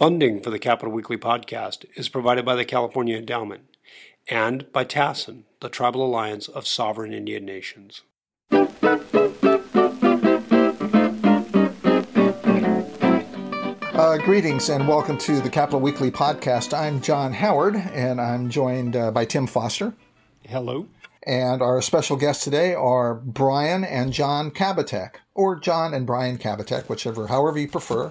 Funding 0.00 0.40
for 0.40 0.48
the 0.48 0.58
Capitol 0.58 0.94
Weekly 0.94 1.18
podcast 1.18 1.84
is 1.94 2.08
provided 2.08 2.42
by 2.42 2.54
the 2.54 2.64
California 2.64 3.18
Endowment 3.18 3.64
and 4.30 4.72
by 4.72 4.82
TASIN, 4.82 5.42
the 5.60 5.68
Tribal 5.68 6.02
Alliance 6.02 6.48
of 6.48 6.66
Sovereign 6.66 7.12
Indian 7.12 7.44
Nations. 7.44 8.00
Uh, 13.92 14.16
greetings 14.24 14.70
and 14.70 14.88
welcome 14.88 15.18
to 15.18 15.38
the 15.42 15.50
Capitol 15.50 15.80
Weekly 15.80 16.10
podcast. 16.10 16.72
I'm 16.72 17.02
John 17.02 17.34
Howard 17.34 17.76
and 17.76 18.22
I'm 18.22 18.48
joined 18.48 18.96
uh, 18.96 19.10
by 19.10 19.26
Tim 19.26 19.46
Foster. 19.46 19.92
Hello. 20.48 20.86
And 21.26 21.60
our 21.60 21.82
special 21.82 22.16
guests 22.16 22.44
today 22.44 22.74
are 22.74 23.14
Brian 23.14 23.84
and 23.84 24.12
John 24.12 24.50
Kabateck, 24.50 25.16
or 25.34 25.56
John 25.56 25.92
and 25.92 26.06
Brian 26.06 26.38
Kabateck, 26.38 26.88
whichever, 26.88 27.26
however 27.26 27.58
you 27.58 27.68
prefer. 27.68 28.10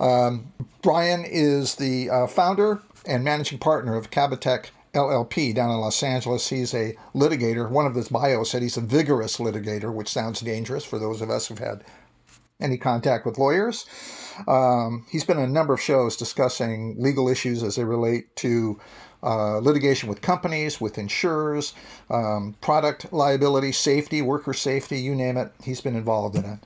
Um, 0.00 0.52
Brian 0.82 1.24
is 1.24 1.76
the 1.76 2.10
uh, 2.10 2.26
founder 2.26 2.82
and 3.06 3.22
managing 3.22 3.58
partner 3.58 3.96
of 3.96 4.10
Kabateck 4.10 4.70
LLP 4.92 5.54
down 5.54 5.70
in 5.70 5.76
Los 5.76 6.02
Angeles. 6.02 6.48
He's 6.48 6.74
a 6.74 6.96
litigator. 7.14 7.70
One 7.70 7.86
of 7.86 7.94
his 7.94 8.08
bios 8.08 8.50
said 8.50 8.62
he's 8.62 8.76
a 8.76 8.82
vigorous 8.82 9.36
litigator, 9.36 9.92
which 9.92 10.08
sounds 10.08 10.40
dangerous 10.40 10.84
for 10.84 10.98
those 10.98 11.20
of 11.20 11.30
us 11.30 11.46
who've 11.46 11.58
had 11.58 11.84
any 12.60 12.76
contact 12.76 13.24
with 13.24 13.38
lawyers. 13.38 13.86
Um, 14.48 15.06
he's 15.10 15.24
been 15.24 15.36
on 15.36 15.44
a 15.44 15.48
number 15.48 15.74
of 15.74 15.80
shows 15.80 16.16
discussing 16.16 16.96
legal 16.98 17.28
issues 17.28 17.62
as 17.62 17.76
they 17.76 17.84
relate 17.84 18.34
to 18.36 18.80
uh, 19.22 19.58
litigation 19.58 20.08
with 20.08 20.20
companies, 20.20 20.80
with 20.80 20.98
insurers, 20.98 21.74
um, 22.10 22.54
product 22.60 23.12
liability, 23.12 23.72
safety, 23.72 24.22
worker 24.22 24.54
safety, 24.54 25.00
you 25.00 25.14
name 25.14 25.36
it. 25.36 25.52
He's 25.62 25.80
been 25.80 25.96
involved 25.96 26.36
in 26.36 26.44
it. 26.44 26.58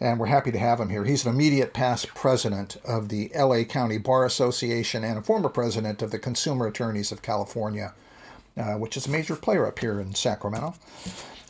And 0.00 0.18
we're 0.18 0.26
happy 0.26 0.50
to 0.50 0.58
have 0.58 0.80
him 0.80 0.88
here. 0.88 1.04
He's 1.04 1.24
an 1.24 1.32
immediate 1.32 1.72
past 1.72 2.08
president 2.08 2.76
of 2.84 3.08
the 3.08 3.30
LA 3.36 3.62
County 3.62 3.98
Bar 3.98 4.24
Association 4.24 5.04
and 5.04 5.16
a 5.16 5.22
former 5.22 5.48
president 5.48 6.02
of 6.02 6.10
the 6.10 6.18
Consumer 6.18 6.66
Attorneys 6.66 7.12
of 7.12 7.22
California, 7.22 7.94
uh, 8.56 8.74
which 8.74 8.96
is 8.96 9.06
a 9.06 9.10
major 9.10 9.36
player 9.36 9.64
up 9.64 9.78
here 9.78 10.00
in 10.00 10.12
Sacramento. 10.12 10.74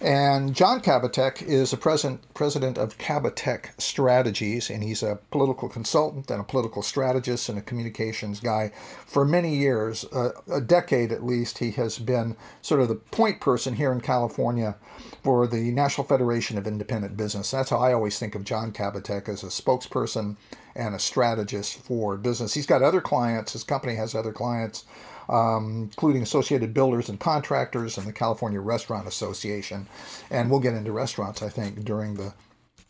And 0.03 0.53
John 0.53 0.81
Kabateck 0.81 1.42
is 1.42 1.72
a 1.72 1.77
president, 1.77 2.34
president 2.34 2.77
of 2.77 2.98
Kabateck 2.98 3.81
Strategies, 3.81 4.69
and 4.69 4.83
he's 4.83 5.00
a 5.00 5.20
political 5.31 5.69
consultant 5.69 6.28
and 6.28 6.41
a 6.41 6.44
political 6.44 6.83
strategist 6.83 7.48
and 7.48 7.56
a 7.56 7.62
communications 7.62 8.41
guy. 8.41 8.72
For 9.06 9.25
many 9.25 9.55
years, 9.55 10.05
uh, 10.06 10.31
a 10.50 10.61
decade 10.61 11.12
at 11.12 11.25
least, 11.25 11.59
he 11.59 11.70
has 11.72 12.00
been 12.00 12.36
sort 12.62 12.81
of 12.81 12.89
the 12.89 12.97
point 12.97 13.41
person 13.41 13.77
here 13.77 13.92
in 13.92 14.00
California 14.00 14.75
for 15.22 15.47
the 15.47 15.70
National 15.70 16.05
Federation 16.05 16.59
of 16.59 16.66
Independent 16.66 17.16
Business. 17.16 17.53
That's 17.53 17.70
how 17.70 17.78
I 17.78 17.92
always 17.92 18.19
think 18.19 18.34
of 18.34 18.42
John 18.42 18.72
Kabateck 18.72 19.28
as 19.28 19.44
a 19.44 19.48
spokesperson 19.48 20.37
and 20.75 20.97
a 20.97 20.98
strategist 20.98 21.78
for 21.78 22.16
business. 22.16 22.55
He's 22.55 22.66
got 22.66 22.83
other 22.83 23.00
clients, 23.00 23.53
his 23.53 23.62
company 23.62 23.94
has 23.94 24.16
other 24.16 24.33
clients 24.33 24.84
um, 25.33 25.88
including 25.91 26.22
Associated 26.22 26.75
Builders 26.75 27.08
and 27.08 27.19
Contractors 27.19 27.97
and 27.97 28.06
the 28.06 28.12
California 28.12 28.61
Restaurant 28.61 29.08
Association. 29.08 29.88
And 30.30 30.50
we'll 30.50 30.61
get 30.61 30.75
into 30.75 30.92
restaurants, 30.92 31.42
I 31.42 31.48
think, 31.48 31.84
during 31.84 32.14
the 32.14 32.34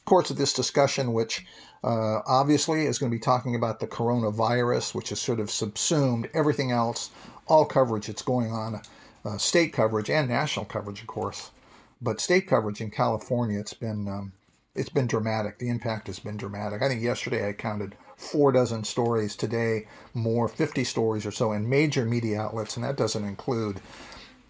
course 0.05 0.31
of 0.31 0.37
this 0.37 0.53
discussion, 0.53 1.13
which 1.13 1.47
uh, 1.85 2.21
obviously 2.27 2.87
is 2.87 2.99
going 2.99 3.13
to 3.13 3.17
be 3.17 3.21
talking 3.21 3.55
about 3.55 3.79
the 3.79 3.87
coronavirus, 3.87 4.93
which 4.93 5.11
has 5.11 5.21
sort 5.21 5.39
of 5.39 5.53
subsumed 5.53 6.29
everything 6.35 6.73
else, 6.73 7.11
all 7.47 7.65
coverage 7.65 8.09
that's 8.09 8.23
going 8.23 8.51
on, 8.51 8.83
uh, 9.25 9.39
state 9.39 9.73
coverage 9.73 10.11
and 10.11 10.29
national 10.29 10.65
coverage, 10.65 11.01
of 11.01 11.07
course. 11.07 11.53
But 12.01 12.21
state 12.21 12.49
coverage 12.49 12.81
in 12.81 12.91
California, 12.91 13.61
it's 13.61 13.75
been 13.75 14.09
um, 14.09 14.33
it's 14.75 14.89
been 14.89 15.07
dramatic. 15.07 15.59
The 15.59 15.69
impact 15.69 16.09
has 16.09 16.19
been 16.19 16.37
dramatic. 16.37 16.83
I 16.83 16.89
think 16.89 17.03
yesterday 17.03 17.49
I 17.49 17.53
counted 17.53 17.95
four 18.17 18.53
dozen 18.53 18.85
stories 18.85 19.37
today, 19.37 19.87
more 20.15 20.49
50 20.49 20.85
stories 20.85 21.27
or 21.27 21.31
so 21.31 21.53
in 21.53 21.69
major 21.69 22.05
media 22.05 22.41
outlets, 22.41 22.77
and 22.77 22.85
that 22.85 22.97
doesn't 22.97 23.25
include 23.25 23.81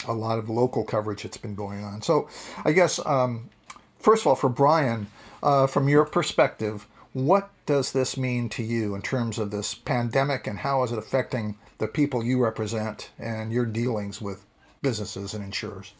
a 0.08 0.12
lot 0.12 0.38
of 0.38 0.48
local 0.48 0.84
coverage 0.84 1.22
that's 1.22 1.36
been 1.36 1.54
going 1.54 1.84
on. 1.84 2.02
So, 2.02 2.28
I 2.64 2.72
guess, 2.72 3.04
um, 3.06 3.48
first 3.98 4.22
of 4.22 4.26
all, 4.26 4.34
for 4.34 4.48
Brian, 4.48 5.06
uh, 5.42 5.66
from 5.66 5.88
your 5.88 6.04
perspective, 6.04 6.86
what 7.12 7.50
does 7.66 7.92
this 7.92 8.16
mean 8.16 8.48
to 8.50 8.62
you 8.62 8.94
in 8.94 9.02
terms 9.02 9.38
of 9.38 9.50
this 9.50 9.74
pandemic 9.74 10.46
and 10.46 10.58
how 10.58 10.82
is 10.82 10.92
it 10.92 10.98
affecting 10.98 11.56
the 11.78 11.86
people 11.86 12.24
you 12.24 12.42
represent 12.42 13.10
and 13.18 13.52
your 13.52 13.66
dealings 13.66 14.20
with 14.20 14.46
businesses 14.80 15.34
and 15.34 15.44
insurers? 15.44 15.92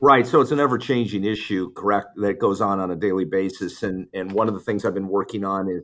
Right. 0.00 0.26
So 0.26 0.40
it's 0.40 0.50
an 0.50 0.60
ever 0.60 0.78
changing 0.78 1.24
issue, 1.24 1.72
correct, 1.72 2.16
that 2.16 2.38
goes 2.38 2.62
on 2.62 2.80
on 2.80 2.90
a 2.90 2.96
daily 2.96 3.26
basis. 3.26 3.82
And, 3.82 4.08
and 4.14 4.32
one 4.32 4.48
of 4.48 4.54
the 4.54 4.60
things 4.60 4.84
I've 4.84 4.94
been 4.94 5.08
working 5.08 5.44
on 5.44 5.68
is 5.68 5.82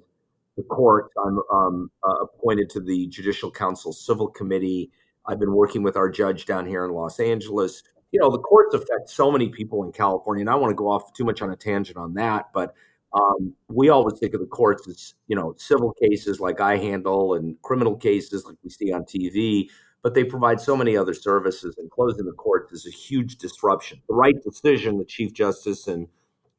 the 0.56 0.62
court. 0.64 1.10
I'm 1.24 1.40
um, 1.52 1.90
uh, 2.02 2.16
appointed 2.22 2.70
to 2.70 2.80
the 2.80 3.06
Judicial 3.08 3.50
Council 3.50 3.92
Civil 3.92 4.28
Committee. 4.28 4.90
I've 5.26 5.38
been 5.38 5.52
working 5.52 5.82
with 5.82 5.96
our 5.96 6.08
judge 6.08 6.46
down 6.46 6.66
here 6.66 6.84
in 6.84 6.92
Los 6.92 7.20
Angeles. 7.20 7.82
You 8.12 8.20
know, 8.20 8.30
the 8.30 8.38
courts 8.38 8.74
affect 8.74 9.10
so 9.10 9.30
many 9.30 9.48
people 9.48 9.84
in 9.84 9.92
California, 9.92 10.40
and 10.42 10.50
I 10.50 10.54
want 10.54 10.70
to 10.70 10.76
go 10.76 10.88
off 10.88 11.12
too 11.12 11.24
much 11.24 11.42
on 11.42 11.50
a 11.50 11.56
tangent 11.56 11.98
on 11.98 12.14
that, 12.14 12.46
but 12.54 12.74
um, 13.12 13.54
we 13.68 13.88
always 13.88 14.18
think 14.18 14.34
of 14.34 14.40
the 14.40 14.46
courts 14.46 14.86
as, 14.88 15.14
you 15.26 15.36
know, 15.36 15.54
civil 15.58 15.92
cases 15.94 16.40
like 16.40 16.60
I 16.60 16.76
handle 16.76 17.34
and 17.34 17.60
criminal 17.62 17.96
cases 17.96 18.44
like 18.44 18.56
we 18.62 18.70
see 18.70 18.92
on 18.92 19.04
TV, 19.04 19.68
but 20.02 20.14
they 20.14 20.24
provide 20.24 20.60
so 20.60 20.76
many 20.76 20.96
other 20.96 21.14
services, 21.14 21.74
and 21.78 21.90
closing 21.90 22.24
the 22.24 22.32
courts 22.32 22.72
is 22.72 22.86
a 22.86 22.90
huge 22.90 23.36
disruption. 23.36 24.00
The 24.08 24.14
right 24.14 24.36
decision, 24.42 24.98
the 24.98 25.04
Chief 25.04 25.32
Justice 25.32 25.88
and 25.88 26.06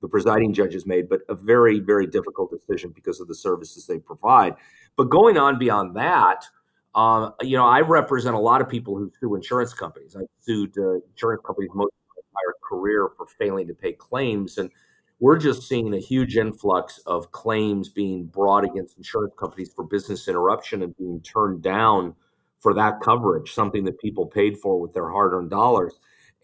the 0.02 0.08
presiding 0.08 0.54
judges 0.54 0.86
made, 0.86 1.10
but 1.10 1.22
a 1.30 1.36
very, 1.36 1.80
very 1.80 2.06
difficult 2.06 2.52
decision 2.52 2.92
because 2.94 3.20
of 3.20 3.28
the 3.28 3.36
services 3.36 3.86
they 3.86 4.00
provide. 4.00 4.54
But 4.96 5.06
going 5.06 5.38
on 5.38 5.58
beyond 5.58 5.96
that, 5.96 6.46
um, 6.96 7.34
you 7.42 7.58
know, 7.58 7.66
I 7.66 7.82
represent 7.82 8.36
a 8.36 8.40
lot 8.40 8.62
of 8.62 8.70
people 8.70 8.98
who 8.98 9.12
sue 9.20 9.36
insurance 9.36 9.74
companies. 9.74 10.16
I've 10.16 10.26
sued 10.42 10.78
uh, 10.78 10.96
insurance 11.12 11.42
companies 11.46 11.70
most 11.74 11.94
of 11.94 12.24
my 12.34 12.42
entire 12.42 12.56
career 12.68 13.10
for 13.18 13.28
failing 13.28 13.68
to 13.68 13.74
pay 13.74 13.94
claims, 13.94 14.58
and 14.58 14.72
we're 15.20 15.38
just 15.38 15.68
seeing 15.68 15.94
a 15.94 16.00
huge 16.00 16.38
influx 16.38 17.00
of 17.08 17.32
claims 17.32 17.90
being 17.90 18.26
brought 18.26 18.64
against 18.64 18.98
insurance 18.98 19.34
companies 19.38 19.72
for 19.76 19.84
business 19.84 20.28
interruption 20.28 20.84
and 20.84 20.96
being 20.98 21.22
turned 21.22 21.64
down 21.64 22.16
for 22.60 22.74
that 22.74 23.00
coverage, 23.02 23.54
something 23.54 23.84
that 23.86 24.00
people 24.00 24.26
paid 24.26 24.58
for 24.58 24.80
with 24.80 24.94
their 24.94 25.10
hard-earned 25.10 25.50
dollars 25.50 25.94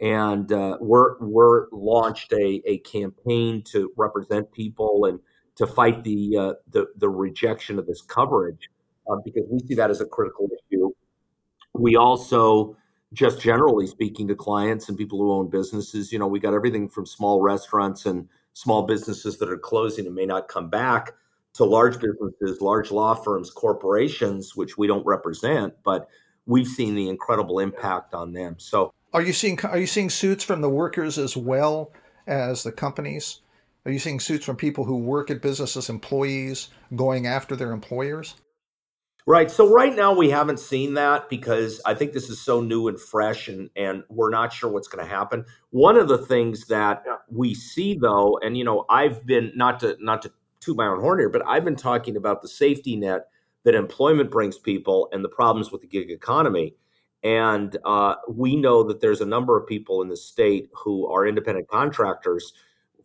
and 0.02 0.52
uh, 0.52 0.78
we're 0.80 1.18
we're 1.20 1.68
launched 1.72 2.34
a, 2.34 2.62
a 2.66 2.80
campaign 2.80 3.62
to 3.72 3.92
represent 3.98 4.52
people 4.52 5.06
and 5.06 5.20
to 5.56 5.68
fight 5.68 6.04
the 6.04 6.38
uh, 6.38 6.54
the, 6.70 6.88
the 6.98 7.10
rejection 7.10 7.80
of 7.80 7.86
this 7.86 8.02
coverage 8.02 8.70
uh, 9.10 9.16
because 9.24 9.44
we 9.50 9.60
see 9.68 9.76
that 9.76 9.90
as 9.90 10.02
a 10.02 10.06
critical 10.06 10.48
issue. 10.48 10.92
We 11.74 11.96
also 11.96 12.78
just 13.14 13.40
generally 13.40 13.88
speaking 13.88 14.28
to 14.28 14.36
clients 14.36 14.90
and 14.90 14.98
people 14.98 15.20
who 15.20 15.32
own 15.32 15.50
businesses, 15.50 16.12
you 16.12 16.18
know, 16.18 16.28
we 16.28 16.40
got 16.40 16.54
everything 16.54 16.90
from 16.90 17.06
small 17.06 17.42
restaurants 17.42 18.06
and 18.06 18.28
small 18.54 18.84
businesses 18.84 19.38
that 19.38 19.50
are 19.50 19.58
closing 19.58 20.06
and 20.08 20.16
may 20.16 20.26
not 20.26 20.48
come 20.48 20.70
back 20.70 21.12
to 21.54 21.64
large 21.64 22.00
businesses, 22.00 22.62
large 22.62 22.92
law 22.92 23.14
firms, 23.14 23.52
corporations, 23.52 24.56
which 24.56 24.78
we 24.78 24.88
don't 24.88 25.06
represent, 25.06 25.74
but 25.84 26.10
we've 26.48 26.68
seen 26.68 26.96
the 26.96 27.08
incredible 27.08 27.60
impact 27.60 28.16
on 28.16 28.34
them. 28.34 28.56
So 28.58 28.94
are 29.14 29.22
you 29.22 29.34
seeing 29.34 29.60
are 29.66 29.78
you 29.78 29.88
seeing 29.88 30.10
suits 30.10 30.44
from 30.44 30.62
the 30.62 30.70
workers 30.70 31.18
as 31.18 31.38
well 31.38 31.92
as 32.28 32.64
the 32.64 32.72
companies? 32.72 33.42
Are 33.86 33.92
you 33.92 34.00
seeing 34.00 34.20
suits 34.20 34.46
from 34.46 34.56
people 34.56 34.86
who 34.86 34.98
work 34.98 35.30
at 35.30 35.42
businesses, 35.42 35.90
employees 35.90 36.70
going 36.96 37.28
after 37.28 37.56
their 37.56 37.72
employers? 37.72 38.36
Right. 39.26 39.50
So 39.50 39.70
right 39.74 39.96
now 39.96 40.14
we 40.14 40.30
haven't 40.30 40.60
seen 40.60 40.96
that 40.96 41.30
because 41.30 41.80
I 41.86 41.94
think 41.94 42.12
this 42.12 42.30
is 42.30 42.42
so 42.42 42.60
new 42.60 42.88
and 42.88 43.00
fresh 43.00 43.48
and 43.48 43.70
and 43.76 44.04
we're 44.10 44.30
not 44.30 44.52
sure 44.52 44.70
what's 44.70 44.88
going 44.88 45.06
to 45.06 45.10
happen. 45.10 45.46
One 45.70 45.96
of 45.96 46.08
the 46.08 46.18
things 46.18 46.66
that 46.68 47.04
we 47.30 47.54
see 47.54 47.98
though, 47.98 48.38
and 48.42 48.58
you 48.58 48.66
know, 48.66 48.86
I've 48.90 49.26
been 49.26 49.52
not 49.56 49.80
to 49.82 49.96
not 50.02 50.24
to 50.24 50.32
toot 50.60 50.76
my 50.76 50.88
own 50.88 51.00
horn 51.00 51.20
here, 51.20 51.30
but 51.30 51.46
I've 51.48 51.64
been 51.64 51.76
talking 51.76 52.18
about 52.18 52.42
the 52.42 52.50
safety 52.50 52.96
net 52.96 53.28
that 53.64 53.76
employment 53.76 54.30
brings 54.30 54.58
people 54.58 55.08
and 55.14 55.24
the 55.24 55.30
problems 55.30 55.72
with 55.72 55.82
the 55.82 55.88
gig 55.88 56.10
economy. 56.10 56.76
And 57.24 57.78
uh, 57.86 58.16
we 58.28 58.56
know 58.56 58.84
that 58.84 59.00
there's 59.00 59.22
a 59.22 59.26
number 59.26 59.58
of 59.58 59.66
people 59.66 60.02
in 60.02 60.10
the 60.10 60.18
state 60.18 60.70
who 60.74 61.08
are 61.08 61.26
independent 61.26 61.70
contractors, 61.70 62.54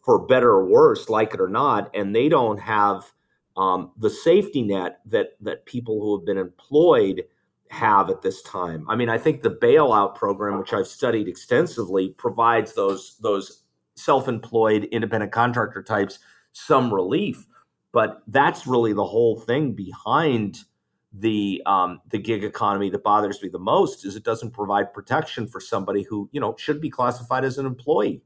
for 0.04 0.18
better 0.26 0.50
or 0.50 0.66
worse, 0.66 1.08
like 1.08 1.34
it 1.34 1.40
or 1.40 1.48
not, 1.48 1.90
and 1.94 2.16
they 2.16 2.28
don't 2.28 2.58
have 2.58 3.12
um, 3.56 3.90
the 3.98 4.08
safety 4.08 4.62
net 4.62 5.00
that 5.06 5.36
that 5.40 5.66
people 5.66 6.00
who 6.00 6.16
have 6.16 6.24
been 6.24 6.38
employed 6.38 7.24
have 7.70 8.08
at 8.08 8.22
this 8.22 8.40
time. 8.42 8.88
I 8.88 8.96
mean, 8.96 9.10
I 9.10 9.18
think 9.18 9.42
the 9.42 9.50
bailout 9.50 10.14
program, 10.14 10.58
which 10.58 10.72
I've 10.72 10.86
studied 10.86 11.28
extensively, 11.28 12.10
provides 12.10 12.72
those 12.72 13.18
those 13.18 13.64
self-employed 13.96 14.84
independent 14.84 15.32
contractor 15.32 15.82
types 15.82 16.20
some 16.52 16.92
relief, 16.94 17.46
but 17.92 18.22
that's 18.28 18.66
really 18.66 18.92
the 18.92 19.04
whole 19.04 19.38
thing 19.38 19.72
behind 19.72 20.64
the 21.12 21.62
um, 21.66 22.00
the 22.10 22.18
gig 22.18 22.44
economy 22.44 22.90
that 22.90 23.02
bothers 23.02 23.42
me 23.42 23.48
the 23.48 23.58
most 23.58 24.04
is 24.04 24.14
it 24.14 24.24
doesn't 24.24 24.50
provide 24.50 24.92
protection 24.92 25.46
for 25.46 25.60
somebody 25.60 26.02
who 26.02 26.28
you 26.32 26.40
know 26.40 26.54
should 26.58 26.80
be 26.80 26.90
classified 26.90 27.44
as 27.44 27.58
an 27.58 27.66
employee. 27.66 28.22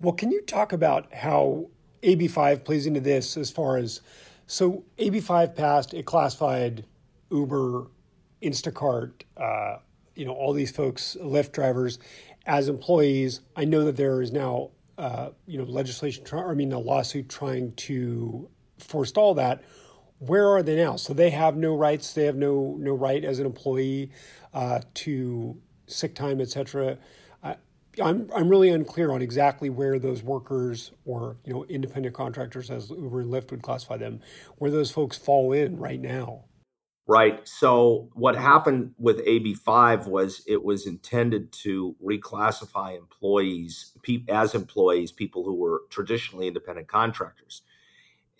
Well, 0.00 0.14
can 0.14 0.30
you 0.30 0.42
talk 0.42 0.72
about 0.72 1.12
how 1.12 1.70
AB5 2.02 2.64
plays 2.64 2.86
into 2.86 3.00
this 3.00 3.36
as 3.36 3.50
far 3.50 3.76
as 3.76 4.00
so 4.46 4.84
AB5 4.98 5.54
passed, 5.54 5.92
it 5.92 6.06
classified 6.06 6.84
Uber, 7.30 7.88
Instacart, 8.42 9.22
uh, 9.36 9.76
you 10.14 10.24
know, 10.24 10.32
all 10.32 10.52
these 10.52 10.70
folks, 10.70 11.16
Lyft 11.20 11.52
drivers, 11.52 11.98
as 12.46 12.68
employees. 12.68 13.42
I 13.56 13.66
know 13.66 13.84
that 13.84 13.96
there 13.96 14.22
is 14.22 14.32
now, 14.32 14.70
uh, 14.96 15.30
you 15.46 15.58
know, 15.58 15.64
legislation, 15.64 16.24
try, 16.24 16.42
I 16.42 16.54
mean, 16.54 16.72
a 16.72 16.78
lawsuit 16.78 17.28
trying 17.28 17.74
to 17.74 18.48
forestall 18.78 19.34
that. 19.34 19.62
Where 20.18 20.48
are 20.48 20.62
they 20.62 20.76
now? 20.76 20.96
So 20.96 21.14
they 21.14 21.30
have 21.30 21.56
no 21.56 21.76
rights. 21.76 22.12
They 22.12 22.24
have 22.24 22.36
no 22.36 22.76
no 22.78 22.94
right 22.94 23.24
as 23.24 23.38
an 23.38 23.46
employee 23.46 24.10
uh, 24.52 24.80
to 24.94 25.56
sick 25.86 26.14
time, 26.14 26.40
etc. 26.40 26.98
I'm 28.00 28.30
I'm 28.34 28.48
really 28.48 28.70
unclear 28.70 29.12
on 29.12 29.22
exactly 29.22 29.70
where 29.70 29.98
those 29.98 30.22
workers 30.22 30.92
or 31.04 31.36
you 31.44 31.52
know 31.52 31.64
independent 31.64 32.14
contractors, 32.14 32.70
as 32.70 32.90
Uber 32.90 33.20
and 33.20 33.32
Lyft 33.32 33.50
would 33.50 33.62
classify 33.62 33.96
them, 33.96 34.20
where 34.56 34.70
those 34.70 34.90
folks 34.90 35.16
fall 35.16 35.52
in 35.52 35.78
right 35.78 36.00
now. 36.00 36.44
Right. 37.06 37.46
So 37.48 38.10
what 38.12 38.36
happened 38.36 38.92
with 38.98 39.24
AB5 39.24 40.06
was 40.06 40.42
it 40.46 40.62
was 40.62 40.86
intended 40.86 41.50
to 41.52 41.96
reclassify 42.04 42.98
employees 42.98 43.92
as 44.28 44.54
employees, 44.54 45.10
people 45.10 45.42
who 45.42 45.54
were 45.54 45.82
traditionally 45.88 46.48
independent 46.48 46.88
contractors. 46.88 47.62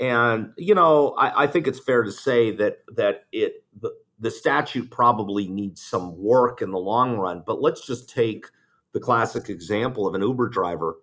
And 0.00 0.52
you 0.56 0.74
know, 0.74 1.14
I, 1.18 1.44
I 1.44 1.46
think 1.46 1.66
it's 1.66 1.80
fair 1.80 2.02
to 2.02 2.12
say 2.12 2.50
that 2.52 2.78
that 2.96 3.24
it 3.32 3.64
the, 3.80 3.92
the 4.18 4.30
statute 4.30 4.90
probably 4.90 5.48
needs 5.48 5.82
some 5.82 6.16
work 6.16 6.62
in 6.62 6.70
the 6.70 6.78
long 6.78 7.16
run. 7.16 7.42
But 7.46 7.60
let's 7.60 7.86
just 7.86 8.08
take 8.08 8.46
the 8.92 9.00
classic 9.00 9.48
example 9.48 10.06
of 10.06 10.14
an 10.14 10.22
Uber 10.22 10.48
driver 10.48 10.96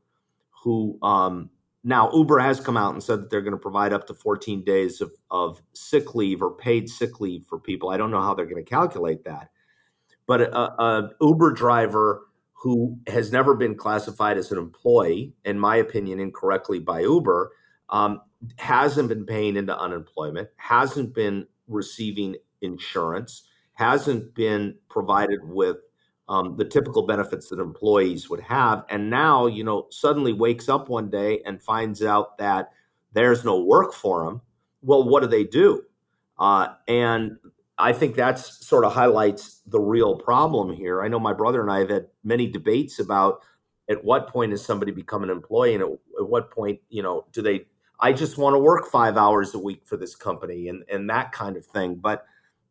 who 0.50 0.97
um, 1.01 1.50
now 1.83 2.12
Uber 2.12 2.39
has 2.39 2.59
come 2.59 2.77
out 2.77 2.94
and 2.94 3.03
said 3.03 3.21
that 3.21 3.30
they're 3.30 3.42
going 3.42 3.53
to 3.53 3.57
provide 3.57 3.94
up 3.94 4.07
to 4.07 4.13
14 4.13 4.63
days 4.63 5.01
of, 5.01 5.12
of 5.30 5.62
sick 5.74 6.15
leave 6.15 6.42
or 6.42 6.51
paid 6.51 6.89
sick 6.89 7.19
leave 7.19 7.45
for 7.45 7.59
people. 7.59 7.89
I 7.89 7.97
don't 7.97 8.12
know 8.12 8.21
how 8.21 8.33
they're 8.33 8.47
going 8.47 8.63
to 8.63 8.69
calculate 8.69 9.24
that, 9.25 9.50
but 10.25 10.42
a, 10.42 10.57
a 10.57 11.12
Uber 11.21 11.53
driver 11.53 12.25
who 12.53 12.97
has 13.06 13.31
never 13.31 13.53
been 13.53 13.75
classified 13.75 14.38
as 14.38 14.51
an 14.51 14.57
employee, 14.57 15.33
in 15.44 15.59
my 15.59 15.75
opinion, 15.75 16.19
incorrectly 16.19 16.80
by 16.80 17.01
Uber, 17.01 17.51
um, 17.89 18.19
hasn't 18.57 19.09
been 19.09 19.25
paying 19.25 19.57
into 19.57 19.77
unemployment, 19.77 20.50
hasn't 20.57 21.13
been 21.13 21.47
receiving 21.68 22.36
insurance, 22.62 23.44
hasn't 23.74 24.33
been 24.36 24.75
provided 24.89 25.39
with 25.44 25.77
um, 26.27 26.56
the 26.57 26.65
typical 26.65 27.06
benefits 27.06 27.50
that 27.50 27.59
employees 27.59 28.30
would 28.30 28.39
have. 28.39 28.83
And 28.89 29.09
now, 29.09 29.45
you 29.45 29.63
know, 29.63 29.88
suddenly 29.92 30.33
wakes 30.33 30.69
up 30.69 30.89
one 30.89 31.09
day 31.09 31.42
and 31.45 31.62
finds 31.62 32.01
out 32.03 32.38
that 32.38 32.71
there's 33.13 33.45
no 33.45 33.62
work 33.62 33.94
for 33.94 34.25
him. 34.25 34.42
Well, 34.81 35.07
what 35.07 35.21
do 35.21 35.27
they 35.27 35.44
do? 35.44 35.83
Uh, 36.38 36.69
and 36.88 37.38
I 37.77 37.94
think 37.94 38.15
that's 38.15 38.65
sort 38.65 38.86
of 38.86 38.94
highlights 38.94 39.62
the 39.68 39.80
real 39.80 40.18
problem 40.18 40.74
here. 40.74 41.03
I 41.03 41.07
know 41.07 41.19
my 41.19 41.33
brother 41.33 41.62
and 41.62 41.71
I 41.71 41.80
have 41.80 41.89
had 41.89 42.07
many 42.24 42.47
debates 42.47 43.00
about 43.00 43.42
at 43.89 44.03
what 44.03 44.30
point 44.30 44.51
does 44.51 44.65
somebody 44.65 44.92
become 44.92 45.24
an 45.24 45.30
employee 45.30 45.75
and 45.75 45.83
at, 45.83 45.89
at 45.89 46.27
what 46.27 46.51
point, 46.51 46.80
you 46.89 47.03
know, 47.03 47.25
do 47.31 47.42
they, 47.42 47.65
I 48.00 48.13
just 48.13 48.38
want 48.38 48.53
to 48.53 48.59
work 48.59 48.88
five 48.88 49.18
hours 49.18 49.53
a 49.53 49.59
week 49.59 49.83
for 49.86 49.97
this 49.97 50.15
company 50.15 50.68
and, 50.68 50.83
and 50.92 51.09
that 51.09 51.31
kind 51.31 51.57
of 51.57 51.65
thing. 51.65 51.95
But 51.95 52.25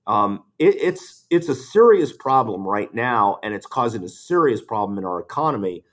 um, 0.06 0.44
it, 0.59 0.75
it's 0.76 1.25
it's 1.31 1.49
a 1.49 1.55
serious 1.55 2.12
problem 2.12 2.67
right 2.67 2.93
now, 2.93 3.38
and 3.43 3.55
it's 3.55 3.67
causing 3.67 4.05
a 4.05 4.09
serious 4.09 4.61
problem 4.61 4.99
in 4.99 5.05
our 5.05 5.21
economy. 5.21 5.85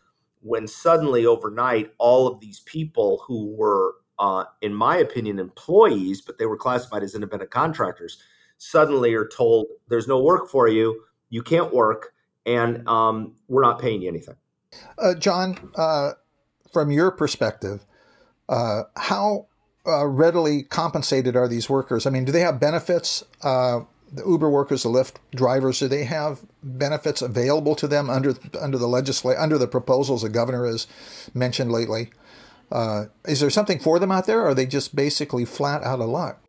When 0.42 0.68
suddenly 0.68 1.26
overnight, 1.26 1.92
all 1.98 2.28
of 2.28 2.40
these 2.40 2.62
people 2.62 3.24
who 3.28 3.56
were, 3.56 3.94
uh, 4.18 4.46
in 4.62 4.74
my 4.74 4.98
opinion, 4.98 5.40
employees, 5.40 6.22
but 6.22 6.40
they 6.40 6.48
were 6.48 6.58
classified 6.58 7.04
as 7.04 7.14
independent 7.14 7.52
contractors, 7.52 8.18
suddenly 8.58 9.14
are 9.14 9.28
told 9.28 9.68
there's 9.88 10.08
no 10.08 10.22
work 10.22 10.50
for 10.50 10.68
you, 10.68 11.04
you 11.30 11.44
can't 11.44 11.74
work, 11.74 12.14
and 12.46 12.88
um, 12.88 13.36
we're 13.48 13.62
not 13.62 13.80
paying 13.80 14.02
you 14.02 14.10
anything. 14.10 14.36
Uh, 14.98 15.14
John, 15.14 15.72
uh, 15.76 16.14
from 16.74 16.92
your 16.92 17.12
perspective, 17.12 17.86
uh, 18.52 18.84
how 18.98 19.48
uh, 19.88 20.06
readily 20.06 20.62
compensated 20.62 21.36
are 21.36 21.48
these 21.48 21.70
workers? 21.70 22.06
I 22.06 22.10
mean, 22.12 22.26
do 22.26 22.32
they 22.32 22.42
have 22.42 22.60
benefits? 22.60 23.24
Uh, 23.42 23.82
the 24.14 24.28
Uber 24.28 24.50
workers, 24.50 24.84
the 24.84 24.90
Lyft 24.90 25.16
drivers, 25.34 25.80
do 25.80 25.88
they 25.88 26.04
have 26.04 26.42
benefits 26.62 27.22
available 27.22 27.76
to 27.76 27.88
them 27.88 28.10
under 28.10 28.36
under 28.60 28.78
the 28.78 28.88
legislate 28.88 29.38
under 29.38 29.58
the 29.58 29.68
proposals 29.68 30.22
the 30.22 30.30
governor 30.30 30.66
has 30.66 30.86
mentioned 31.34 31.72
lately? 31.72 32.12
Uh, 32.70 33.06
is 33.26 33.40
there 33.40 33.50
something 33.50 33.80
for 33.80 34.00
them 34.00 34.12
out 34.12 34.26
there, 34.26 34.42
or 34.42 34.50
are 34.50 34.54
they 34.54 34.66
just 34.66 34.96
basically 34.96 35.46
flat 35.46 35.82
out 35.84 36.02
of 36.02 36.10
luck? 36.10 36.44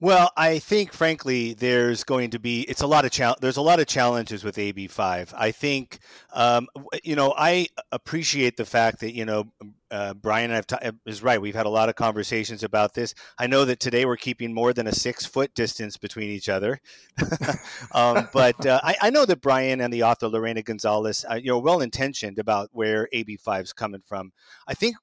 Well, 0.00 0.30
I 0.36 0.58
think, 0.58 0.92
frankly, 0.92 1.54
there's 1.54 2.04
going 2.04 2.30
to 2.30 2.38
be 2.38 2.62
it's 2.62 2.82
a 2.82 2.86
lot 2.86 3.06
of 3.06 3.10
chal- 3.10 3.36
there's 3.40 3.56
a 3.56 3.62
lot 3.62 3.80
of 3.80 3.86
challenges 3.86 4.44
with 4.44 4.58
AB 4.58 4.88
five. 4.88 5.32
I 5.34 5.50
think, 5.52 6.00
um, 6.34 6.68
you 7.02 7.16
know, 7.16 7.32
I 7.34 7.68
appreciate 7.90 8.58
the 8.58 8.66
fact 8.66 9.00
that 9.00 9.14
you 9.14 9.24
know 9.24 9.50
uh, 9.94 10.12
Brian 10.12 10.50
and 10.50 10.58
I've 10.58 10.66
t- 10.66 10.76
is 11.06 11.22
right. 11.22 11.40
We've 11.40 11.54
had 11.54 11.66
a 11.66 11.70
lot 11.70 11.88
of 11.88 11.94
conversations 11.94 12.64
about 12.64 12.94
this. 12.94 13.14
I 13.38 13.46
know 13.46 13.64
that 13.64 13.78
today 13.78 14.04
we're 14.04 14.16
keeping 14.16 14.52
more 14.52 14.72
than 14.72 14.88
a 14.88 14.92
six 14.92 15.24
foot 15.24 15.54
distance 15.54 15.96
between 15.96 16.30
each 16.30 16.48
other, 16.48 16.80
um, 17.92 18.28
but 18.32 18.66
uh, 18.66 18.80
I, 18.82 18.96
I, 19.02 19.10
know 19.10 19.24
that 19.24 19.40
Brian 19.40 19.80
and 19.80 19.92
the 19.92 20.02
author 20.02 20.26
Lorena 20.26 20.62
Gonzalez, 20.62 21.24
uh, 21.30 21.34
you 21.34 21.50
know, 21.50 21.60
well 21.60 21.80
intentioned 21.80 22.40
about 22.40 22.70
where 22.72 23.08
AB 23.12 23.36
five 23.36 23.66
is 23.66 23.72
coming 23.72 24.02
from. 24.04 24.32
I 24.66 24.74
think 24.74 24.96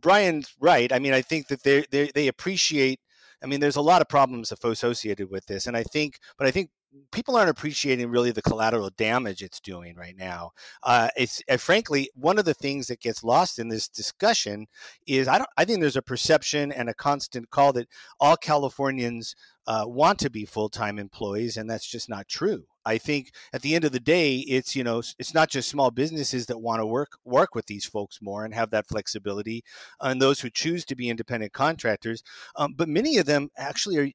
Brian's 0.00 0.54
right. 0.60 0.92
I 0.92 0.98
mean, 0.98 1.14
I 1.14 1.22
think 1.22 1.48
that 1.48 1.62
they 1.62 2.10
they 2.14 2.28
appreciate 2.28 3.00
I 3.42 3.46
mean, 3.46 3.60
there's 3.60 3.76
a 3.76 3.82
lot 3.82 4.00
of 4.00 4.08
problems 4.08 4.52
associated 4.52 5.30
with 5.30 5.46
this, 5.46 5.66
and 5.66 5.76
I 5.76 5.82
think, 5.82 6.18
but 6.38 6.46
I 6.46 6.50
think 6.50 6.70
people 7.12 7.36
aren't 7.36 7.50
appreciating 7.50 8.10
really 8.10 8.30
the 8.30 8.42
collateral 8.42 8.90
damage 8.96 9.42
it's 9.42 9.60
doing 9.60 9.96
right 9.96 10.16
now. 10.16 10.50
Uh, 10.82 11.08
it's 11.16 11.42
uh, 11.50 11.56
frankly 11.56 12.10
one 12.14 12.38
of 12.38 12.44
the 12.44 12.54
things 12.54 12.86
that 12.86 13.00
gets 13.00 13.24
lost 13.24 13.58
in 13.58 13.68
this 13.68 13.88
discussion 13.88 14.66
is 15.06 15.28
I 15.28 15.38
don't. 15.38 15.50
I 15.56 15.64
think 15.64 15.80
there's 15.80 15.96
a 15.96 16.02
perception 16.02 16.72
and 16.72 16.88
a 16.88 16.94
constant 16.94 17.50
call 17.50 17.72
that 17.74 17.88
all 18.20 18.36
Californians 18.36 19.34
uh, 19.66 19.84
want 19.86 20.18
to 20.20 20.30
be 20.30 20.44
full 20.44 20.68
time 20.68 20.98
employees, 20.98 21.56
and 21.56 21.68
that's 21.68 21.86
just 21.88 22.08
not 22.08 22.28
true. 22.28 22.64
I 22.84 22.98
think 22.98 23.32
at 23.52 23.62
the 23.62 23.74
end 23.74 23.84
of 23.84 23.90
the 23.90 24.00
day, 24.00 24.36
it's 24.36 24.76
you 24.76 24.84
know 24.84 25.02
it's 25.18 25.34
not 25.34 25.50
just 25.50 25.68
small 25.68 25.90
businesses 25.90 26.46
that 26.46 26.60
want 26.60 26.80
to 26.80 26.86
work 26.86 27.18
work 27.24 27.54
with 27.54 27.66
these 27.66 27.84
folks 27.84 28.22
more 28.22 28.44
and 28.44 28.54
have 28.54 28.70
that 28.70 28.86
flexibility, 28.86 29.64
and 30.00 30.22
those 30.22 30.40
who 30.40 30.50
choose 30.50 30.84
to 30.86 30.96
be 30.96 31.10
independent 31.10 31.52
contractors. 31.52 32.22
Um, 32.54 32.74
but 32.76 32.88
many 32.88 33.18
of 33.18 33.26
them 33.26 33.50
actually 33.56 33.96
are. 33.98 34.08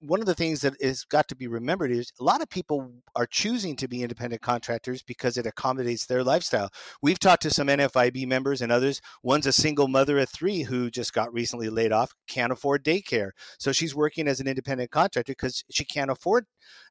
One 0.00 0.20
of 0.20 0.26
the 0.26 0.34
things 0.34 0.60
that 0.62 0.80
has 0.82 1.04
got 1.04 1.28
to 1.28 1.36
be 1.36 1.46
remembered 1.46 1.90
is 1.90 2.12
a 2.18 2.24
lot 2.24 2.40
of 2.40 2.48
people 2.48 2.90
are 3.14 3.26
choosing 3.26 3.76
to 3.76 3.88
be 3.88 4.02
independent 4.02 4.40
contractors 4.42 5.02
because 5.02 5.36
it 5.36 5.46
accommodates 5.46 6.06
their 6.06 6.24
lifestyle. 6.24 6.70
We've 7.02 7.18
talked 7.18 7.42
to 7.42 7.50
some 7.50 7.68
NFIB 7.68 8.26
members 8.26 8.62
and 8.62 8.72
others. 8.72 9.00
One's 9.22 9.46
a 9.46 9.52
single 9.52 9.88
mother 9.88 10.18
of 10.18 10.28
three 10.30 10.62
who 10.62 10.90
just 10.90 11.12
got 11.12 11.32
recently 11.32 11.68
laid 11.68 11.92
off, 11.92 12.14
can't 12.28 12.52
afford 12.52 12.84
daycare, 12.84 13.30
so 13.58 13.72
she's 13.72 13.94
working 13.94 14.26
as 14.26 14.40
an 14.40 14.48
independent 14.48 14.90
contractor 14.90 15.32
because 15.32 15.64
she 15.70 15.84
can't 15.84 16.10
afford 16.10 16.46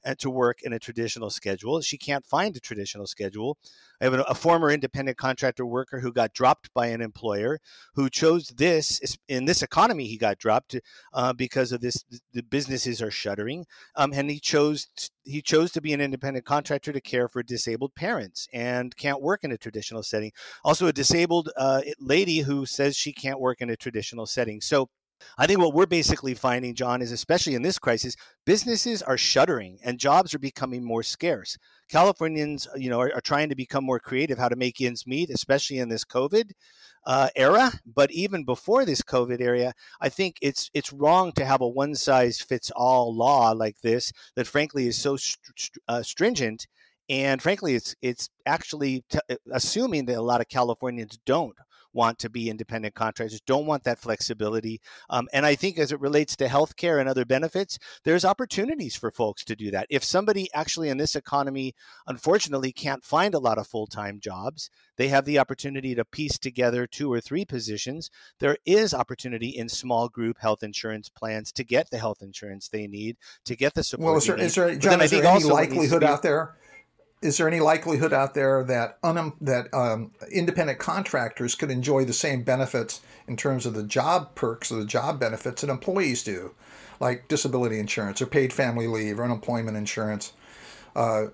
uh, 0.05 0.15
to 0.19 0.29
work 0.29 0.61
in 0.61 0.73
a 0.73 0.79
traditional 0.79 1.29
schedule. 1.29 1.81
She 1.81 1.97
can't 1.97 2.25
find 2.25 2.55
a 2.55 2.59
traditional 2.59 3.07
schedule. 3.07 3.57
I 3.99 4.05
have 4.05 4.13
a, 4.13 4.35
former 4.35 4.69
independent 4.69 5.17
contractor 5.17 5.65
worker 5.65 5.99
who 5.99 6.13
got 6.13 6.33
dropped 6.33 6.71
by 6.73 6.87
an 6.87 7.01
employer 7.01 7.59
who 7.95 8.09
chose 8.09 8.49
this 8.49 9.17
in 9.27 9.45
this 9.45 9.63
economy. 9.63 10.05
He 10.05 10.17
got 10.17 10.37
dropped 10.37 10.79
uh, 11.13 11.33
because 11.33 11.71
of 11.71 11.81
this. 11.81 12.05
The 12.33 12.43
businesses 12.67 13.01
are 13.01 13.11
shuttering, 13.11 13.65
um, 13.95 14.11
and 14.13 14.29
he 14.29 14.39
chose 14.39 14.87
he 15.23 15.41
chose 15.41 15.71
to 15.71 15.81
be 15.81 15.93
an 15.93 16.01
independent 16.01 16.45
contractor 16.45 16.93
to 16.93 17.01
care 17.01 17.27
for 17.27 17.43
disabled 17.43 17.95
parents 17.95 18.47
and 18.53 18.95
can't 18.95 19.21
work 19.21 19.43
in 19.43 19.51
a 19.51 19.57
traditional 19.57 20.03
setting. 20.03 20.31
Also, 20.63 20.87
a 20.87 20.93
disabled 20.93 21.49
uh, 21.57 21.81
lady 21.99 22.39
who 22.39 22.65
says 22.65 22.95
she 22.95 23.13
can't 23.13 23.39
work 23.39 23.61
in 23.61 23.69
a 23.69 23.75
traditional 23.75 24.25
setting. 24.25 24.61
So 24.61 24.89
I 25.37 25.47
think 25.47 25.59
what 25.59 25.73
we're 25.73 25.85
basically 25.85 26.33
finding, 26.33 26.75
John, 26.75 27.01
is 27.01 27.11
especially 27.11 27.55
in 27.55 27.61
this 27.61 27.79
crisis, 27.79 28.15
businesses 28.45 29.01
are 29.01 29.17
shuttering 29.17 29.79
and 29.83 29.99
jobs 29.99 30.33
are 30.33 30.39
becoming 30.39 30.83
more 30.83 31.03
scarce. 31.03 31.57
Californians, 31.89 32.67
you 32.75 32.89
know, 32.89 32.99
are, 32.99 33.11
are 33.13 33.21
trying 33.21 33.49
to 33.49 33.55
become 33.55 33.83
more 33.83 33.99
creative 33.99 34.37
how 34.37 34.49
to 34.49 34.55
make 34.55 34.81
ends 34.81 35.07
meet, 35.07 35.29
especially 35.29 35.79
in 35.79 35.89
this 35.89 36.03
COVID 36.03 36.51
uh, 37.05 37.29
era. 37.35 37.71
But 37.85 38.11
even 38.11 38.43
before 38.43 38.85
this 38.85 39.01
COVID 39.01 39.39
era, 39.39 39.73
I 40.01 40.09
think 40.09 40.37
it's 40.41 40.69
it's 40.73 40.93
wrong 40.93 41.31
to 41.33 41.45
have 41.45 41.61
a 41.61 41.67
one 41.67 41.95
size 41.95 42.39
fits 42.39 42.71
all 42.75 43.15
law 43.15 43.51
like 43.51 43.79
this 43.81 44.11
that, 44.35 44.47
frankly, 44.47 44.87
is 44.87 44.99
so 44.99 45.17
uh, 45.87 46.03
stringent. 46.03 46.67
And 47.09 47.41
frankly, 47.41 47.75
it's 47.75 47.95
it's 48.01 48.29
actually 48.45 49.05
t- 49.09 49.37
assuming 49.51 50.05
that 50.05 50.17
a 50.17 50.21
lot 50.21 50.41
of 50.41 50.49
Californians 50.49 51.17
don't 51.25 51.55
want 51.97 52.19
to 52.19 52.29
be 52.29 52.49
independent 52.49 52.93
contractors, 52.93 53.41
don't 53.41 53.65
want 53.65 53.83
that 53.83 53.99
flexibility. 53.99 54.79
Um, 55.09 55.27
and 55.33 55.45
I 55.45 55.55
think 55.55 55.79
as 55.79 55.91
it 55.91 55.99
relates 55.99 56.35
to 56.37 56.47
healthcare 56.47 56.99
and 56.99 57.09
other 57.09 57.25
benefits, 57.25 57.79
there's 58.05 58.23
opportunities 58.23 58.95
for 58.95 59.11
folks 59.11 59.43
to 59.45 59.55
do 59.55 59.71
that. 59.71 59.87
If 59.89 60.03
somebody 60.03 60.47
actually 60.53 60.89
in 60.89 60.97
this 60.97 61.15
economy, 61.15 61.73
unfortunately, 62.05 62.71
can't 62.71 63.03
find 63.03 63.33
a 63.33 63.39
lot 63.39 63.57
of 63.57 63.67
full 63.67 63.87
time 63.87 64.19
jobs, 64.21 64.69
they 64.95 65.07
have 65.09 65.25
the 65.25 65.39
opportunity 65.39 65.95
to 65.95 66.05
piece 66.05 66.37
together 66.37 66.85
two 66.85 67.11
or 67.11 67.19
three 67.19 67.45
positions. 67.45 68.11
There 68.39 68.57
is 68.65 68.93
opportunity 68.93 69.49
in 69.49 69.67
small 69.67 70.07
group 70.07 70.37
health 70.39 70.61
insurance 70.61 71.09
plans 71.09 71.51
to 71.53 71.63
get 71.63 71.89
the 71.89 71.97
health 71.97 72.21
insurance 72.21 72.67
they 72.67 72.87
need 72.87 73.17
to 73.45 73.55
get 73.55 73.73
the 73.73 73.83
support. 73.83 74.05
Well, 74.05 74.17
is 74.17 74.27
there, 74.27 74.37
is 74.37 74.55
there, 74.55 74.75
John, 74.75 75.01
is 75.01 75.11
there 75.11 75.25
any 75.25 75.43
likelihood 75.43 76.03
out 76.03 76.21
there? 76.21 76.55
Is 77.21 77.37
there 77.37 77.47
any 77.47 77.59
likelihood 77.59 78.13
out 78.13 78.35
there 78.35 78.63
that 78.65 78.99
un, 79.03 79.33
that 79.41 79.73
um, 79.73 80.11
independent 80.31 80.77
contractors 80.77 81.55
could 81.55 81.71
enjoy 81.71 82.05
the 82.05 82.13
same 82.13 82.43
benefits 82.43 83.01
in 83.27 83.35
terms 83.35 83.65
of 83.65 83.73
the 83.73 83.83
job 83.83 84.35
perks 84.35 84.71
or 84.71 84.79
the 84.79 84.85
job 84.85 85.19
benefits 85.19 85.61
that 85.61 85.69
employees 85.69 86.23
do, 86.23 86.53
like 86.99 87.27
disability 87.27 87.79
insurance 87.79 88.21
or 88.21 88.27
paid 88.27 88.53
family 88.53 88.85
leave 88.85 89.19
or 89.19 89.23
unemployment 89.23 89.77
insurance? 89.77 90.33
Uh, 90.95 91.27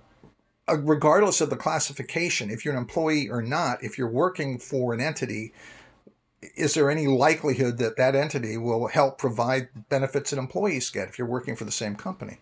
uh, 0.70 0.78
regardless 0.78 1.42
of 1.42 1.50
the 1.50 1.58
classification, 1.58 2.50
if 2.50 2.64
you're 2.64 2.74
an 2.74 2.80
employee 2.80 3.30
or 3.30 3.42
not, 3.42 3.84
if 3.84 3.98
you're 3.98 4.08
working 4.08 4.58
for 4.58 4.94
an 4.94 5.02
entity, 5.02 5.52
is 6.56 6.74
there 6.74 6.90
any 6.90 7.08
likelihood 7.08 7.78
that 7.80 7.98
that 7.98 8.16
entity 8.16 8.58
will 8.58 8.88
help 8.88 9.18
provide 9.18 9.68
benefits 9.90 10.30
that 10.30 10.40
employees 10.40 10.90
get 10.90 11.10
if 11.10 11.18
you're 11.18 11.28
working 11.28 11.56
for 11.56 11.66
the 11.66 11.72
same 11.72 11.96
company? 11.96 12.38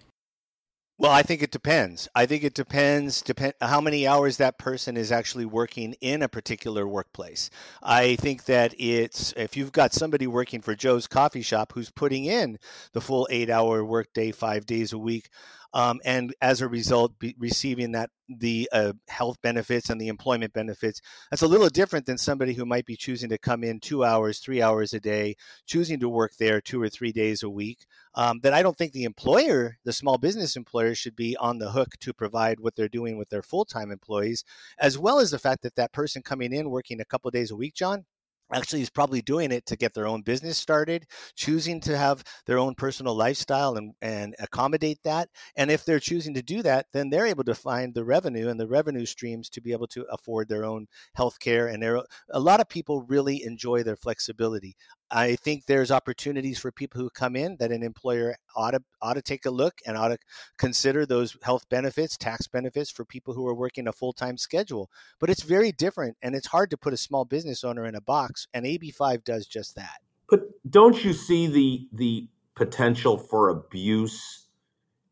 Well, 1.02 1.10
I 1.10 1.24
think 1.24 1.42
it 1.42 1.50
depends. 1.50 2.08
I 2.14 2.28
think 2.28 2.44
it 2.44 2.54
depends 2.54 3.24
depend 3.24 3.56
how 3.60 3.82
many 3.82 4.06
hours 4.06 4.38
that 4.38 4.60
person 4.60 4.96
is 4.96 5.12
actually 5.12 5.46
working 5.46 5.96
in 6.00 6.22
a 6.22 6.30
particular 6.30 6.88
workplace. 6.88 7.50
I 7.82 8.18
think 8.18 8.46
that 8.46 8.76
it's 8.78 9.34
if 9.36 9.58
you've 9.58 9.72
got 9.72 9.94
somebody 9.94 10.28
working 10.28 10.62
for 10.62 10.76
Joe's 10.76 11.08
coffee 11.08 11.42
shop 11.42 11.72
who's 11.74 11.90
putting 11.90 12.26
in 12.26 12.60
the 12.94 13.02
full 13.02 13.28
8-hour 13.32 13.84
workday 13.84 14.32
5 14.32 14.68
days 14.68 14.94
a 14.94 15.00
week, 15.00 15.32
um, 15.74 16.00
and 16.04 16.34
as 16.42 16.62
a 16.62 16.68
result, 16.68 17.14
receiving 17.38 17.92
that 17.94 18.10
the 18.28 18.70
uh, 18.72 18.94
health 19.08 19.38
benefits 19.42 19.90
and 19.90 20.00
the 20.00 20.08
employment 20.08 20.54
benefits. 20.54 21.02
That's 21.30 21.42
a 21.42 21.48
little 21.48 21.70
different 21.70 22.06
than 22.06 22.18
somebody 22.18 22.54
who 22.54 22.66
might 22.66 22.86
be 22.86 22.96
choosing 22.96 23.30
to 23.30 23.38
come 23.38 23.64
in 23.64 23.80
two 23.80 24.04
hours, 24.04 24.40
three 24.40 24.62
hours 24.62 24.94
a 24.94 25.00
day, 25.00 25.36
choosing 25.66 26.00
to 26.00 26.10
work 26.10 26.34
there 26.38 26.62
two 26.62 26.82
or 26.82 26.90
three 26.90 27.12
days 27.12 27.44
a 27.44 27.50
week. 27.50 27.86
Um, 28.14 28.40
that 28.44 28.54
I 28.54 28.62
don't 28.62 28.78
think 28.78 28.92
the 28.92 29.06
employer, 29.06 29.78
the 29.86 29.94
small 29.94 30.18
business 30.18 30.58
employer, 30.58 30.96
should 30.96 31.16
be 31.16 31.38
on 31.38 31.60
the 31.60 31.72
hook 31.72 31.90
to 32.02 32.14
provide 32.14 32.60
what 32.60 32.76
they're 32.76 32.90
doing 32.90 33.18
with 33.18 33.30
their 33.30 33.42
full 33.42 33.64
time 33.64 33.92
employees, 33.92 34.44
as 34.80 34.98
well 34.98 35.20
as 35.20 35.32
the 35.32 35.40
fact 35.40 35.64
that 35.64 35.76
that 35.76 35.94
person 35.94 36.22
coming 36.22 36.54
in 36.54 36.70
working 36.70 37.00
a 37.00 37.06
couple 37.06 37.32
days 37.32 37.52
a 37.52 37.56
week, 37.56 37.74
John, 37.74 38.06
actually 38.54 38.82
is 38.82 38.90
probably 38.90 39.22
doing 39.22 39.52
it 39.52 39.66
to 39.66 39.76
get 39.76 39.94
their 39.94 40.08
own 40.08 40.22
business 40.22 40.58
started 40.58 41.06
choosing 41.36 41.80
to 41.82 41.98
have 41.98 42.24
their 42.46 42.58
own 42.58 42.76
personal 42.76 43.16
lifestyle 43.16 43.76
and, 43.76 43.94
and 44.02 44.36
accommodate 44.40 45.00
that. 45.04 45.30
And 45.56 45.72
if 45.72 45.86
they're 45.86 46.00
choosing 46.00 46.34
to 46.36 46.42
do 46.42 46.62
that 46.64 46.88
then 46.94 47.10
they're 47.10 47.28
able 47.28 47.44
to 47.46 47.56
find 47.56 47.94
the 47.94 48.04
revenue 48.04 48.50
and 48.50 48.60
the 48.60 48.68
revenue 48.68 49.06
streams 49.06 49.50
to 49.50 49.62
be 49.62 49.72
able 49.72 49.88
to 49.88 50.06
afford 50.12 50.50
their 50.50 50.66
own 50.66 50.88
health 51.16 51.40
care 51.40 51.68
and 51.68 51.84
a 51.84 52.40
lot 52.40 52.60
of 52.60 52.70
people 52.70 53.04
really 53.04 53.44
enjoy 53.44 53.84
their 53.84 53.96
flexibility 53.96 54.76
I 55.12 55.36
think 55.36 55.66
there's 55.66 55.92
opportunities 55.92 56.58
for 56.58 56.72
people 56.72 57.02
who 57.02 57.10
come 57.10 57.36
in 57.36 57.58
that 57.58 57.72
an 57.72 57.84
employer 57.84 58.36
ought 58.56 58.72
to 58.72 58.82
ought 59.02 59.16
to 59.16 59.22
take 59.22 59.46
a 59.46 59.52
look 59.52 59.82
and 59.86 59.98
ought 59.98 60.10
to 60.10 60.18
consider 60.58 61.06
those 61.06 61.38
health 61.44 61.68
benefits, 61.70 62.16
tax 62.16 62.48
benefits 62.48 62.90
for 62.90 63.04
people 63.04 63.34
who 63.34 63.46
are 63.46 63.54
working 63.54 63.88
a 63.88 63.92
full 63.92 64.14
time 64.14 64.38
schedule. 64.38 64.90
But 65.20 65.30
it's 65.30 65.44
very 65.44 65.74
different, 65.74 66.16
and 66.22 66.34
it's 66.34 66.48
hard 66.48 66.70
to 66.72 66.78
put 66.78 66.94
a 66.94 66.98
small 66.98 67.26
business 67.26 67.64
owner 67.64 67.86
in 67.86 67.96
a 67.96 68.02
box. 68.02 68.48
And 68.54 68.66
AB5 68.66 69.26
does 69.26 69.46
just 69.48 69.76
that. 69.76 70.00
But 70.30 70.42
don't 70.70 71.04
you 71.04 71.12
see 71.12 71.48
the 71.48 71.88
the 71.92 72.30
potential 72.56 73.18
for 73.18 73.50
abuse 73.50 74.46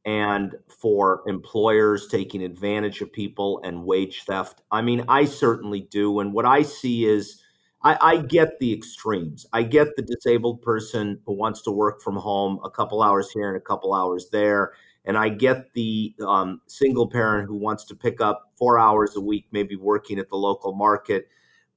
and 0.05 0.55
for 0.69 1.23
employers 1.27 2.07
taking 2.07 2.41
advantage 2.41 3.01
of 3.01 3.11
people 3.11 3.59
and 3.65 3.83
wage 3.83 4.23
theft? 4.23 4.61
I 4.71 4.81
mean, 4.81 5.03
I 5.09 5.25
certainly 5.25 5.81
do. 5.81 6.21
And 6.21 6.33
what 6.33 6.45
I 6.45 6.61
see 6.61 7.05
is 7.05 7.43
I, 7.81 7.97
I, 8.01 8.17
get 8.17 8.59
the 8.59 8.73
extremes. 8.73 9.45
I 9.53 9.63
get 9.63 9.95
the 9.95 10.01
disabled 10.01 10.61
person 10.61 11.19
who 11.25 11.33
wants 11.33 11.61
to 11.61 11.71
work 11.71 12.01
from 12.01 12.17
home 12.17 12.59
a 12.63 12.69
couple 12.69 13.01
hours 13.01 13.31
here 13.31 13.47
and 13.47 13.55
a 13.55 13.61
couple 13.61 13.93
hours 13.93 14.29
there. 14.31 14.73
And 15.05 15.17
I 15.17 15.29
get 15.29 15.73
the 15.73 16.13
um, 16.25 16.61
single 16.67 17.09
parent 17.09 17.47
who 17.47 17.55
wants 17.55 17.85
to 17.85 17.95
pick 17.95 18.19
up 18.19 18.51
four 18.57 18.77
hours 18.77 19.15
a 19.15 19.21
week, 19.21 19.45
maybe 19.51 19.75
working 19.77 20.19
at 20.19 20.29
the 20.29 20.35
local 20.35 20.73
market. 20.73 21.29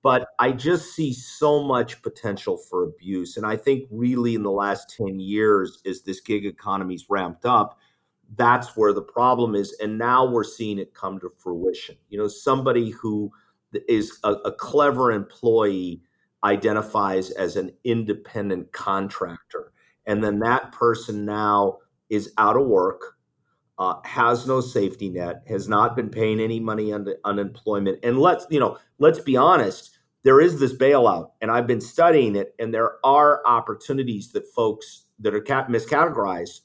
But 0.02 0.28
I 0.40 0.50
just 0.50 0.94
see 0.94 1.12
so 1.12 1.62
much 1.62 2.02
potential 2.02 2.56
for 2.56 2.82
abuse. 2.82 3.36
And 3.36 3.46
I 3.46 3.56
think 3.56 3.84
really 3.90 4.34
in 4.34 4.42
the 4.42 4.50
last 4.50 4.96
10 4.96 5.20
years, 5.20 5.80
as 5.86 6.02
this 6.02 6.20
gig 6.20 6.44
economy's 6.44 7.06
ramped 7.08 7.46
up, 7.46 7.78
that's 8.34 8.76
where 8.76 8.92
the 8.92 9.02
problem 9.02 9.54
is. 9.54 9.76
And 9.80 9.98
now 9.98 10.26
we're 10.26 10.42
seeing 10.42 10.80
it 10.80 10.92
come 10.92 11.20
to 11.20 11.30
fruition. 11.38 11.96
You 12.08 12.18
know, 12.18 12.28
somebody 12.28 12.90
who 12.90 13.30
is 13.88 14.18
a, 14.24 14.32
a 14.32 14.52
clever 14.52 15.12
employee 15.12 16.02
identifies 16.44 17.30
as 17.30 17.56
an 17.56 17.72
independent 17.84 18.72
contractor. 18.72 19.72
And 20.06 20.22
then 20.22 20.40
that 20.40 20.72
person 20.72 21.24
now 21.24 21.78
is 22.10 22.32
out 22.38 22.56
of 22.56 22.66
work, 22.66 23.16
uh, 23.78 23.94
has 24.04 24.46
no 24.46 24.60
safety 24.60 25.08
net, 25.08 25.42
has 25.46 25.68
not 25.68 25.96
been 25.96 26.08
paying 26.08 26.40
any 26.40 26.60
money 26.60 26.92
on 26.92 27.06
unemployment. 27.24 27.98
And 28.02 28.18
let's, 28.18 28.46
you 28.50 28.60
know, 28.60 28.78
let's 28.98 29.20
be 29.20 29.36
honest, 29.36 29.96
there 30.24 30.40
is 30.40 30.60
this 30.60 30.74
bailout, 30.74 31.30
and 31.40 31.50
I've 31.50 31.66
been 31.66 31.80
studying 31.80 32.36
it, 32.36 32.54
and 32.58 32.72
there 32.72 33.04
are 33.04 33.42
opportunities 33.46 34.30
that 34.32 34.46
folks 34.54 35.06
that 35.18 35.34
are 35.34 35.40
miscategorized 35.40 36.60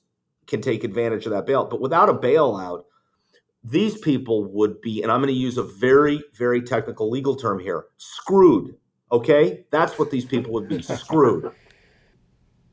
can 0.45 0.61
take 0.61 0.83
advantage 0.83 1.25
of 1.25 1.31
that 1.31 1.45
bailout. 1.45 1.69
But 1.69 1.81
without 1.81 2.09
a 2.09 2.13
bailout, 2.13 2.83
these 3.63 3.97
people 3.97 4.45
would 4.45 4.81
be, 4.81 5.01
and 5.01 5.11
I'm 5.11 5.19
going 5.21 5.33
to 5.33 5.39
use 5.39 5.57
a 5.57 5.63
very, 5.63 6.23
very 6.33 6.61
technical 6.61 7.09
legal 7.09 7.35
term 7.35 7.59
here, 7.59 7.85
screwed. 7.97 8.75
Okay? 9.11 9.65
That's 9.71 9.97
what 9.97 10.11
these 10.11 10.25
people 10.25 10.51
would 10.53 10.67
be 10.67 10.81
screwed. 10.81 11.51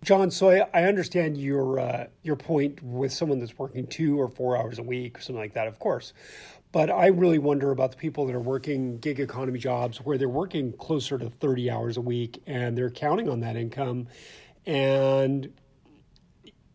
John, 0.03 0.31
so 0.31 0.51
I, 0.51 0.69
I 0.75 0.85
understand 0.85 1.39
your 1.39 1.81
uh, 1.81 2.07
your 2.23 2.37
point 2.37 2.83
with 2.83 3.11
someone 3.11 3.39
that's 3.39 3.59
working 3.59 3.87
two 3.87 4.21
or 4.21 4.29
four 4.29 4.57
hours 4.59 4.79
a 4.79 4.83
week 4.83 5.19
or 5.19 5.23
something 5.23 5.41
like 5.41 5.55
that, 5.55 5.67
of 5.67 5.79
course. 5.79 6.13
But 6.75 6.91
I 6.91 7.07
really 7.07 7.39
wonder 7.39 7.71
about 7.71 7.93
the 7.93 7.97
people 7.97 8.27
that 8.27 8.35
are 8.35 8.41
working 8.41 8.99
gig 8.99 9.21
economy 9.21 9.61
jobs 9.61 9.99
where 9.99 10.19
they're 10.19 10.29
working 10.29 10.73
closer 10.73 11.17
to 11.17 11.31
30 11.31 11.71
hours 11.71 11.97
a 11.97 12.01
week 12.01 12.43
and 12.49 12.77
they're 12.77 12.91
counting 12.91 13.29
on 13.29 13.39
that 13.41 13.55
income. 13.55 14.09
And, 14.67 15.53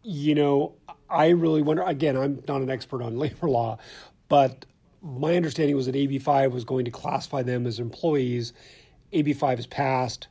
you 0.01 0.35
know, 0.35 0.77
I 1.09 1.29
really 1.29 1.61
wonder 1.61 1.83
again, 1.83 2.15
I'm 2.15 2.43
not 2.47 2.61
an 2.61 2.69
expert 2.69 3.01
on 3.01 3.17
labor 3.19 3.49
law, 3.49 3.77
but 4.27 4.65
my 5.01 5.35
understanding 5.35 5.75
was 5.75 5.85
that 5.85 5.95
AB5 5.95 6.51
was 6.51 6.63
going 6.63 6.85
to 6.85 6.91
classify 6.91 7.41
them 7.41 7.65
as 7.65 7.79
employees. 7.79 8.53
AB5 9.13 9.55
has 9.57 9.67
passed. 9.67 10.27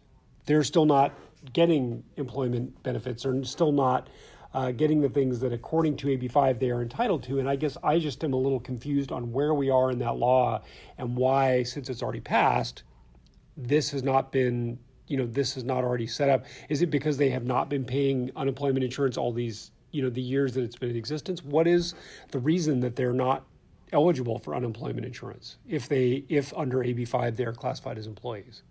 They're 0.46 0.64
still 0.64 0.86
not 0.86 1.12
getting 1.52 2.04
employment 2.16 2.82
benefits 2.82 3.24
or 3.24 3.44
still 3.44 3.72
not 3.72 4.08
uh, 4.54 4.72
getting 4.72 5.00
the 5.00 5.08
things 5.08 5.40
that, 5.40 5.52
according 5.52 5.96
to 5.96 6.06
AB5, 6.08 6.58
they 6.58 6.70
are 6.70 6.82
entitled 6.82 7.22
to. 7.24 7.38
And 7.38 7.48
I 7.48 7.56
guess 7.56 7.76
I 7.82 7.98
just 7.98 8.24
am 8.24 8.32
a 8.32 8.36
little 8.36 8.60
confused 8.60 9.12
on 9.12 9.30
where 9.32 9.54
we 9.54 9.70
are 9.70 9.90
in 9.90 9.98
that 9.98 10.16
law 10.16 10.62
and 10.96 11.16
why, 11.16 11.62
since 11.62 11.90
it's 11.90 12.02
already 12.02 12.20
passed, 12.20 12.82
this 13.56 13.90
has 13.90 14.02
not 14.02 14.32
been, 14.32 14.78
you 15.06 15.16
know, 15.16 15.26
this 15.26 15.56
is 15.56 15.64
not 15.64 15.84
already 15.84 16.06
set 16.06 16.28
up. 16.28 16.44
Is 16.68 16.80
it 16.82 16.90
because 16.90 17.16
they 17.18 17.30
have 17.30 17.44
not 17.44 17.68
been 17.68 17.84
paying 17.84 18.30
unemployment 18.36 18.84
insurance 18.84 19.16
all 19.16 19.32
these, 19.32 19.70
you 19.90 20.02
know, 20.02 20.10
the 20.10 20.20
years 20.20 20.54
that 20.54 20.62
it's 20.62 20.76
been 20.76 20.90
in 20.90 20.96
existence? 20.96 21.42
What 21.44 21.66
is 21.66 21.94
the 22.30 22.38
reason 22.38 22.80
that 22.80 22.96
they're 22.96 23.12
not 23.12 23.44
eligible 23.92 24.38
for 24.38 24.54
unemployment 24.54 25.06
insurance 25.06 25.56
if 25.66 25.88
they 25.88 26.24
if 26.28 26.52
under 26.56 26.78
AB5 26.78 27.36
they 27.36 27.44
are 27.44 27.52
classified 27.52 27.98
as 27.98 28.06
employees. 28.06 28.62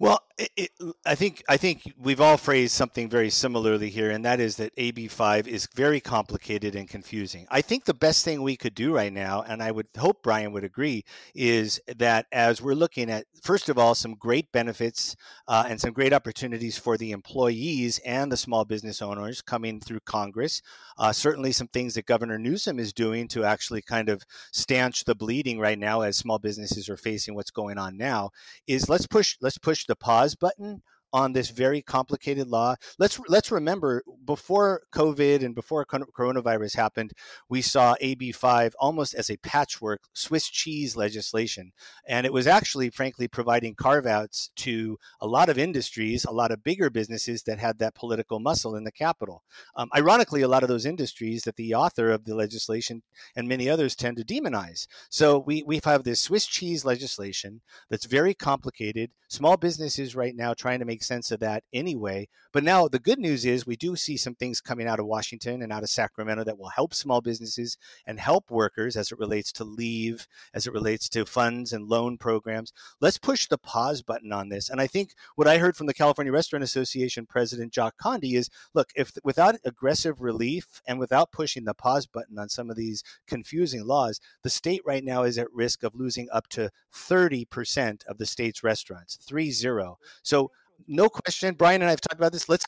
Well, 0.00 0.22
it, 0.38 0.50
it, 0.56 0.70
I 1.04 1.14
think 1.14 1.44
I 1.46 1.58
think 1.58 1.92
we've 1.98 2.22
all 2.22 2.38
phrased 2.38 2.72
something 2.72 3.10
very 3.10 3.28
similarly 3.28 3.90
here, 3.90 4.10
and 4.10 4.24
that 4.24 4.40
is 4.40 4.56
that 4.56 4.74
AB5 4.76 5.46
is 5.46 5.68
very 5.74 6.00
complicated 6.00 6.74
and 6.74 6.88
confusing. 6.88 7.46
I 7.50 7.60
think 7.60 7.84
the 7.84 7.92
best 7.92 8.24
thing 8.24 8.40
we 8.40 8.56
could 8.56 8.74
do 8.74 8.94
right 8.94 9.12
now, 9.12 9.42
and 9.46 9.62
I 9.62 9.70
would 9.70 9.88
hope 9.98 10.22
Brian 10.22 10.52
would 10.52 10.64
agree, 10.64 11.04
is 11.34 11.78
that 11.98 12.24
as 12.32 12.62
we're 12.62 12.72
looking 12.72 13.10
at 13.10 13.26
first 13.42 13.68
of 13.68 13.76
all 13.76 13.94
some 13.94 14.14
great 14.14 14.50
benefits 14.52 15.14
uh, 15.46 15.66
and 15.68 15.78
some 15.78 15.92
great 15.92 16.14
opportunities 16.14 16.78
for 16.78 16.96
the 16.96 17.10
employees 17.10 18.00
and 18.06 18.32
the 18.32 18.36
small 18.38 18.64
business 18.64 19.02
owners 19.02 19.42
coming 19.42 19.80
through 19.80 20.00
Congress. 20.06 20.62
Uh, 20.96 21.12
certainly, 21.12 21.52
some 21.52 21.68
things 21.68 21.92
that 21.92 22.06
Governor 22.06 22.38
Newsom 22.38 22.78
is 22.78 22.94
doing 22.94 23.28
to 23.28 23.44
actually 23.44 23.82
kind 23.82 24.08
of 24.08 24.22
stanch 24.52 25.04
the 25.04 25.14
bleeding 25.14 25.58
right 25.58 25.78
now 25.78 26.00
as 26.00 26.16
small 26.16 26.38
businesses 26.38 26.88
are 26.88 26.96
facing 26.96 27.34
what's 27.34 27.50
going 27.50 27.76
on 27.76 27.98
now 27.98 28.30
is 28.66 28.88
let's 28.88 29.06
push 29.06 29.36
let's 29.42 29.58
push 29.58 29.84
the 29.90 29.96
pause 29.96 30.34
button 30.34 30.82
on 31.12 31.32
this 31.32 31.50
very 31.50 31.82
complicated 31.82 32.48
law. 32.48 32.74
Let's 32.98 33.20
let's 33.28 33.50
remember 33.50 34.02
before 34.24 34.82
COVID 34.92 35.44
and 35.44 35.54
before 35.54 35.84
coronavirus 35.84 36.76
happened, 36.76 37.12
we 37.48 37.62
saw 37.62 37.94
AB5 38.02 38.72
almost 38.78 39.14
as 39.14 39.30
a 39.30 39.36
patchwork 39.38 40.02
Swiss 40.12 40.48
cheese 40.48 40.96
legislation, 40.96 41.72
and 42.06 42.26
it 42.26 42.32
was 42.32 42.46
actually, 42.46 42.90
frankly, 42.90 43.28
providing 43.28 43.74
carve 43.74 44.06
outs 44.06 44.50
to 44.56 44.98
a 45.20 45.26
lot 45.26 45.48
of 45.48 45.58
industries, 45.58 46.24
a 46.24 46.30
lot 46.30 46.50
of 46.50 46.62
bigger 46.62 46.90
businesses 46.90 47.42
that 47.44 47.58
had 47.58 47.78
that 47.78 47.94
political 47.94 48.40
muscle 48.40 48.76
in 48.76 48.84
the 48.84 48.92
capital. 48.92 49.42
Um, 49.76 49.88
ironically, 49.96 50.42
a 50.42 50.48
lot 50.48 50.62
of 50.62 50.68
those 50.68 50.86
industries 50.86 51.42
that 51.42 51.56
the 51.56 51.74
author 51.74 52.10
of 52.10 52.24
the 52.24 52.34
legislation 52.34 53.02
and 53.36 53.48
many 53.48 53.68
others 53.68 53.94
tend 53.94 54.16
to 54.16 54.24
demonize. 54.24 54.86
So 55.10 55.38
we 55.38 55.62
we 55.62 55.80
have 55.84 56.04
this 56.04 56.22
Swiss 56.22 56.46
cheese 56.46 56.84
legislation 56.84 57.60
that's 57.88 58.06
very 58.06 58.34
complicated. 58.34 59.10
Small 59.28 59.56
businesses 59.56 60.16
right 60.16 60.34
now 60.34 60.54
trying 60.54 60.78
to 60.80 60.84
make 60.84 60.99
sense 61.02 61.30
of 61.30 61.40
that 61.40 61.64
anyway. 61.72 62.28
But 62.52 62.64
now 62.64 62.88
the 62.88 62.98
good 62.98 63.18
news 63.18 63.44
is 63.44 63.66
we 63.66 63.76
do 63.76 63.96
see 63.96 64.16
some 64.16 64.34
things 64.34 64.60
coming 64.60 64.86
out 64.86 65.00
of 65.00 65.06
Washington 65.06 65.62
and 65.62 65.72
out 65.72 65.82
of 65.82 65.90
Sacramento 65.90 66.44
that 66.44 66.58
will 66.58 66.68
help 66.68 66.94
small 66.94 67.20
businesses 67.20 67.76
and 68.06 68.18
help 68.18 68.50
workers 68.50 68.96
as 68.96 69.12
it 69.12 69.18
relates 69.18 69.52
to 69.52 69.64
leave, 69.64 70.26
as 70.54 70.66
it 70.66 70.72
relates 70.72 71.08
to 71.10 71.24
funds 71.24 71.72
and 71.72 71.88
loan 71.88 72.18
programs. 72.18 72.72
Let's 73.00 73.18
push 73.18 73.46
the 73.46 73.58
pause 73.58 74.02
button 74.02 74.32
on 74.32 74.48
this. 74.48 74.70
And 74.70 74.80
I 74.80 74.86
think 74.86 75.14
what 75.36 75.48
I 75.48 75.58
heard 75.58 75.76
from 75.76 75.86
the 75.86 75.94
California 75.94 76.32
Restaurant 76.32 76.64
Association 76.64 77.26
president 77.26 77.72
Jot 77.72 77.94
Condie 78.02 78.34
is 78.34 78.50
look, 78.74 78.90
if 78.96 79.12
without 79.24 79.56
aggressive 79.64 80.20
relief 80.20 80.82
and 80.86 80.98
without 80.98 81.32
pushing 81.32 81.64
the 81.64 81.74
pause 81.74 82.06
button 82.06 82.38
on 82.38 82.48
some 82.48 82.70
of 82.70 82.76
these 82.76 83.02
confusing 83.26 83.84
laws, 83.84 84.20
the 84.42 84.50
state 84.50 84.82
right 84.84 85.04
now 85.04 85.22
is 85.22 85.38
at 85.38 85.52
risk 85.52 85.82
of 85.82 85.94
losing 85.94 86.28
up 86.32 86.48
to 86.48 86.70
30% 86.94 88.04
of 88.06 88.18
the 88.18 88.26
state's 88.26 88.62
restaurants, 88.62 89.16
3 89.16 89.50
0. 89.50 89.98
So 90.22 90.50
no 90.86 91.08
question, 91.08 91.54
Brian 91.54 91.82
and 91.82 91.88
I 91.88 91.90
have 91.90 92.00
talked 92.00 92.18
about 92.18 92.32
this. 92.32 92.48
Let's 92.48 92.64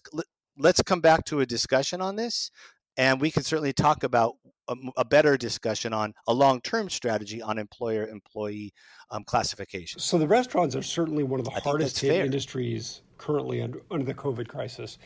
let's 0.56 0.82
come 0.82 1.00
back 1.00 1.24
to 1.26 1.40
a 1.40 1.46
discussion 1.46 2.00
on 2.00 2.16
this, 2.16 2.50
and 2.96 3.20
we 3.20 3.30
can 3.30 3.42
certainly 3.42 3.72
talk 3.72 4.04
about 4.04 4.34
a, 4.68 4.76
a 4.96 5.04
better 5.04 5.36
discussion 5.36 5.92
on 5.92 6.14
a 6.28 6.32
long-term 6.32 6.90
strategy 6.90 7.42
on 7.42 7.58
employer-employee 7.58 8.72
um, 9.10 9.24
classification. 9.24 10.00
So 10.00 10.18
the 10.18 10.28
restaurants 10.28 10.76
are 10.76 10.82
certainly 10.82 11.24
one 11.24 11.40
of 11.40 11.46
the 11.46 11.52
I 11.52 11.60
hardest 11.60 12.00
hit 12.00 12.10
fair. 12.10 12.24
industries 12.24 13.02
currently 13.18 13.62
under, 13.62 13.82
under 13.90 14.04
the 14.04 14.14
COVID 14.14 14.48
crisis, 14.48 14.98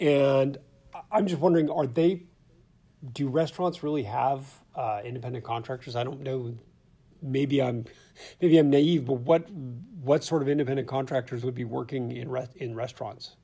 and 0.00 0.58
I'm 1.10 1.26
just 1.26 1.40
wondering, 1.40 1.70
are 1.70 1.86
they? 1.86 2.24
Do 3.12 3.28
restaurants 3.28 3.82
really 3.82 4.04
have 4.04 4.46
uh, 4.76 5.00
independent 5.04 5.44
contractors? 5.44 5.96
I 5.96 6.04
don't 6.04 6.20
know 6.20 6.54
maybe 7.22 7.62
I'm 7.62 7.84
maybe 8.40 8.58
I'm 8.58 8.70
naive, 8.70 9.06
but 9.06 9.20
what 9.20 9.48
what 9.50 10.24
sort 10.24 10.42
of 10.42 10.48
independent 10.48 10.88
contractors 10.88 11.44
would 11.44 11.54
be 11.54 11.64
working 11.64 12.12
in 12.12 12.28
re- 12.28 12.48
in 12.56 12.74
restaurants 12.74 13.36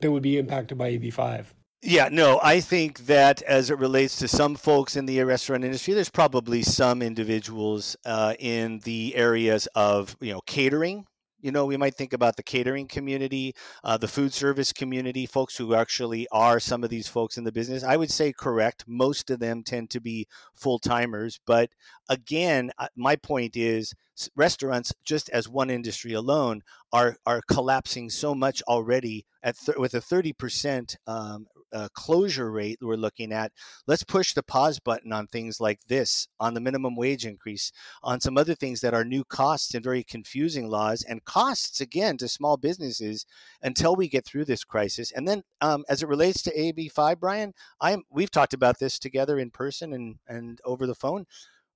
that 0.00 0.10
would 0.10 0.22
be 0.22 0.38
impacted 0.38 0.78
by 0.78 0.92
AB5? 0.92 1.46
Yeah, 1.84 2.08
no, 2.12 2.38
I 2.42 2.60
think 2.60 3.06
that 3.06 3.42
as 3.42 3.70
it 3.70 3.78
relates 3.78 4.16
to 4.18 4.28
some 4.28 4.54
folks 4.54 4.94
in 4.94 5.06
the 5.06 5.20
restaurant 5.24 5.64
industry, 5.64 5.94
there's 5.94 6.10
probably 6.10 6.62
some 6.62 7.02
individuals 7.02 7.96
uh, 8.04 8.34
in 8.38 8.78
the 8.80 9.16
areas 9.16 9.66
of 9.74 10.16
you 10.20 10.32
know 10.32 10.40
catering 10.46 11.06
you 11.42 11.50
know, 11.50 11.66
we 11.66 11.76
might 11.76 11.94
think 11.94 12.12
about 12.12 12.36
the 12.36 12.42
catering 12.42 12.86
community, 12.86 13.54
uh, 13.84 13.98
the 13.98 14.08
food 14.08 14.32
service 14.32 14.72
community, 14.72 15.26
folks 15.26 15.56
who 15.56 15.74
actually 15.74 16.26
are 16.32 16.60
some 16.60 16.84
of 16.84 16.90
these 16.90 17.08
folks 17.08 17.36
in 17.36 17.44
the 17.44 17.52
business. 17.52 17.82
I 17.82 17.96
would 17.96 18.10
say 18.10 18.32
correct. 18.32 18.84
Most 18.86 19.28
of 19.28 19.40
them 19.40 19.62
tend 19.62 19.90
to 19.90 20.00
be 20.00 20.26
full 20.54 20.78
timers. 20.78 21.40
But 21.44 21.70
again, 22.08 22.70
uh, 22.78 22.86
my 22.96 23.16
point 23.16 23.56
is 23.56 23.92
restaurants, 24.36 24.92
just 25.04 25.28
as 25.30 25.48
one 25.48 25.68
industry 25.68 26.12
alone, 26.12 26.62
are, 26.92 27.16
are 27.26 27.42
collapsing 27.48 28.08
so 28.08 28.34
much 28.34 28.62
already 28.68 29.26
at 29.42 29.56
th- 29.58 29.78
with 29.78 29.94
a 29.94 30.00
30% 30.00 30.96
um, 31.06 31.46
uh, 31.72 31.88
closure 31.94 32.50
rate 32.50 32.78
we're 32.80 32.94
looking 32.94 33.32
at, 33.32 33.52
let's 33.86 34.04
push 34.04 34.34
the 34.34 34.42
pause 34.42 34.78
button 34.78 35.12
on 35.12 35.26
things 35.26 35.60
like 35.60 35.80
this, 35.88 36.28
on 36.40 36.54
the 36.54 36.60
minimum 36.60 36.96
wage 36.96 37.26
increase, 37.26 37.72
on 38.02 38.20
some 38.20 38.36
other 38.36 38.54
things 38.54 38.80
that 38.80 38.94
are 38.94 39.04
new 39.04 39.24
costs 39.24 39.74
and 39.74 39.84
very 39.84 40.02
confusing 40.04 40.68
laws 40.68 41.02
and 41.02 41.24
costs 41.24 41.80
again 41.80 42.16
to 42.18 42.28
small 42.28 42.56
businesses 42.56 43.26
until 43.62 43.96
we 43.96 44.08
get 44.08 44.24
through 44.24 44.44
this 44.44 44.64
crisis. 44.64 45.12
And 45.12 45.26
then, 45.26 45.42
um, 45.60 45.84
as 45.88 46.02
it 46.02 46.08
relates 46.08 46.42
to 46.42 46.56
AB5, 46.56 47.20
Brian, 47.20 47.52
I'm 47.80 48.02
we've 48.10 48.30
talked 48.30 48.54
about 48.54 48.78
this 48.78 48.98
together 48.98 49.38
in 49.38 49.50
person 49.50 49.92
and 49.92 50.16
and 50.28 50.60
over 50.64 50.86
the 50.86 50.94
phone 50.94 51.26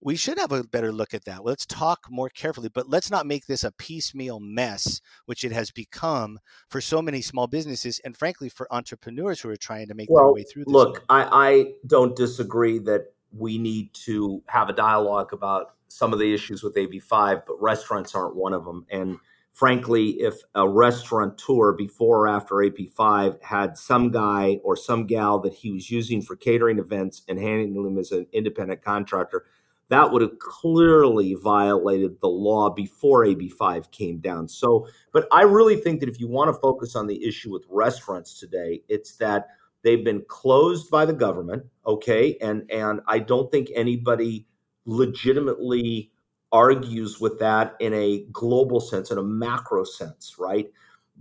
we 0.00 0.17
should 0.17 0.38
have 0.38 0.53
a 0.53 0.65
better 0.65 0.93
look 0.93 1.15
at 1.15 1.25
that. 1.25 1.45
Let's 1.45 1.67
talk 1.67 2.07
more 2.11 2.29
carefully, 2.29 2.69
but 2.73 2.88
let's 2.88 3.11
not 3.11 3.26
make 3.26 3.47
this 3.47 3.65
a 3.65 3.73
piecemeal 3.73 4.41
mess, 4.41 5.00
which 5.25 5.45
it 5.45 5.53
has 5.53 5.71
become 5.71 6.38
for 6.69 6.81
so 6.81 7.00
many 7.00 7.23
small 7.23 7.47
businesses 7.47 8.00
and 8.05 8.17
frankly 8.17 8.49
for 8.49 8.73
entrepreneurs 8.73 9.41
who 9.41 9.49
are 9.49 9.57
trying 9.57 9.88
to 9.88 9.95
make 9.95 10.11
well, 10.11 10.25
their 10.25 10.33
way 10.35 10.43
through 10.43 10.65
this. 10.65 10.73
Look, 10.73 11.05
I, 11.09 11.29
I 11.33 11.73
don't 11.87 12.15
disagree 12.15 12.79
that 12.81 13.12
we 13.33 13.59
need 13.59 13.93
to 13.95 14.43
have 14.47 14.69
a 14.69 14.73
dialogue 14.73 15.33
about 15.33 15.75
some 15.88 16.12
of 16.12 16.19
the 16.19 16.33
issues 16.33 16.62
with 16.62 16.75
AB5, 16.75 17.43
but 17.47 17.61
restaurants 17.61 18.15
aren't 18.15 18.37
one 18.37 18.52
of 18.52 18.65
them. 18.65 18.85
And 18.91 19.17
frankly, 19.52 20.21
if 20.21 20.35
a 20.54 20.69
restaurateur 20.69 21.73
before 21.73 22.21
or 22.21 22.28
after 22.28 22.56
AB5 22.56 23.43
had 23.43 23.78
some 23.78 24.11
guy 24.11 24.61
or 24.63 24.76
some 24.76 25.06
gal 25.06 25.39
that 25.41 25.54
he 25.54 25.73
was 25.73 25.91
using 25.91 26.21
for 26.21 26.37
catering 26.37 26.78
events 26.78 27.23
and 27.28 27.39
handing 27.39 27.82
them 27.82 27.97
as 27.99 28.13
an 28.13 28.26
independent 28.32 28.82
contractor– 28.82 29.47
that 29.89 30.11
would 30.11 30.23
have 30.23 30.39
clearly 30.39 31.35
violated 31.35 32.21
the 32.21 32.29
law 32.29 32.71
before 32.71 33.25
AB5 33.25 33.91
came 33.93 34.19
down. 34.19 34.49
So, 34.49 34.89
but 35.13 35.29
I 35.31 35.43
really 35.43 35.77
think 35.77 36.01
that 36.01 36.09
if 36.09 36.19
you 36.19 36.27
want 36.27 36.49
to 36.49 36.61
focus 36.61 36.97
on 36.97 37.07
the 37.07 37.25
issue 37.25 37.53
with 37.53 37.65
restaurants 37.69 38.39
today, 38.39 38.83
it's 38.89 39.17
that 39.17 39.49
they've 39.83 40.05
been 40.05 40.25
closed 40.29 40.91
by 40.91 41.05
the 41.05 41.13
government, 41.13 41.65
okay? 41.87 42.37
And 42.41 42.69
and 42.71 43.01
I 43.07 43.21
don't 43.21 43.51
think 43.53 43.69
anybody 43.75 44.47
legitimately 44.87 46.11
argues 46.53 47.21
with 47.21 47.39
that 47.39 47.77
in 47.81 47.93
a 47.95 48.25
global 48.33 48.81
sense, 48.81 49.11
in 49.11 49.19
a 49.19 49.23
macro 49.23 49.85
sense, 49.85 50.37
right? 50.39 50.67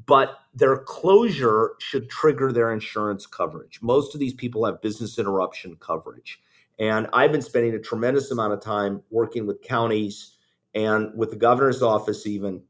But 0.07 0.39
their 0.53 0.77
closure 0.77 1.75
should 1.79 2.09
trigger 2.09 2.51
their 2.51 2.73
insurance 2.73 3.25
coverage. 3.25 3.79
Most 3.81 4.13
of 4.13 4.19
these 4.19 4.33
people 4.33 4.65
have 4.65 4.81
business 4.81 5.17
interruption 5.19 5.77
coverage. 5.79 6.39
And 6.79 7.07
I've 7.13 7.31
been 7.31 7.41
spending 7.41 7.73
a 7.73 7.79
tremendous 7.79 8.31
amount 8.31 8.53
of 8.53 8.61
time 8.61 9.01
working 9.09 9.47
with 9.47 9.61
counties 9.61 10.37
and 10.73 11.11
with 11.15 11.29
the 11.29 11.37
governor's 11.37 11.81
office, 11.81 12.27
even 12.27 12.61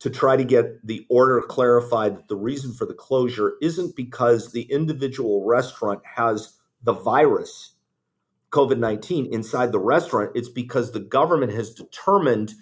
to 0.00 0.10
try 0.10 0.36
to 0.36 0.44
get 0.44 0.84
the 0.86 1.06
order 1.08 1.40
clarified 1.40 2.16
that 2.16 2.28
the 2.28 2.36
reason 2.36 2.72
for 2.72 2.86
the 2.86 2.94
closure 2.94 3.54
isn't 3.62 3.96
because 3.96 4.52
the 4.52 4.62
individual 4.62 5.44
restaurant 5.44 6.00
has 6.04 6.54
the 6.82 6.92
virus, 6.92 7.72
COVID 8.50 8.78
19, 8.78 9.32
inside 9.32 9.72
the 9.72 9.78
restaurant. 9.78 10.32
It's 10.34 10.48
because 10.48 10.92
the 10.92 11.00
government 11.00 11.52
has 11.52 11.70
determined 11.70 12.52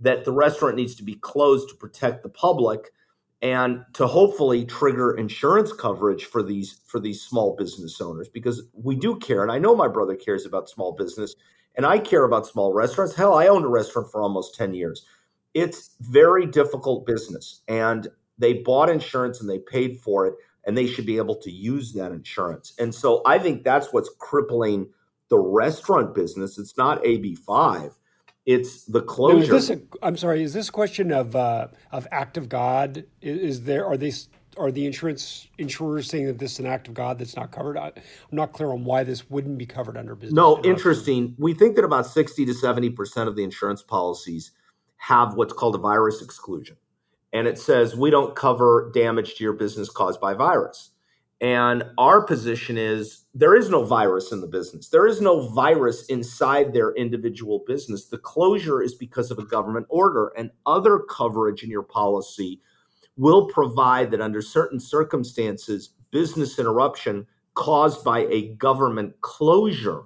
that 0.00 0.24
the 0.24 0.32
restaurant 0.32 0.76
needs 0.76 0.94
to 0.96 1.04
be 1.04 1.14
closed 1.14 1.68
to 1.68 1.76
protect 1.76 2.22
the 2.22 2.28
public 2.28 2.92
and 3.42 3.84
to 3.94 4.06
hopefully 4.06 4.64
trigger 4.64 5.16
insurance 5.16 5.72
coverage 5.72 6.24
for 6.24 6.42
these 6.42 6.80
for 6.86 7.00
these 7.00 7.20
small 7.20 7.56
business 7.56 8.00
owners 8.00 8.28
because 8.28 8.62
we 8.72 8.94
do 8.94 9.16
care 9.16 9.42
and 9.42 9.50
I 9.50 9.58
know 9.58 9.74
my 9.74 9.88
brother 9.88 10.14
cares 10.14 10.46
about 10.46 10.70
small 10.70 10.92
business 10.92 11.34
and 11.76 11.84
I 11.84 11.98
care 11.98 12.24
about 12.24 12.46
small 12.46 12.72
restaurants. 12.72 13.14
Hell 13.14 13.34
I 13.34 13.48
owned 13.48 13.64
a 13.64 13.68
restaurant 13.68 14.10
for 14.10 14.22
almost 14.22 14.54
10 14.54 14.74
years. 14.74 15.04
It's 15.54 15.96
very 16.00 16.46
difficult 16.46 17.04
business 17.04 17.62
and 17.66 18.08
they 18.38 18.54
bought 18.54 18.88
insurance 18.88 19.40
and 19.40 19.50
they 19.50 19.58
paid 19.58 19.98
for 20.00 20.26
it 20.26 20.34
and 20.64 20.78
they 20.78 20.86
should 20.86 21.06
be 21.06 21.16
able 21.16 21.34
to 21.36 21.50
use 21.50 21.92
that 21.94 22.12
insurance. 22.12 22.72
And 22.78 22.94
so 22.94 23.22
I 23.26 23.38
think 23.38 23.64
that's 23.64 23.92
what's 23.92 24.10
crippling 24.18 24.88
the 25.28 25.38
restaurant 25.38 26.14
business. 26.14 26.58
It's 26.58 26.76
not 26.76 27.02
AB5 27.02 27.94
it's 28.46 28.84
the 28.84 29.02
closure. 29.02 29.52
Now, 29.52 29.80
i 30.02 30.08
am 30.08 30.16
sorry. 30.16 30.42
Is 30.42 30.52
this 30.52 30.68
a 30.68 30.72
question 30.72 31.12
of 31.12 31.36
uh, 31.36 31.68
of 31.92 32.06
act 32.10 32.36
of 32.36 32.48
God? 32.48 33.04
Is, 33.20 33.38
is, 33.38 33.62
there 33.62 33.86
are 33.86 33.96
they 33.96 34.12
are 34.56 34.72
the 34.72 34.84
insurance 34.84 35.48
insurers 35.58 36.08
saying 36.08 36.26
that 36.26 36.38
this 36.38 36.52
is 36.52 36.58
an 36.58 36.66
act 36.66 36.88
of 36.88 36.94
God 36.94 37.18
that's 37.18 37.36
not 37.36 37.52
covered? 37.52 37.76
I, 37.76 37.88
am 37.88 37.92
not 38.32 38.52
clear 38.52 38.70
on 38.70 38.84
why 38.84 39.04
this 39.04 39.30
wouldn't 39.30 39.58
be 39.58 39.66
covered 39.66 39.96
under 39.96 40.14
business. 40.14 40.34
No, 40.34 40.60
interesting. 40.62 41.34
We 41.38 41.54
think 41.54 41.76
that 41.76 41.84
about 41.84 42.06
sixty 42.06 42.44
to 42.46 42.54
seventy 42.54 42.90
percent 42.90 43.28
of 43.28 43.36
the 43.36 43.44
insurance 43.44 43.82
policies 43.82 44.52
have 44.96 45.34
what's 45.34 45.52
called 45.52 45.76
a 45.76 45.78
virus 45.78 46.20
exclusion, 46.20 46.76
and 47.32 47.46
it 47.46 47.58
says 47.58 47.96
we 47.96 48.10
don't 48.10 48.34
cover 48.34 48.90
damage 48.94 49.36
to 49.36 49.44
your 49.44 49.52
business 49.52 49.88
caused 49.88 50.20
by 50.20 50.34
virus. 50.34 50.91
And 51.42 51.82
our 51.98 52.22
position 52.22 52.78
is 52.78 53.24
there 53.34 53.56
is 53.56 53.68
no 53.68 53.84
virus 53.84 54.30
in 54.30 54.40
the 54.40 54.46
business. 54.46 54.88
There 54.88 55.08
is 55.08 55.20
no 55.20 55.48
virus 55.48 56.06
inside 56.06 56.72
their 56.72 56.94
individual 56.94 57.64
business. 57.66 58.04
The 58.04 58.18
closure 58.18 58.80
is 58.80 58.94
because 58.94 59.32
of 59.32 59.40
a 59.40 59.44
government 59.44 59.86
order, 59.88 60.32
and 60.36 60.52
other 60.66 61.00
coverage 61.00 61.64
in 61.64 61.70
your 61.70 61.82
policy 61.82 62.60
will 63.16 63.48
provide 63.48 64.12
that 64.12 64.20
under 64.20 64.40
certain 64.40 64.78
circumstances, 64.78 65.90
business 66.12 66.60
interruption 66.60 67.26
caused 67.54 68.04
by 68.04 68.20
a 68.30 68.54
government 68.54 69.20
closure 69.20 70.02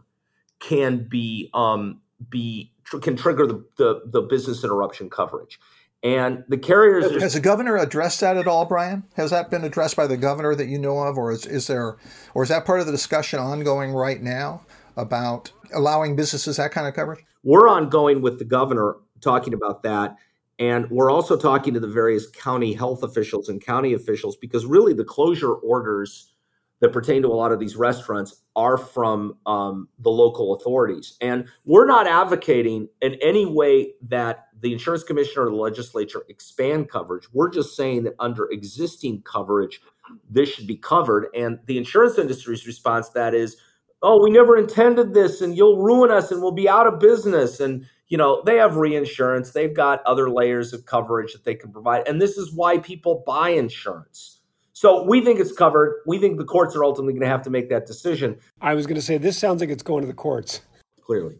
can 0.58 1.06
be 1.06 1.50
um, 1.52 2.00
be 2.30 2.72
can 3.02 3.14
trigger 3.14 3.46
the, 3.46 3.62
the, 3.76 4.00
the 4.06 4.22
business 4.22 4.64
interruption 4.64 5.10
coverage. 5.10 5.60
And 6.02 6.44
the 6.48 6.58
carriers 6.58 7.20
has 7.20 7.34
the 7.34 7.40
governor 7.40 7.76
addressed 7.76 8.20
that 8.20 8.36
at 8.36 8.46
all, 8.46 8.64
Brian? 8.64 9.04
Has 9.16 9.30
that 9.30 9.50
been 9.50 9.64
addressed 9.64 9.96
by 9.96 10.06
the 10.06 10.16
governor 10.16 10.54
that 10.54 10.66
you 10.66 10.78
know 10.78 10.98
of, 10.98 11.18
or 11.18 11.32
is, 11.32 11.46
is 11.46 11.66
there, 11.66 11.96
or 12.34 12.42
is 12.42 12.48
that 12.50 12.64
part 12.64 12.80
of 12.80 12.86
the 12.86 12.92
discussion 12.92 13.40
ongoing 13.40 13.92
right 13.92 14.22
now 14.22 14.62
about 14.96 15.50
allowing 15.74 16.14
businesses 16.14 16.58
that 16.58 16.70
kind 16.70 16.86
of 16.86 16.94
coverage? 16.94 17.24
We're 17.42 17.68
ongoing 17.68 18.22
with 18.22 18.38
the 18.38 18.44
governor 18.44 18.96
talking 19.20 19.54
about 19.54 19.82
that. 19.82 20.16
And 20.58 20.88
we're 20.90 21.10
also 21.10 21.36
talking 21.36 21.74
to 21.74 21.80
the 21.80 21.88
various 21.88 22.30
county 22.30 22.72
health 22.72 23.02
officials 23.02 23.48
and 23.48 23.64
county 23.64 23.92
officials 23.92 24.36
because 24.36 24.64
really 24.64 24.94
the 24.94 25.04
closure 25.04 25.52
orders 25.52 26.32
that 26.80 26.92
pertain 26.92 27.22
to 27.22 27.28
a 27.28 27.34
lot 27.34 27.52
of 27.52 27.58
these 27.58 27.76
restaurants 27.76 28.42
are 28.54 28.76
from 28.76 29.36
um, 29.46 29.88
the 29.98 30.10
local 30.10 30.54
authorities. 30.54 31.16
And 31.20 31.46
we're 31.64 31.86
not 31.86 32.06
advocating 32.06 32.88
in 33.00 33.14
any 33.22 33.46
way 33.46 33.94
that 34.08 34.48
the 34.60 34.72
insurance 34.72 35.02
commissioner 35.02 35.46
or 35.46 35.50
the 35.50 35.56
legislature 35.56 36.22
expand 36.28 36.90
coverage. 36.90 37.28
We're 37.32 37.50
just 37.50 37.76
saying 37.76 38.04
that 38.04 38.14
under 38.18 38.48
existing 38.50 39.22
coverage, 39.22 39.80
this 40.28 40.50
should 40.50 40.66
be 40.66 40.76
covered. 40.76 41.28
And 41.34 41.58
the 41.66 41.78
insurance 41.78 42.18
industry's 42.18 42.66
response 42.66 43.10
that 43.10 43.34
is, 43.34 43.56
oh, 44.02 44.22
we 44.22 44.30
never 44.30 44.56
intended 44.56 45.14
this 45.14 45.40
and 45.40 45.56
you'll 45.56 45.82
ruin 45.82 46.10
us 46.10 46.30
and 46.30 46.42
we'll 46.42 46.52
be 46.52 46.68
out 46.68 46.86
of 46.86 47.00
business. 47.00 47.60
And, 47.60 47.86
you 48.08 48.18
know, 48.18 48.42
they 48.44 48.56
have 48.56 48.76
reinsurance, 48.76 49.50
they've 49.50 49.74
got 49.74 50.02
other 50.04 50.30
layers 50.30 50.72
of 50.72 50.84
coverage 50.84 51.32
that 51.32 51.44
they 51.44 51.54
can 51.54 51.72
provide. 51.72 52.06
And 52.06 52.20
this 52.20 52.36
is 52.36 52.52
why 52.52 52.78
people 52.78 53.22
buy 53.26 53.50
insurance 53.50 54.35
so 54.76 55.02
we 55.04 55.24
think 55.24 55.40
it's 55.40 55.52
covered. 55.52 56.02
We 56.06 56.18
think 56.18 56.36
the 56.36 56.44
courts 56.44 56.76
are 56.76 56.84
ultimately 56.84 57.14
going 57.14 57.22
to 57.22 57.28
have 57.28 57.40
to 57.44 57.50
make 57.50 57.70
that 57.70 57.86
decision. 57.86 58.36
I 58.60 58.74
was 58.74 58.86
going 58.86 58.96
to 58.96 59.02
say, 59.02 59.16
this 59.16 59.38
sounds 59.38 59.62
like 59.62 59.70
it's 59.70 59.82
going 59.82 60.02
to 60.02 60.06
the 60.06 60.12
courts. 60.12 60.60
Clearly. 61.00 61.38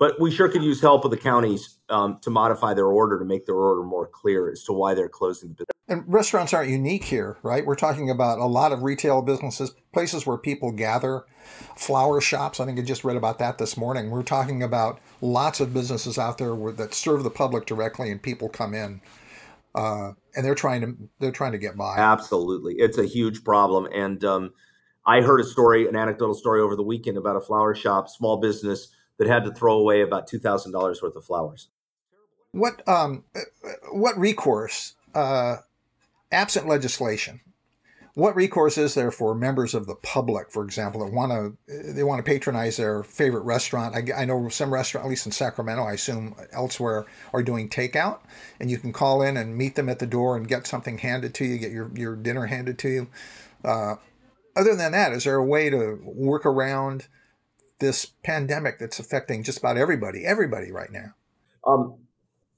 But 0.00 0.20
we 0.20 0.32
sure 0.32 0.48
could 0.48 0.64
use 0.64 0.80
help 0.80 1.04
of 1.04 1.12
the 1.12 1.16
counties 1.16 1.78
um, 1.88 2.18
to 2.22 2.30
modify 2.30 2.74
their 2.74 2.86
order 2.86 3.20
to 3.20 3.24
make 3.24 3.46
their 3.46 3.54
order 3.54 3.84
more 3.84 4.08
clear 4.08 4.50
as 4.50 4.64
to 4.64 4.72
why 4.72 4.94
they're 4.94 5.08
closing 5.08 5.50
the 5.50 5.54
business. 5.54 5.68
And 5.86 6.02
restaurants 6.12 6.52
aren't 6.52 6.70
unique 6.70 7.04
here, 7.04 7.36
right? 7.44 7.64
We're 7.64 7.76
talking 7.76 8.10
about 8.10 8.40
a 8.40 8.46
lot 8.46 8.72
of 8.72 8.82
retail 8.82 9.22
businesses, 9.22 9.76
places 9.92 10.26
where 10.26 10.36
people 10.36 10.72
gather, 10.72 11.24
flower 11.76 12.20
shops. 12.20 12.58
I 12.58 12.66
think 12.66 12.80
I 12.80 12.82
just 12.82 13.04
read 13.04 13.16
about 13.16 13.38
that 13.38 13.58
this 13.58 13.76
morning. 13.76 14.10
We're 14.10 14.24
talking 14.24 14.60
about 14.60 14.98
lots 15.20 15.60
of 15.60 15.72
businesses 15.72 16.18
out 16.18 16.38
there 16.38 16.52
where, 16.52 16.72
that 16.72 16.94
serve 16.94 17.22
the 17.22 17.30
public 17.30 17.64
directly, 17.64 18.10
and 18.10 18.20
people 18.20 18.48
come 18.48 18.74
in 18.74 19.00
uh, 19.74 20.12
and 20.36 20.44
they're 20.44 20.54
trying 20.54 20.80
to 20.82 20.96
they're 21.18 21.32
trying 21.32 21.52
to 21.52 21.58
get 21.58 21.76
by. 21.76 21.96
Absolutely, 21.98 22.74
it's 22.74 22.98
a 22.98 23.06
huge 23.06 23.44
problem. 23.44 23.86
And 23.92 24.24
um, 24.24 24.52
I 25.06 25.20
heard 25.20 25.40
a 25.40 25.44
story, 25.44 25.88
an 25.88 25.96
anecdotal 25.96 26.34
story 26.34 26.60
over 26.60 26.76
the 26.76 26.82
weekend 26.82 27.16
about 27.16 27.36
a 27.36 27.40
flower 27.40 27.74
shop, 27.74 28.08
small 28.08 28.38
business 28.38 28.88
that 29.18 29.28
had 29.28 29.44
to 29.44 29.52
throw 29.52 29.78
away 29.78 30.02
about 30.02 30.26
two 30.26 30.38
thousand 30.38 30.72
dollars 30.72 31.02
worth 31.02 31.16
of 31.16 31.24
flowers. 31.24 31.68
What 32.52 32.86
um, 32.86 33.24
what 33.92 34.18
recourse, 34.18 34.94
uh, 35.14 35.56
absent 36.30 36.68
legislation, 36.68 37.40
what 38.14 38.36
recourse 38.36 38.76
is 38.76 38.94
there 38.94 39.10
for 39.10 39.34
members 39.34 39.74
of 39.74 39.86
the 39.86 39.94
public, 39.94 40.50
for 40.50 40.64
example, 40.64 41.04
that 41.04 41.12
want 41.12 41.32
to 41.32 41.92
they 41.92 42.02
want 42.02 42.18
to 42.18 42.30
patronize 42.30 42.76
their 42.76 43.02
favorite 43.02 43.44
restaurant? 43.44 43.94
I, 43.94 44.22
I, 44.22 44.24
know 44.26 44.48
some 44.50 44.72
restaurant, 44.72 45.06
at 45.06 45.10
least 45.10 45.24
in 45.24 45.32
Sacramento, 45.32 45.82
I 45.82 45.92
assume 45.92 46.34
elsewhere, 46.52 47.06
are 47.32 47.42
doing 47.42 47.70
takeout, 47.70 48.20
and 48.60 48.70
you 48.70 48.76
can 48.76 48.92
call 48.92 49.22
in 49.22 49.38
and 49.38 49.56
meet 49.56 49.76
them 49.76 49.88
at 49.88 49.98
the 49.98 50.06
door 50.06 50.36
and 50.36 50.46
get 50.46 50.66
something 50.66 50.98
handed 50.98 51.32
to 51.34 51.44
you, 51.46 51.58
get 51.58 51.72
your 51.72 51.90
your 51.94 52.14
dinner 52.14 52.46
handed 52.46 52.78
to 52.80 52.88
you. 52.88 53.08
Uh, 53.64 53.96
other 54.54 54.76
than 54.76 54.92
that, 54.92 55.12
is 55.12 55.24
there 55.24 55.36
a 55.36 55.44
way 55.44 55.70
to 55.70 55.98
work 56.04 56.44
around 56.44 57.06
this 57.78 58.04
pandemic 58.22 58.78
that's 58.78 58.98
affecting 58.98 59.42
just 59.42 59.58
about 59.58 59.78
everybody, 59.78 60.26
everybody 60.26 60.70
right 60.70 60.92
now? 60.92 61.14
Um, 61.66 61.96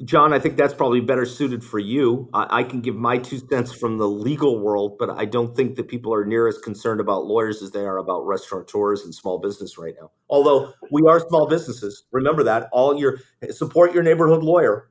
John, 0.02 0.32
I 0.32 0.40
think 0.40 0.56
that's 0.56 0.74
probably 0.74 1.00
better 1.00 1.24
suited 1.24 1.62
for 1.62 1.78
you. 1.78 2.28
I, 2.34 2.60
I, 2.60 2.62
can 2.64 2.80
give 2.80 2.96
my 2.96 3.16
two 3.16 3.38
cents 3.38 3.72
from 3.72 3.96
the 3.98 4.08
legal 4.08 4.58
world, 4.58 4.96
but 4.98 5.08
I 5.08 5.24
don't 5.24 5.54
think 5.54 5.76
that 5.76 5.86
people 5.86 6.12
are 6.12 6.24
near 6.24 6.48
as 6.48 6.58
concerned 6.58 7.00
about 7.00 7.26
lawyers 7.26 7.62
as 7.62 7.70
they 7.70 7.84
are 7.84 7.98
about 7.98 8.26
restaurateurs 8.26 9.04
and 9.04 9.14
small 9.14 9.38
business 9.38 9.78
right 9.78 9.94
now. 10.00 10.10
Although 10.28 10.72
we 10.90 11.02
are 11.08 11.20
small 11.20 11.46
businesses, 11.46 12.04
remember 12.10 12.42
that. 12.42 12.68
All 12.72 12.98
your 12.98 13.18
support 13.50 13.94
your 13.94 14.02
neighborhood 14.02 14.42
lawyer. 14.42 14.90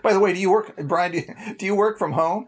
By 0.00 0.12
the 0.12 0.20
way, 0.20 0.32
do 0.32 0.38
you 0.38 0.50
work, 0.50 0.76
Brian? 0.84 1.10
Do 1.10 1.18
you, 1.18 1.56
do 1.58 1.66
you 1.66 1.74
work 1.74 1.98
from 1.98 2.12
home? 2.12 2.46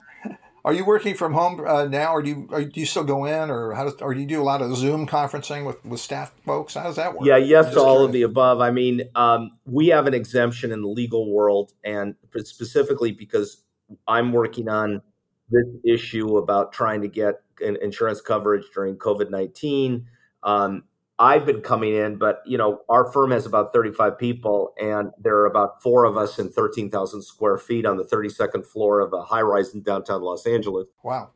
Are 0.65 0.73
you 0.73 0.85
working 0.85 1.15
from 1.15 1.33
home 1.33 1.65
uh, 1.67 1.87
now, 1.87 2.15
or 2.15 2.23
do 2.23 2.31
you 2.31 2.65
do 2.67 2.81
you 2.81 2.87
still 2.87 3.03
go 3.03 3.25
in, 3.25 3.51
or 3.51 3.73
how 3.73 3.85
does, 3.85 3.95
or 4.01 4.15
do 4.15 4.21
you 4.21 4.27
do 4.27 4.41
a 4.41 4.45
lot 4.45 4.63
of 4.63 4.77
Zoom 4.77 5.09
conferencing 5.09 5.67
with, 5.67 5.85
with 5.85 5.99
staff 5.99 6.33
folks? 6.47 6.75
How 6.75 6.85
does 6.85 6.97
that 6.97 7.15
work? 7.15 7.27
Yeah, 7.27 7.37
yes 7.37 7.73
to 7.73 7.81
all 7.81 7.95
curious. 7.95 8.07
of 8.07 8.13
the 8.13 8.23
above. 8.23 8.61
I 8.61 8.71
mean, 8.71 9.03
um, 9.17 9.51
we 9.67 9.89
have 9.89 10.07
an 10.07 10.15
exemption 10.15 10.71
in 10.71 10.83
the 10.83 10.89
legal 10.89 11.33
world, 11.33 11.73
and 11.83 12.15
specifically 12.45 13.11
because 13.11 13.65
I'm 14.07 14.33
working 14.33 14.69
on 14.69 15.03
this 15.51 15.67
issue 15.85 16.37
about 16.37 16.73
trying 16.73 17.03
to 17.03 17.09
get 17.09 17.43
insurance 17.61 18.21
coverage 18.21 18.65
during 18.73 18.97
COVID 18.97 19.31
nineteen. 19.31 20.07
Um, 20.45 20.85
I've 21.23 21.47
been 21.47 21.61
coming 21.61 21.95
in, 21.95 22.17
but 22.17 22.43
you 22.45 22.59
know, 22.59 22.81
our 22.89 23.11
firm 23.13 23.31
has 23.31 23.47
about 23.47 23.73
35 23.73 24.19
people, 24.19 24.75
and 24.77 25.13
there 25.21 25.37
are 25.37 25.47
about 25.47 25.81
four 25.81 26.05
of 26.05 26.17
us 26.17 26.41
in 26.41 26.51
13,000 26.51 27.23
square 27.23 27.59
feet 27.59 27.87
on 27.87 27.97
the 27.97 28.03
32nd 28.03 28.67
floor 28.67 28.99
of 28.99 29.13
a 29.13 29.23
high 29.23 29.41
rise 29.41 29.73
in 29.73 29.83
downtown 29.83 30.23
Los 30.23 30.49
Angeles. 30.49 30.89
Wow. 31.05 31.31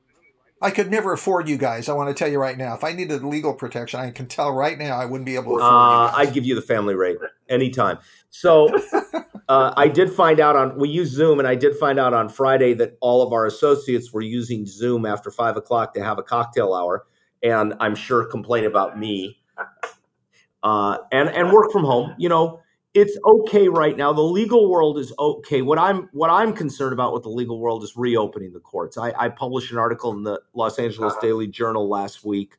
I 0.60 0.72
could 0.72 0.90
never 0.90 1.12
afford 1.12 1.48
you 1.48 1.56
guys. 1.56 1.88
I 1.88 1.92
want 1.92 2.08
to 2.08 2.14
tell 2.14 2.28
you 2.28 2.40
right 2.40 2.58
now. 2.58 2.74
If 2.74 2.82
I 2.82 2.94
needed 2.94 3.22
legal 3.22 3.54
protection, 3.54 4.00
I 4.00 4.10
can 4.10 4.26
tell 4.26 4.50
right 4.50 4.76
now 4.76 4.98
I 4.98 5.04
wouldn't 5.04 5.26
be 5.26 5.36
able 5.36 5.58
to 5.58 5.62
afford 5.62 5.72
uh, 5.72 6.12
I'd 6.16 6.32
give 6.32 6.44
you 6.44 6.56
the 6.56 6.62
family 6.62 6.96
rate 6.96 7.18
anytime. 7.48 7.98
So 8.30 8.74
uh, 9.48 9.74
I 9.76 9.86
did 9.86 10.10
find 10.10 10.40
out 10.40 10.56
on 10.56 10.76
we 10.80 10.88
use 10.88 11.10
Zoom, 11.10 11.38
and 11.38 11.46
I 11.46 11.54
did 11.54 11.76
find 11.76 12.00
out 12.00 12.12
on 12.12 12.28
Friday 12.28 12.74
that 12.74 12.98
all 13.00 13.22
of 13.22 13.32
our 13.32 13.46
associates 13.46 14.12
were 14.12 14.22
using 14.22 14.66
Zoom 14.66 15.06
after 15.06 15.30
five 15.30 15.56
o'clock 15.56 15.94
to 15.94 16.02
have 16.02 16.18
a 16.18 16.24
cocktail 16.24 16.74
hour, 16.74 17.06
and 17.40 17.74
I'm 17.78 17.94
sure 17.94 18.24
complain 18.24 18.64
about 18.64 18.98
me 18.98 19.38
uh, 20.62 20.98
and 21.12 21.28
and 21.30 21.52
work 21.52 21.72
from 21.72 21.84
home. 21.84 22.14
You 22.18 22.28
know, 22.28 22.60
it's 22.96 23.18
okay 23.26 23.68
right 23.68 23.96
now. 23.96 24.12
The 24.12 24.22
legal 24.22 24.70
world 24.70 24.98
is 24.98 25.12
okay. 25.18 25.60
What 25.60 25.78
I'm 25.78 26.08
what 26.12 26.30
I'm 26.30 26.54
concerned 26.54 26.94
about 26.94 27.12
with 27.12 27.24
the 27.24 27.28
legal 27.28 27.58
world 27.58 27.84
is 27.84 27.94
reopening 27.94 28.52
the 28.52 28.60
courts. 28.60 28.96
I, 28.96 29.12
I 29.18 29.28
published 29.28 29.70
an 29.70 29.78
article 29.78 30.12
in 30.12 30.22
the 30.22 30.40
Los 30.54 30.78
Angeles 30.78 31.12
uh-huh. 31.12 31.20
Daily 31.20 31.46
Journal 31.46 31.88
last 31.88 32.24
week, 32.24 32.56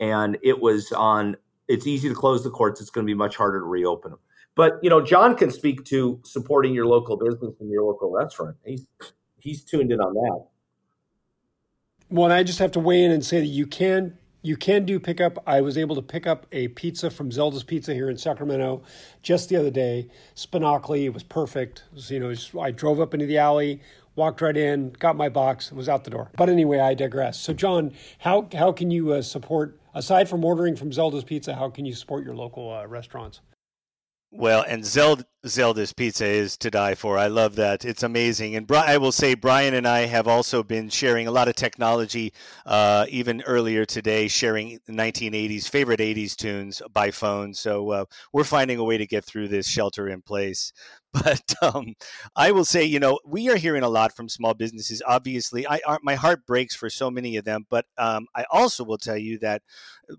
and 0.00 0.38
it 0.42 0.60
was 0.60 0.90
on. 0.92 1.36
It's 1.68 1.86
easy 1.86 2.08
to 2.08 2.14
close 2.14 2.42
the 2.44 2.50
courts. 2.50 2.80
It's 2.80 2.90
going 2.90 3.06
to 3.06 3.10
be 3.10 3.16
much 3.16 3.36
harder 3.36 3.58
to 3.58 3.66
reopen 3.66 4.12
them. 4.12 4.20
But 4.54 4.78
you 4.82 4.88
know, 4.88 5.02
John 5.02 5.36
can 5.36 5.50
speak 5.50 5.84
to 5.86 6.18
supporting 6.24 6.72
your 6.72 6.86
local 6.86 7.18
business 7.18 7.54
and 7.60 7.70
your 7.70 7.82
local 7.82 8.10
restaurant. 8.10 8.56
He's 8.64 8.86
he's 9.38 9.62
tuned 9.62 9.92
in 9.92 10.00
on 10.00 10.14
that. 10.14 10.46
Well, 12.08 12.32
I 12.32 12.42
just 12.42 12.58
have 12.58 12.72
to 12.72 12.80
weigh 12.80 13.04
in 13.04 13.10
and 13.10 13.24
say 13.24 13.40
that 13.40 13.46
you 13.46 13.66
can 13.66 14.16
you 14.44 14.58
can 14.58 14.84
do 14.84 15.00
pickup. 15.00 15.42
I 15.46 15.62
was 15.62 15.78
able 15.78 15.96
to 15.96 16.02
pick 16.02 16.26
up 16.26 16.46
a 16.52 16.68
pizza 16.68 17.08
from 17.08 17.32
Zelda's 17.32 17.64
Pizza 17.64 17.94
here 17.94 18.10
in 18.10 18.18
Sacramento 18.18 18.82
just 19.22 19.48
the 19.48 19.56
other 19.56 19.70
day. 19.70 20.06
Spinacoli, 20.36 21.04
it 21.04 21.14
was 21.14 21.22
perfect. 21.22 21.84
You 21.94 22.20
know, 22.20 22.60
I 22.60 22.70
drove 22.70 23.00
up 23.00 23.14
into 23.14 23.24
the 23.24 23.38
alley, 23.38 23.80
walked 24.16 24.42
right 24.42 24.56
in, 24.56 24.90
got 24.98 25.16
my 25.16 25.30
box, 25.30 25.72
was 25.72 25.88
out 25.88 26.04
the 26.04 26.10
door. 26.10 26.30
But 26.36 26.50
anyway, 26.50 26.78
I 26.78 26.92
digress. 26.92 27.40
So, 27.40 27.54
John, 27.54 27.94
how 28.18 28.46
how 28.52 28.70
can 28.70 28.90
you 28.90 29.14
uh, 29.14 29.22
support 29.22 29.80
aside 29.94 30.28
from 30.28 30.44
ordering 30.44 30.76
from 30.76 30.92
Zelda's 30.92 31.24
Pizza? 31.24 31.54
How 31.54 31.70
can 31.70 31.86
you 31.86 31.94
support 31.94 32.22
your 32.22 32.36
local 32.36 32.70
uh, 32.70 32.86
restaurants? 32.86 33.40
Well, 34.30 34.62
and 34.68 34.84
Zelda, 34.84 35.24
Zelda's 35.46 35.92
Pizza 35.92 36.26
is 36.26 36.56
to 36.58 36.70
die 36.70 36.94
for. 36.94 37.18
I 37.18 37.26
love 37.26 37.56
that. 37.56 37.84
It's 37.84 38.02
amazing. 38.02 38.56
And 38.56 38.70
I 38.72 38.96
will 38.96 39.12
say, 39.12 39.34
Brian 39.34 39.74
and 39.74 39.86
I 39.86 40.06
have 40.06 40.26
also 40.26 40.62
been 40.62 40.88
sharing 40.88 41.26
a 41.26 41.30
lot 41.30 41.48
of 41.48 41.54
technology, 41.54 42.32
uh, 42.64 43.06
even 43.08 43.42
earlier 43.42 43.84
today, 43.84 44.26
sharing 44.28 44.78
1980s, 44.88 45.68
favorite 45.68 46.00
80s 46.00 46.34
tunes 46.34 46.80
by 46.92 47.10
phone. 47.10 47.52
So 47.52 47.90
uh, 47.90 48.04
we're 48.32 48.44
finding 48.44 48.78
a 48.78 48.84
way 48.84 48.96
to 48.96 49.06
get 49.06 49.24
through 49.24 49.48
this 49.48 49.68
shelter 49.68 50.08
in 50.08 50.22
place. 50.22 50.72
But 51.14 51.54
um, 51.62 51.94
I 52.34 52.50
will 52.50 52.64
say, 52.64 52.84
you 52.84 52.98
know, 52.98 53.20
we 53.24 53.48
are 53.48 53.56
hearing 53.56 53.84
a 53.84 53.88
lot 53.88 54.14
from 54.16 54.28
small 54.28 54.52
businesses. 54.52 55.00
Obviously, 55.06 55.66
I, 55.66 55.80
my 56.02 56.16
heart 56.16 56.44
breaks 56.44 56.74
for 56.74 56.90
so 56.90 57.10
many 57.10 57.36
of 57.36 57.44
them. 57.44 57.66
But 57.70 57.86
um, 57.96 58.26
I 58.34 58.44
also 58.50 58.82
will 58.82 58.98
tell 58.98 59.16
you 59.16 59.38
that 59.38 59.62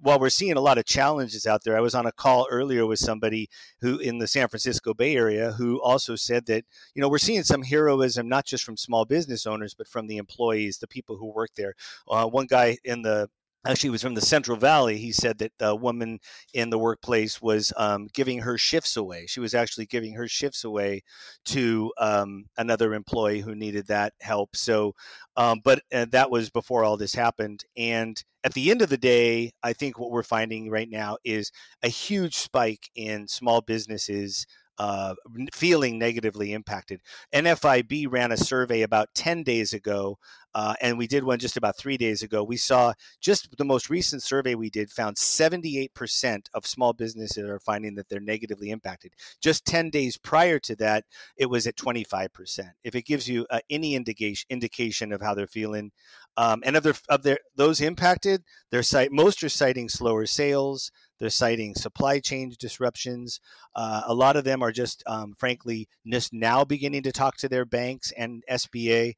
while 0.02 0.20
we're 0.20 0.30
seeing 0.30 0.54
a 0.54 0.62
lot 0.62 0.78
of 0.78 0.86
challenges 0.86 1.46
out 1.46 1.64
there, 1.64 1.78
I 1.78 1.82
was 1.82 1.96
on 1.96 2.06
a 2.06 2.12
call 2.12 2.48
earlier 2.50 2.86
with 2.86 3.00
somebody 3.00 3.50
who 3.82 4.00
in 4.00 4.20
the 4.20 4.28
San 4.28 4.48
Francisco 4.48 4.94
Bay 4.94 5.16
Area 5.16 5.52
who 5.52 5.82
also 5.82 6.16
said 6.16 6.46
that, 6.46 6.64
you 6.94 7.02
know, 7.02 7.10
we're 7.10 7.18
seeing 7.18 7.44
some 7.44 7.64
heroism, 7.64 8.30
not 8.30 8.46
just 8.46 8.64
from 8.64 8.78
small 8.78 9.04
business 9.06 9.46
owners, 9.46 9.74
but 9.74 9.88
from 9.88 10.08
the 10.08 10.18
employees, 10.18 10.78
the 10.78 10.88
people 10.88 11.18
who 11.18 11.32
work 11.32 11.52
there. 11.56 11.74
Uh, 12.10 12.26
one 12.26 12.48
guy 12.48 12.78
in 12.84 13.02
the 13.02 13.30
actually 13.66 13.90
was 13.90 14.02
from 14.02 14.14
the 14.14 14.22
Central 14.22 14.58
Valley. 14.58 14.98
He 14.98 15.12
said 15.12 15.38
that 15.40 15.52
the 15.58 15.76
woman 15.76 16.20
in 16.54 16.70
the 16.70 16.78
workplace 16.78 17.42
was 17.42 17.74
um, 17.78 18.08
giving 18.14 18.40
her 18.42 18.58
shifts 18.58 18.96
away. 18.96 19.26
She 19.28 19.40
was 19.40 19.54
actually 19.54 19.86
giving 19.88 20.14
her 20.14 20.28
shifts 20.28 20.64
away 20.64 21.04
to 21.46 21.92
um, 21.98 22.46
another 22.58 22.94
employee 22.94 23.42
who 23.42 23.56
needed 23.56 23.88
that 23.88 24.14
help. 24.22 24.56
So, 24.56 24.94
um, 25.36 25.62
but 25.64 25.82
uh, 25.94 26.06
that 26.12 26.30
was 26.30 26.50
before 26.50 26.84
all 26.84 26.98
this 26.98 27.16
happened. 27.16 27.64
And 27.76 28.22
at 28.44 28.54
the 28.54 28.70
end 28.70 28.82
of 28.82 28.90
the 28.90 28.98
day, 28.98 29.52
I 29.64 29.74
think 29.74 29.98
what 29.98 30.12
we're 30.12 30.24
finding 30.24 30.70
right 30.70 30.90
now 30.90 31.18
is 31.24 31.52
a 31.82 31.90
huge 31.90 32.36
spike 32.36 32.90
in 32.96 33.28
small 33.28 33.62
businesses 33.62 34.46
uh, 34.78 35.16
feeling 35.54 35.98
negatively 35.98 36.54
impacted. 36.54 37.02
NFIB 37.34 38.08
ran 38.10 38.32
a 38.32 38.38
survey 38.38 38.82
about 38.82 39.10
10 39.16 39.44
days 39.44 39.74
ago, 39.74 40.18
uh, 40.54 40.74
and 40.82 40.98
we 40.98 41.08
did 41.08 41.24
one 41.24 41.40
just 41.40 41.58
about 41.58 41.78
three 41.78 41.98
days 41.98 42.24
ago. 42.24 42.44
We 42.44 42.58
saw 42.58 42.94
just 43.20 43.58
the 43.58 43.66
most 43.66 43.90
recent 43.90 44.24
survey 44.24 44.56
we 44.56 44.70
did 44.70 44.90
found 44.90 45.18
78% 45.18 46.48
of 46.54 46.66
small 46.66 46.94
businesses 46.94 47.50
are 47.50 47.60
finding 47.60 47.96
that 47.96 48.10
they're 48.10 48.20
negatively 48.20 48.70
impacted. 48.70 49.14
Just 49.42 49.66
10 49.66 49.90
days 49.90 50.18
prior 50.18 50.60
to 50.60 50.76
that, 50.78 51.06
it 51.38 51.48
was 51.48 51.68
at 51.68 51.76
25%. 51.76 52.72
If 52.84 52.96
it 52.96 53.06
gives 53.06 53.28
you 53.28 53.46
uh, 53.50 53.60
any 53.70 53.96
indication 53.96 54.46
indication 54.50 55.12
of 55.12 55.22
how 55.22 55.34
they're 55.34 55.48
feeling, 55.48 55.92
um, 56.38 56.62
and 56.66 56.76
of 56.76 56.84
their 56.84 56.96
of 57.10 57.24
their 57.24 57.40
those 57.56 57.82
impacted, 57.82 58.44
they're 58.72 58.84
cite 58.84 59.12
most 59.12 59.44
are 59.44 59.50
citing 59.50 59.90
slower 59.90 60.26
sales. 60.26 60.92
They're 61.20 61.30
citing 61.30 61.76
supply 61.76 62.20
chain 62.20 62.54
disruptions. 62.60 63.40
Uh, 63.74 64.02
a 64.06 64.14
lot 64.14 64.36
of 64.36 64.44
them 64.44 64.62
are 64.62 64.72
just, 64.72 65.02
um, 65.08 65.34
frankly, 65.38 65.88
just 66.06 66.34
now 66.34 66.66
beginning 66.66 67.04
to 67.04 67.12
talk 67.12 67.38
to 67.38 67.50
their 67.50 67.66
banks 67.66 68.12
and 68.18 68.44
SBA. 68.50 69.14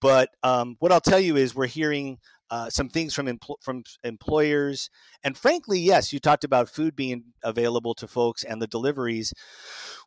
But 0.00 0.30
um, 0.42 0.76
what 0.78 0.92
I'll 0.92 1.00
tell 1.00 1.20
you 1.20 1.36
is 1.36 1.54
we're 1.54 1.66
hearing 1.66 2.18
uh, 2.50 2.70
some 2.70 2.88
things 2.88 3.14
from 3.14 3.26
empl- 3.26 3.60
from 3.62 3.82
employers, 4.04 4.90
and 5.22 5.36
frankly, 5.36 5.78
yes, 5.78 6.12
you 6.12 6.18
talked 6.18 6.44
about 6.44 6.68
food 6.68 6.96
being 6.96 7.24
available 7.42 7.94
to 7.94 8.08
folks 8.08 8.42
and 8.42 8.60
the 8.60 8.66
deliveries. 8.66 9.32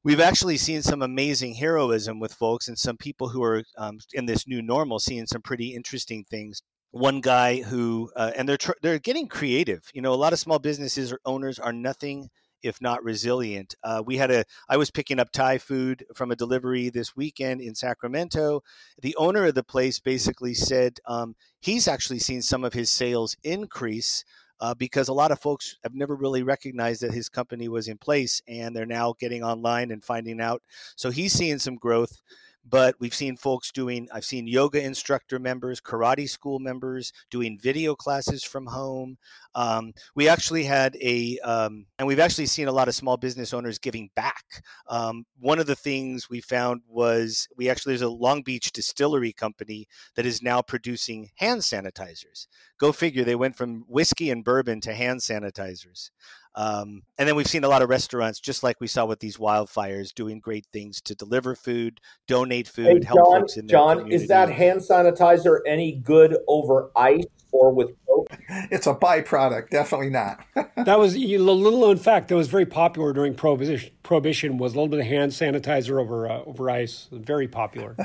We've 0.03 0.19
actually 0.19 0.57
seen 0.57 0.81
some 0.81 1.01
amazing 1.01 1.55
heroism 1.55 2.19
with 2.19 2.33
folks 2.33 2.67
and 2.67 2.77
some 2.77 2.97
people 2.97 3.29
who 3.29 3.43
are 3.43 3.63
um, 3.77 3.99
in 4.13 4.25
this 4.25 4.47
new 4.47 4.61
normal, 4.61 4.99
seeing 4.99 5.25
some 5.25 5.41
pretty 5.41 5.73
interesting 5.75 6.25
things 6.29 6.61
one 6.93 7.21
guy 7.21 7.59
who 7.63 8.11
uh, 8.15 8.31
and 8.37 8.47
they're 8.47 8.57
tr- 8.57 8.79
they're 8.83 8.99
getting 8.99 9.27
creative. 9.27 9.89
You 9.93 10.01
know, 10.03 10.13
a 10.13 10.15
lot 10.15 10.31
of 10.31 10.39
small 10.39 10.59
businesses 10.59 11.11
or 11.11 11.19
owners 11.25 11.57
are 11.57 11.73
nothing 11.73 12.29
if 12.63 12.81
not 12.81 13.03
resilient. 13.03 13.75
Uh, 13.83 14.01
we 14.05 14.17
had 14.17 14.31
a 14.31 14.45
I 14.69 14.77
was 14.77 14.89
picking 14.89 15.19
up 15.19 15.31
Thai 15.31 15.57
food 15.57 16.05
from 16.15 16.31
a 16.31 16.35
delivery 16.35 16.89
this 16.89 17.15
weekend 17.15 17.61
in 17.61 17.75
Sacramento. 17.75 18.63
The 19.01 19.15
owner 19.17 19.45
of 19.45 19.55
the 19.55 19.63
place 19.63 19.99
basically 19.99 20.53
said 20.53 20.99
um, 21.05 21.35
he's 21.59 21.87
actually 21.87 22.19
seen 22.19 22.41
some 22.41 22.63
of 22.63 22.73
his 22.73 22.89
sales 22.89 23.35
increase. 23.43 24.23
Uh, 24.59 24.73
because 24.73 25.09
a 25.09 25.13
lot 25.13 25.31
of 25.31 25.41
folks 25.41 25.75
have 25.83 25.93
never 25.93 26.15
really 26.15 26.41
recognized 26.41 27.01
that 27.01 27.11
his 27.11 27.27
company 27.27 27.67
was 27.67 27.89
in 27.89 27.97
place 27.97 28.41
and 28.47 28.73
they're 28.73 28.85
now 28.85 29.13
getting 29.19 29.43
online 29.43 29.91
and 29.91 30.05
finding 30.05 30.39
out. 30.39 30.61
So 30.95 31.09
he's 31.09 31.33
seeing 31.33 31.59
some 31.59 31.75
growth 31.75 32.21
but 32.69 32.95
we've 32.99 33.13
seen 33.13 33.35
folks 33.35 33.71
doing 33.71 34.07
i've 34.13 34.25
seen 34.25 34.47
yoga 34.47 34.83
instructor 34.83 35.39
members 35.39 35.81
karate 35.81 36.29
school 36.29 36.59
members 36.59 37.11
doing 37.29 37.57
video 37.61 37.95
classes 37.95 38.43
from 38.43 38.65
home. 38.65 39.17
Um, 39.55 39.93
we 40.15 40.27
actually 40.27 40.63
had 40.63 40.95
a 41.01 41.37
um, 41.39 41.85
and 41.99 42.07
we've 42.07 42.19
actually 42.19 42.47
seen 42.47 42.67
a 42.67 42.71
lot 42.71 42.87
of 42.87 42.95
small 42.95 43.17
business 43.17 43.53
owners 43.53 43.79
giving 43.79 44.09
back. 44.15 44.43
Um, 44.87 45.25
one 45.39 45.59
of 45.59 45.67
the 45.67 45.75
things 45.75 46.29
we 46.29 46.41
found 46.41 46.81
was 46.87 47.47
we 47.57 47.69
actually 47.69 47.91
there's 47.91 48.01
a 48.01 48.09
long 48.09 48.41
beach 48.41 48.71
distillery 48.71 49.33
company 49.33 49.87
that 50.15 50.25
is 50.25 50.41
now 50.41 50.61
producing 50.61 51.29
hand 51.35 51.61
sanitizers 51.61 52.47
go 52.83 52.91
figure 52.91 53.23
they 53.23 53.35
went 53.35 53.55
from 53.55 53.85
whiskey 53.87 54.29
and 54.29 54.43
bourbon 54.43 54.81
to 54.81 54.93
hand 54.93 55.21
sanitizers 55.21 56.09
um, 56.55 57.03
and 57.17 57.27
then 57.27 57.35
we've 57.35 57.47
seen 57.47 57.63
a 57.63 57.67
lot 57.67 57.81
of 57.81 57.89
restaurants, 57.89 58.39
just 58.39 58.61
like 58.63 58.79
we 58.79 58.87
saw 58.87 59.05
with 59.05 59.19
these 59.19 59.37
wildfires, 59.37 60.13
doing 60.13 60.39
great 60.39 60.67
things 60.71 61.01
to 61.01 61.15
deliver 61.15 61.55
food, 61.55 61.99
donate 62.27 62.67
food, 62.67 63.03
hey, 63.03 63.05
help 63.05 63.17
John, 63.17 63.41
folks 63.41 63.57
in 63.57 63.65
their 63.65 63.77
John, 63.77 63.97
community. 63.99 64.23
is 64.23 64.29
that 64.29 64.51
hand 64.51 64.81
sanitizer 64.81 65.59
any 65.65 65.93
good 65.93 66.37
over 66.47 66.91
ice 66.95 67.25
or 67.51 67.73
with 67.73 67.89
Coke? 68.07 68.27
It's 68.71 68.87
a 68.87 68.93
byproduct, 68.93 69.69
definitely 69.69 70.09
not. 70.11 70.45
that 70.75 70.99
was 70.99 71.15
a 71.15 71.37
little 71.37 71.79
known 71.79 71.97
fact 71.97 72.27
that 72.27 72.35
was 72.35 72.47
very 72.47 72.65
popular 72.65 73.13
during 73.13 73.33
prohibition. 73.33 73.91
Prohibition 74.03 74.57
was 74.57 74.73
a 74.73 74.75
little 74.75 74.87
bit 74.87 74.99
of 74.99 75.07
hand 75.07 75.31
sanitizer 75.31 75.99
over 75.99 76.29
uh, 76.29 76.43
over 76.43 76.69
ice. 76.69 77.07
Very 77.11 77.47
popular. 77.47 77.97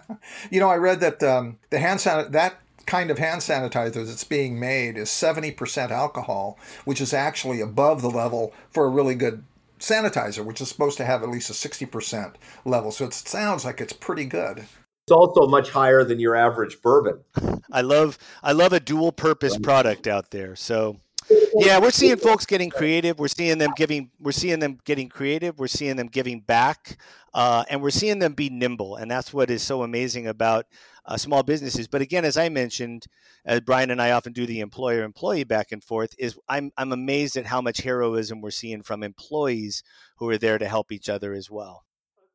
you 0.50 0.60
know, 0.60 0.68
I 0.68 0.76
read 0.76 1.00
that 1.00 1.22
um, 1.22 1.58
the 1.70 1.78
hand 1.78 2.00
sanitizer 2.00 2.32
that 2.32 2.60
kind 2.86 3.10
of 3.10 3.18
hand 3.18 3.40
sanitizer 3.40 4.06
that's 4.06 4.24
being 4.24 4.58
made 4.58 4.96
is 4.96 5.08
70% 5.08 5.90
alcohol, 5.90 6.58
which 6.84 7.00
is 7.00 7.12
actually 7.12 7.60
above 7.60 8.02
the 8.02 8.10
level 8.10 8.52
for 8.70 8.84
a 8.84 8.88
really 8.88 9.14
good 9.14 9.44
sanitizer, 9.78 10.44
which 10.44 10.60
is 10.60 10.68
supposed 10.68 10.96
to 10.98 11.04
have 11.04 11.22
at 11.22 11.28
least 11.28 11.50
a 11.50 11.52
60% 11.52 12.34
level. 12.64 12.90
So 12.90 13.04
it 13.04 13.14
sounds 13.14 13.64
like 13.64 13.80
it's 13.80 13.92
pretty 13.92 14.24
good. 14.24 14.64
It's 15.06 15.12
also 15.12 15.46
much 15.46 15.70
higher 15.70 16.02
than 16.02 16.18
your 16.18 16.34
average 16.34 16.80
bourbon. 16.80 17.20
I 17.70 17.82
love 17.82 18.16
I 18.42 18.52
love 18.52 18.72
a 18.72 18.80
dual 18.80 19.12
purpose 19.12 19.58
product 19.58 20.06
out 20.06 20.30
there. 20.30 20.56
So 20.56 20.96
yeah, 21.54 21.78
we're 21.78 21.90
seeing 21.90 22.16
folks 22.16 22.46
getting 22.46 22.70
creative. 22.70 23.18
We're 23.18 23.28
seeing 23.28 23.58
them 23.58 23.72
giving. 23.76 24.10
We're 24.18 24.32
seeing 24.32 24.60
them 24.60 24.78
getting 24.84 25.08
creative. 25.08 25.58
We're 25.58 25.66
seeing 25.66 25.96
them 25.96 26.08
giving 26.08 26.40
back, 26.40 26.98
uh, 27.34 27.64
and 27.68 27.82
we're 27.82 27.90
seeing 27.90 28.18
them 28.18 28.32
be 28.32 28.48
nimble. 28.48 28.96
And 28.96 29.10
that's 29.10 29.32
what 29.32 29.50
is 29.50 29.62
so 29.62 29.82
amazing 29.82 30.26
about 30.26 30.66
uh, 31.06 31.16
small 31.16 31.42
businesses. 31.42 31.88
But 31.88 32.02
again, 32.02 32.24
as 32.24 32.36
I 32.36 32.48
mentioned, 32.48 33.06
as 33.44 33.60
Brian 33.60 33.90
and 33.90 34.00
I 34.00 34.12
often 34.12 34.32
do 34.32 34.46
the 34.46 34.60
employer-employee 34.60 35.44
back 35.44 35.72
and 35.72 35.82
forth, 35.82 36.14
is 36.18 36.38
I'm 36.48 36.70
I'm 36.76 36.92
amazed 36.92 37.36
at 37.36 37.46
how 37.46 37.60
much 37.60 37.78
heroism 37.78 38.40
we're 38.40 38.50
seeing 38.50 38.82
from 38.82 39.02
employees 39.02 39.82
who 40.16 40.28
are 40.28 40.38
there 40.38 40.58
to 40.58 40.68
help 40.68 40.92
each 40.92 41.08
other 41.08 41.32
as 41.32 41.50
well. 41.50 41.84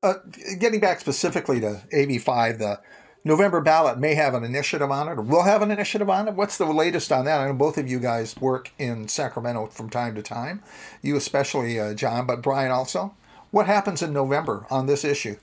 Uh, 0.02 0.14
getting 0.60 0.80
back 0.80 1.00
specifically 1.00 1.60
to 1.60 1.82
AB5, 1.94 2.58
the 2.58 2.80
November 3.26 3.60
ballot 3.60 4.00
may 4.00 4.16
have 4.16 4.34
an 4.34 4.46
initiative 4.46 4.90
on 4.90 5.10
it, 5.10 5.12
or 5.12 5.22
will 5.22 5.44
have 5.44 5.62
an 5.62 5.72
initiative 5.72 6.10
on 6.10 6.28
it. 6.28 6.36
What's 6.36 6.58
the 6.58 6.66
latest 6.66 7.12
on 7.12 7.26
that? 7.26 7.42
I 7.42 7.48
know 7.48 7.54
both 7.54 7.78
of 7.78 7.90
you 7.90 8.00
guys 8.00 8.38
work 8.38 8.72
in 8.80 9.10
Sacramento 9.10 9.68
from 9.68 9.90
time 9.90 10.16
to 10.16 10.22
time. 10.22 10.64
You 11.02 11.18
especially, 11.18 11.80
uh, 11.80 11.94
John, 11.96 12.26
but 12.26 12.42
Brian 12.42 12.72
also. 12.72 13.14
What 13.52 13.66
happens 13.66 14.02
in 14.02 14.14
November 14.14 14.66
on 14.70 14.86
this 14.86 15.04
issue? 15.04 15.36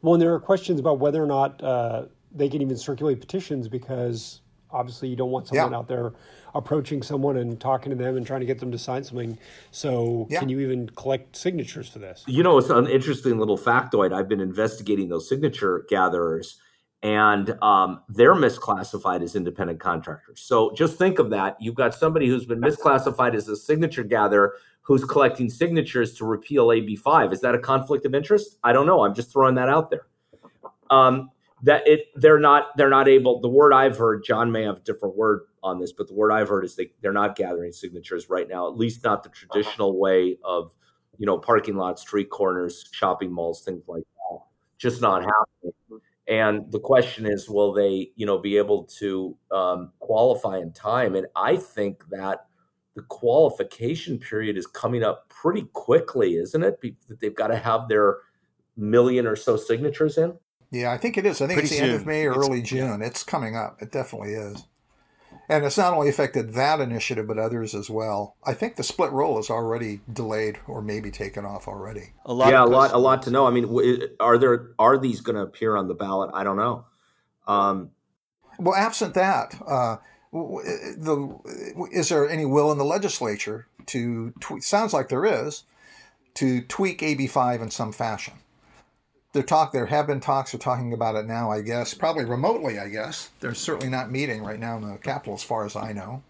Well, 0.00 0.18
there 0.18 0.32
are 0.32 0.40
questions 0.40 0.80
about 0.80 1.00
whether 1.00 1.22
or 1.22 1.26
not 1.26 1.62
uh, 1.62 2.04
they 2.34 2.48
can 2.48 2.62
even 2.62 2.76
circulate 2.76 3.20
petitions 3.20 3.68
because 3.68 4.40
obviously 4.70 5.08
you 5.08 5.16
don't 5.16 5.30
want 5.30 5.48
someone 5.48 5.72
yeah. 5.72 5.78
out 5.78 5.88
there 5.88 6.12
approaching 6.54 7.02
someone 7.02 7.36
and 7.36 7.60
talking 7.60 7.90
to 7.90 7.96
them 7.96 8.16
and 8.16 8.26
trying 8.26 8.40
to 8.40 8.46
get 8.46 8.58
them 8.58 8.70
to 8.72 8.78
sign 8.78 9.04
something. 9.04 9.38
So, 9.70 10.26
yeah. 10.30 10.38
can 10.38 10.48
you 10.48 10.60
even 10.60 10.88
collect 10.90 11.36
signatures 11.36 11.88
for 11.88 11.98
this? 11.98 12.24
You 12.26 12.42
know, 12.42 12.58
it's 12.58 12.70
an 12.70 12.86
interesting 12.86 13.38
little 13.38 13.58
factoid. 13.58 14.12
I've 14.12 14.28
been 14.28 14.40
investigating 14.40 15.08
those 15.08 15.28
signature 15.28 15.86
gatherers 15.88 16.58
and 17.02 17.50
um, 17.62 18.00
they're 18.08 18.34
misclassified 18.34 19.22
as 19.22 19.34
independent 19.34 19.80
contractors. 19.80 20.40
So 20.40 20.72
just 20.74 20.98
think 20.98 21.18
of 21.18 21.30
that. 21.30 21.56
You've 21.60 21.74
got 21.74 21.94
somebody 21.94 22.28
who's 22.28 22.46
been 22.46 22.60
misclassified 22.60 23.34
as 23.34 23.48
a 23.48 23.56
signature 23.56 24.04
gatherer 24.04 24.54
who's 24.82 25.04
collecting 25.04 25.50
signatures 25.50 26.14
to 26.14 26.24
repeal 26.24 26.68
AB5. 26.68 27.32
Is 27.32 27.40
that 27.40 27.54
a 27.54 27.58
conflict 27.58 28.06
of 28.06 28.14
interest? 28.14 28.58
I 28.62 28.72
don't 28.72 28.86
know. 28.86 29.04
I'm 29.04 29.14
just 29.14 29.32
throwing 29.32 29.56
that 29.56 29.68
out 29.68 29.90
there. 29.90 30.06
Um, 30.90 31.30
that 31.62 31.86
it 31.86 32.06
they're 32.16 32.40
not 32.40 32.76
they're 32.76 32.90
not 32.90 33.08
able. 33.08 33.40
The 33.40 33.48
word 33.48 33.72
I've 33.72 33.96
heard, 33.96 34.24
John 34.24 34.50
may 34.50 34.64
have 34.64 34.78
a 34.78 34.80
different 34.80 35.16
word 35.16 35.42
on 35.62 35.78
this, 35.78 35.92
but 35.92 36.08
the 36.08 36.14
word 36.14 36.32
I've 36.32 36.48
heard 36.48 36.64
is 36.64 36.76
they 36.76 36.92
they're 37.00 37.12
not 37.12 37.36
gathering 37.36 37.72
signatures 37.72 38.28
right 38.28 38.48
now. 38.48 38.68
At 38.68 38.76
least 38.76 39.04
not 39.04 39.22
the 39.22 39.28
traditional 39.30 39.98
way 39.98 40.38
of 40.44 40.72
you 41.18 41.26
know 41.26 41.38
parking 41.38 41.76
lots, 41.76 42.02
street 42.02 42.30
corners, 42.30 42.88
shopping 42.92 43.32
malls, 43.32 43.64
things 43.64 43.84
like 43.86 44.02
that. 44.02 44.38
Just 44.78 45.00
not 45.00 45.22
happening. 45.22 45.72
And 46.28 46.70
the 46.70 46.80
question 46.80 47.26
is, 47.26 47.48
will 47.48 47.72
they, 47.72 48.12
you 48.14 48.26
know, 48.26 48.38
be 48.38 48.56
able 48.56 48.84
to 48.98 49.36
um, 49.50 49.92
qualify 49.98 50.58
in 50.58 50.72
time? 50.72 51.16
And 51.16 51.26
I 51.34 51.56
think 51.56 52.04
that 52.10 52.46
the 52.94 53.02
qualification 53.02 54.18
period 54.18 54.56
is 54.56 54.66
coming 54.66 55.02
up 55.02 55.28
pretty 55.28 55.68
quickly, 55.72 56.36
isn't 56.36 56.62
it? 56.62 56.80
That 57.08 57.20
they've 57.20 57.34
got 57.34 57.48
to 57.48 57.56
have 57.56 57.88
their 57.88 58.18
million 58.76 59.26
or 59.26 59.36
so 59.36 59.56
signatures 59.56 60.16
in. 60.16 60.34
Yeah, 60.72 60.90
I 60.90 60.96
think 60.96 61.18
it 61.18 61.26
is. 61.26 61.42
I 61.42 61.46
think 61.46 61.60
pretty 61.60 61.66
it's 61.66 61.70
the 61.70 61.82
soon. 61.82 61.90
end 61.90 62.00
of 62.00 62.06
May 62.06 62.24
or 62.24 62.32
it's, 62.32 62.48
early 62.48 62.62
June. 62.62 63.00
Yeah. 63.00 63.06
It's 63.06 63.22
coming 63.22 63.54
up. 63.54 63.80
It 63.82 63.92
definitely 63.92 64.32
is. 64.32 64.64
And 65.48 65.64
it's 65.66 65.76
not 65.76 65.92
only 65.92 66.08
affected 66.08 66.54
that 66.54 66.80
initiative, 66.80 67.26
but 67.26 67.38
others 67.38 67.74
as 67.74 67.90
well. 67.90 68.36
I 68.44 68.54
think 68.54 68.76
the 68.76 68.82
split 68.82 69.12
roll 69.12 69.38
is 69.38 69.50
already 69.50 70.00
delayed 70.10 70.58
or 70.66 70.80
maybe 70.80 71.10
taken 71.10 71.44
off 71.44 71.68
already. 71.68 72.14
A 72.24 72.32
lot, 72.32 72.50
yeah, 72.50 72.64
a 72.64 72.66
lot, 72.66 72.92
a 72.92 72.98
lot 72.98 73.22
to 73.24 73.30
know. 73.30 73.46
I 73.46 73.50
mean, 73.50 74.08
are 74.18 74.38
there 74.38 74.70
are 74.78 74.96
these 74.96 75.20
going 75.20 75.36
to 75.36 75.42
appear 75.42 75.76
on 75.76 75.88
the 75.88 75.94
ballot? 75.94 76.30
I 76.32 76.42
don't 76.42 76.56
know. 76.56 76.86
Um, 77.46 77.90
well, 78.58 78.74
absent 78.74 79.12
that, 79.14 79.54
uh, 79.66 79.96
the 80.32 81.38
is 81.92 82.08
there 82.08 82.28
any 82.28 82.46
will 82.46 82.72
in 82.72 82.78
the 82.78 82.84
legislature 82.84 83.66
to? 83.86 84.32
Tw- 84.40 84.62
sounds 84.62 84.94
like 84.94 85.08
there 85.08 85.26
is 85.26 85.64
to 86.34 86.62
tweak 86.62 87.02
AB 87.02 87.26
five 87.26 87.60
in 87.60 87.70
some 87.70 87.92
fashion 87.92 88.34
there 89.32 89.42
talk 89.42 89.72
there 89.72 89.86
have 89.86 90.06
been 90.06 90.20
talks. 90.20 90.52
They're 90.52 90.58
talking 90.58 90.92
about 90.92 91.16
it 91.16 91.26
now. 91.26 91.50
I 91.50 91.62
guess 91.62 91.94
probably 91.94 92.24
remotely. 92.24 92.78
I 92.78 92.88
guess 92.88 93.30
they're 93.40 93.54
certainly 93.54 93.88
not 93.88 94.10
meeting 94.10 94.42
right 94.42 94.60
now 94.60 94.76
in 94.76 94.88
the 94.88 94.98
capital 94.98 95.34
as 95.34 95.42
far 95.42 95.64
as 95.64 95.74
I 95.74 95.92
know. 95.92 96.22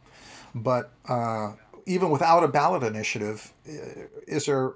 But 0.55 0.93
uh, 1.09 1.53
even 1.87 2.11
without 2.11 2.45
a 2.45 2.49
ballot 2.49 2.83
initiative, 2.83 3.53
is 3.65 4.47
there 4.47 4.75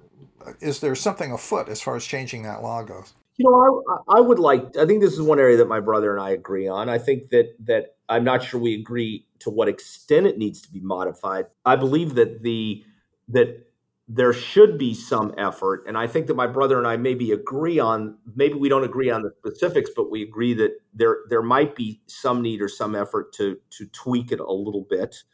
is 0.61 0.81
there 0.81 0.95
something 0.95 1.33
afoot 1.33 1.69
as 1.69 1.81
far 1.81 1.97
as 1.97 2.05
changing 2.05 2.43
that 2.43 2.63
law 2.63 2.83
goes? 2.83 3.15
You 3.37 3.51
know, 3.51 3.83
I, 4.09 4.19
I 4.19 4.21
would 4.21 4.39
like. 4.39 4.77
I 4.77 4.87
think 4.87 5.03
this 5.03 5.13
is 5.13 5.21
one 5.21 5.39
area 5.39 5.59
that 5.59 5.69
my 5.69 5.81
brother 5.81 6.13
and 6.13 6.21
I 6.21 6.31
agree 6.31 6.69
on. 6.69 6.89
I 6.89 6.99
think 6.99 7.31
that 7.31 7.55
that 7.67 7.97
I'm 8.09 8.25
not 8.25 8.43
sure 8.43 8.59
we 8.59 8.75
agree 8.75 9.27
to 9.41 9.51
what 9.51 9.69
extent 9.69 10.27
it 10.27 10.39
needs 10.39 10.63
to 10.63 10.73
be 10.73 10.81
modified. 10.81 11.47
I 11.65 11.77
believe 11.77 12.15
that 12.15 12.43
the 12.43 12.83
that 13.29 13.66
there 14.09 14.33
should 14.33 14.79
be 14.79 14.95
some 14.95 15.35
effort, 15.37 15.85
and 15.89 15.99
I 15.99 16.07
think 16.07 16.29
that 16.29 16.35
my 16.37 16.47
brother 16.47 16.79
and 16.79 16.87
I 16.87 16.97
maybe 16.97 17.33
agree 17.33 17.81
on. 17.81 18.19
Maybe 18.37 18.55
we 18.55 18.69
don't 18.69 18.85
agree 18.85 19.11
on 19.11 19.23
the 19.23 19.33
specifics, 19.39 19.91
but 19.97 20.11
we 20.11 20.23
agree 20.23 20.55
that 20.55 20.73
there 20.95 21.19
there 21.29 21.43
might 21.43 21.75
be 21.75 22.01
some 22.07 22.41
need 22.41 22.63
or 22.63 22.69
some 22.69 22.95
effort 22.95 23.33
to 23.35 23.59
to 23.71 23.87
tweak 23.87 24.31
it 24.31 24.39
a 24.39 24.53
little 24.53 24.87
bit. 24.89 25.25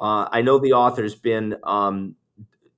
Uh, 0.00 0.28
I 0.32 0.42
know 0.42 0.58
the 0.58 0.72
author's 0.72 1.14
been, 1.14 1.56
um, 1.64 2.16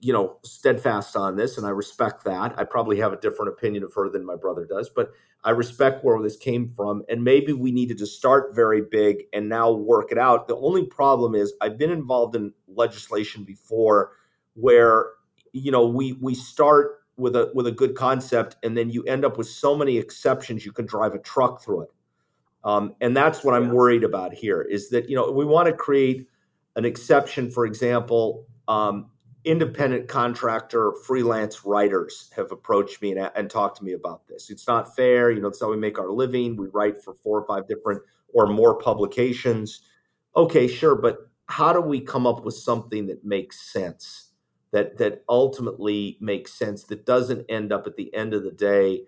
you 0.00 0.12
know, 0.12 0.38
steadfast 0.42 1.16
on 1.16 1.36
this, 1.36 1.56
and 1.56 1.66
I 1.66 1.70
respect 1.70 2.24
that. 2.24 2.58
I 2.58 2.64
probably 2.64 2.98
have 2.98 3.12
a 3.12 3.20
different 3.20 3.50
opinion 3.50 3.82
of 3.82 3.94
her 3.94 4.10
than 4.10 4.24
my 4.24 4.36
brother 4.36 4.66
does, 4.66 4.90
but 4.94 5.10
I 5.42 5.50
respect 5.50 6.04
where 6.04 6.20
this 6.22 6.36
came 6.36 6.68
from, 6.68 7.02
and 7.08 7.24
maybe 7.24 7.54
we 7.54 7.72
needed 7.72 7.96
to 7.98 8.06
start 8.06 8.54
very 8.54 8.82
big 8.82 9.24
and 9.32 9.48
now 9.48 9.72
work 9.72 10.12
it 10.12 10.18
out. 10.18 10.48
The 10.48 10.56
only 10.56 10.84
problem 10.84 11.34
is 11.34 11.54
I've 11.62 11.78
been 11.78 11.90
involved 11.90 12.36
in 12.36 12.52
legislation 12.68 13.44
before 13.44 14.12
where 14.54 15.12
you 15.52 15.70
know 15.70 15.86
we 15.86 16.12
we 16.14 16.34
start 16.34 17.00
with 17.16 17.36
a 17.36 17.50
with 17.54 17.66
a 17.66 17.72
good 17.72 17.94
concept 17.94 18.56
and 18.62 18.76
then 18.76 18.90
you 18.90 19.02
end 19.04 19.24
up 19.24 19.36
with 19.36 19.46
so 19.46 19.76
many 19.76 19.98
exceptions 19.98 20.64
you 20.64 20.72
can 20.72 20.86
drive 20.86 21.14
a 21.14 21.18
truck 21.18 21.62
through 21.62 21.82
it. 21.82 21.90
Um, 22.62 22.94
and 23.00 23.16
that's 23.16 23.42
what 23.42 23.54
i'm 23.54 23.70
worried 23.70 24.04
about 24.04 24.34
here 24.34 24.62
is 24.62 24.90
that 24.90 25.08
you 25.08 25.16
know 25.16 25.30
we 25.30 25.44
want 25.44 25.66
to 25.66 25.72
create 25.72 26.28
an 26.76 26.84
exception 26.84 27.50
for 27.50 27.64
example 27.66 28.46
um, 28.68 29.10
independent 29.44 30.08
contractor 30.08 30.92
freelance 31.04 31.64
writers 31.64 32.30
have 32.36 32.52
approached 32.52 33.00
me 33.00 33.12
and, 33.12 33.30
and 33.34 33.50
talked 33.50 33.78
to 33.78 33.84
me 33.84 33.92
about 33.92 34.26
this. 34.28 34.50
It's 34.50 34.66
not 34.66 34.94
fair 34.94 35.30
you 35.30 35.40
know 35.40 35.48
it's 35.48 35.60
how 35.60 35.70
we 35.70 35.76
make 35.76 35.98
our 35.98 36.10
living. 36.10 36.56
We 36.56 36.68
write 36.68 37.02
for 37.02 37.14
four 37.14 37.40
or 37.40 37.46
five 37.46 37.66
different 37.66 38.02
or 38.32 38.46
more 38.46 38.78
publications. 38.78 39.80
Okay 40.36 40.68
sure 40.68 40.94
but 40.94 41.30
how 41.46 41.72
do 41.72 41.80
we 41.80 42.00
come 42.00 42.26
up 42.26 42.44
with 42.44 42.54
something 42.54 43.06
that 43.08 43.24
makes 43.24 43.72
sense 43.72 44.29
that 44.72 44.98
that 44.98 45.24
ultimately 45.28 46.16
makes 46.20 46.52
sense 46.52 46.84
that 46.84 47.04
doesn't 47.04 47.44
end 47.48 47.72
up 47.72 47.86
at 47.86 47.96
the 47.96 48.14
end 48.14 48.34
of 48.34 48.44
the 48.44 48.50
day 48.50 49.02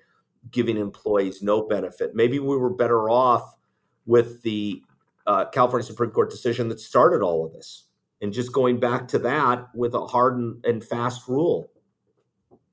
giving 0.51 0.77
employees 0.77 1.42
no 1.42 1.62
benefit. 1.62 2.14
Maybe 2.14 2.38
we 2.38 2.57
were 2.57 2.70
better 2.70 3.09
off 3.09 3.55
with 4.07 4.42
the 4.42 4.83
uh, 5.27 5.44
California 5.46 5.87
Supreme 5.87 6.11
Court 6.11 6.31
decision 6.31 6.68
that 6.68 6.81
started 6.81 7.22
all 7.22 7.46
of 7.46 7.53
this 7.53 7.85
and 8.20 8.33
just 8.33 8.53
going 8.53 8.81
back 8.81 9.09
to 9.09 9.18
that 9.20 9.68
with 9.75 9.94
a 9.94 10.07
hard 10.07 10.37
and, 10.37 10.64
and 10.64 10.85
fast 10.85 11.29
rule. 11.29 11.70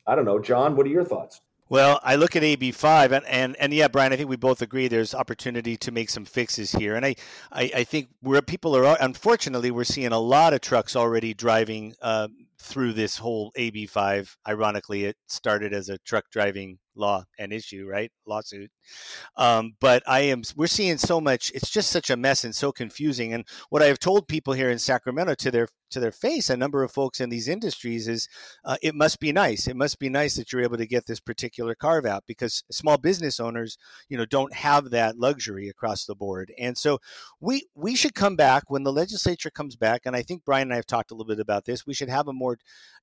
I 0.07 0.15
don't 0.15 0.25
know, 0.25 0.39
John. 0.39 0.75
What 0.75 0.87
are 0.87 0.89
your 0.89 1.03
thoughts? 1.03 1.41
Well, 1.69 1.99
I 2.01 2.15
look 2.15 2.35
at 2.35 2.41
AB5 2.41 3.11
and, 3.11 3.25
and, 3.27 3.55
and 3.57 3.71
yeah, 3.71 3.87
Brian, 3.87 4.11
I 4.11 4.15
think 4.15 4.27
we 4.27 4.37
both 4.37 4.63
agree 4.63 4.87
there's 4.87 5.13
opportunity 5.13 5.77
to 5.77 5.91
make 5.91 6.09
some 6.09 6.25
fixes 6.25 6.71
here. 6.71 6.95
And 6.95 7.05
I, 7.05 7.15
I, 7.51 7.71
I 7.75 7.83
think 7.83 8.09
where 8.21 8.41
people 8.41 8.75
are, 8.75 8.97
unfortunately, 8.99 9.69
we're 9.69 9.83
seeing 9.83 10.11
a 10.11 10.19
lot 10.19 10.53
of 10.53 10.61
trucks 10.61 10.95
already 10.95 11.35
driving 11.35 11.93
uh, 12.01 12.27
through 12.59 12.93
this 12.93 13.17
whole 13.17 13.51
AB5. 13.57 14.37
Ironically, 14.47 15.05
it 15.05 15.17
started 15.27 15.73
as 15.73 15.89
a 15.89 15.97
truck 15.99 16.25
driving 16.31 16.79
law 16.95 17.23
and 17.39 17.53
issue, 17.53 17.87
right? 17.87 18.11
Lawsuit. 18.27 18.71
Um, 19.37 19.73
but 19.79 20.03
I 20.07 20.21
am, 20.21 20.43
we're 20.55 20.67
seeing 20.67 20.97
so 20.97 21.21
much, 21.21 21.51
it's 21.55 21.69
just 21.69 21.91
such 21.91 22.09
a 22.09 22.17
mess 22.17 22.43
and 22.43 22.55
so 22.55 22.71
confusing. 22.71 23.33
And 23.33 23.45
what 23.69 23.81
I 23.81 23.87
have 23.87 23.99
told 23.99 24.27
people 24.27 24.53
here 24.53 24.69
in 24.69 24.79
Sacramento 24.79 25.35
to 25.35 25.51
their, 25.51 25.67
to 25.91 25.99
their 25.99 26.11
face, 26.11 26.49
a 26.49 26.57
number 26.57 26.83
of 26.83 26.91
folks 26.91 27.19
in 27.19 27.29
these 27.29 27.47
industries 27.47 28.07
is 28.07 28.27
uh, 28.63 28.77
it 28.81 28.95
must 28.95 29.19
be 29.19 29.31
nice. 29.31 29.67
It 29.67 29.75
must 29.75 29.99
be 29.99 30.09
nice 30.09 30.35
that 30.35 30.51
you're 30.51 30.61
able 30.61 30.77
to 30.77 30.85
get 30.85 31.05
this 31.05 31.19
particular 31.19 31.73
carve 31.73 32.05
out 32.05 32.23
because 32.27 32.63
small 32.71 32.97
business 32.97 33.39
owners, 33.39 33.77
you 34.07 34.17
know, 34.17 34.25
don't 34.25 34.53
have 34.53 34.91
that 34.91 35.17
luxury 35.17 35.67
across 35.67 36.05
the 36.05 36.15
board. 36.15 36.53
And 36.59 36.77
so 36.77 36.99
we, 37.39 37.67
we 37.75 37.95
should 37.95 38.13
come 38.13 38.35
back 38.35 38.63
when 38.67 38.83
the 38.83 38.93
legislature 38.93 39.49
comes 39.49 39.75
back. 39.75 40.01
And 40.05 40.15
I 40.15 40.21
think 40.21 40.45
Brian 40.45 40.67
and 40.67 40.73
I 40.73 40.75
have 40.77 40.85
talked 40.85 41.11
a 41.11 41.15
little 41.15 41.27
bit 41.27 41.39
about 41.39 41.65
this. 41.65 41.87
We 41.87 41.93
should 41.93 42.09
have 42.09 42.27
a 42.27 42.33
more 42.33 42.57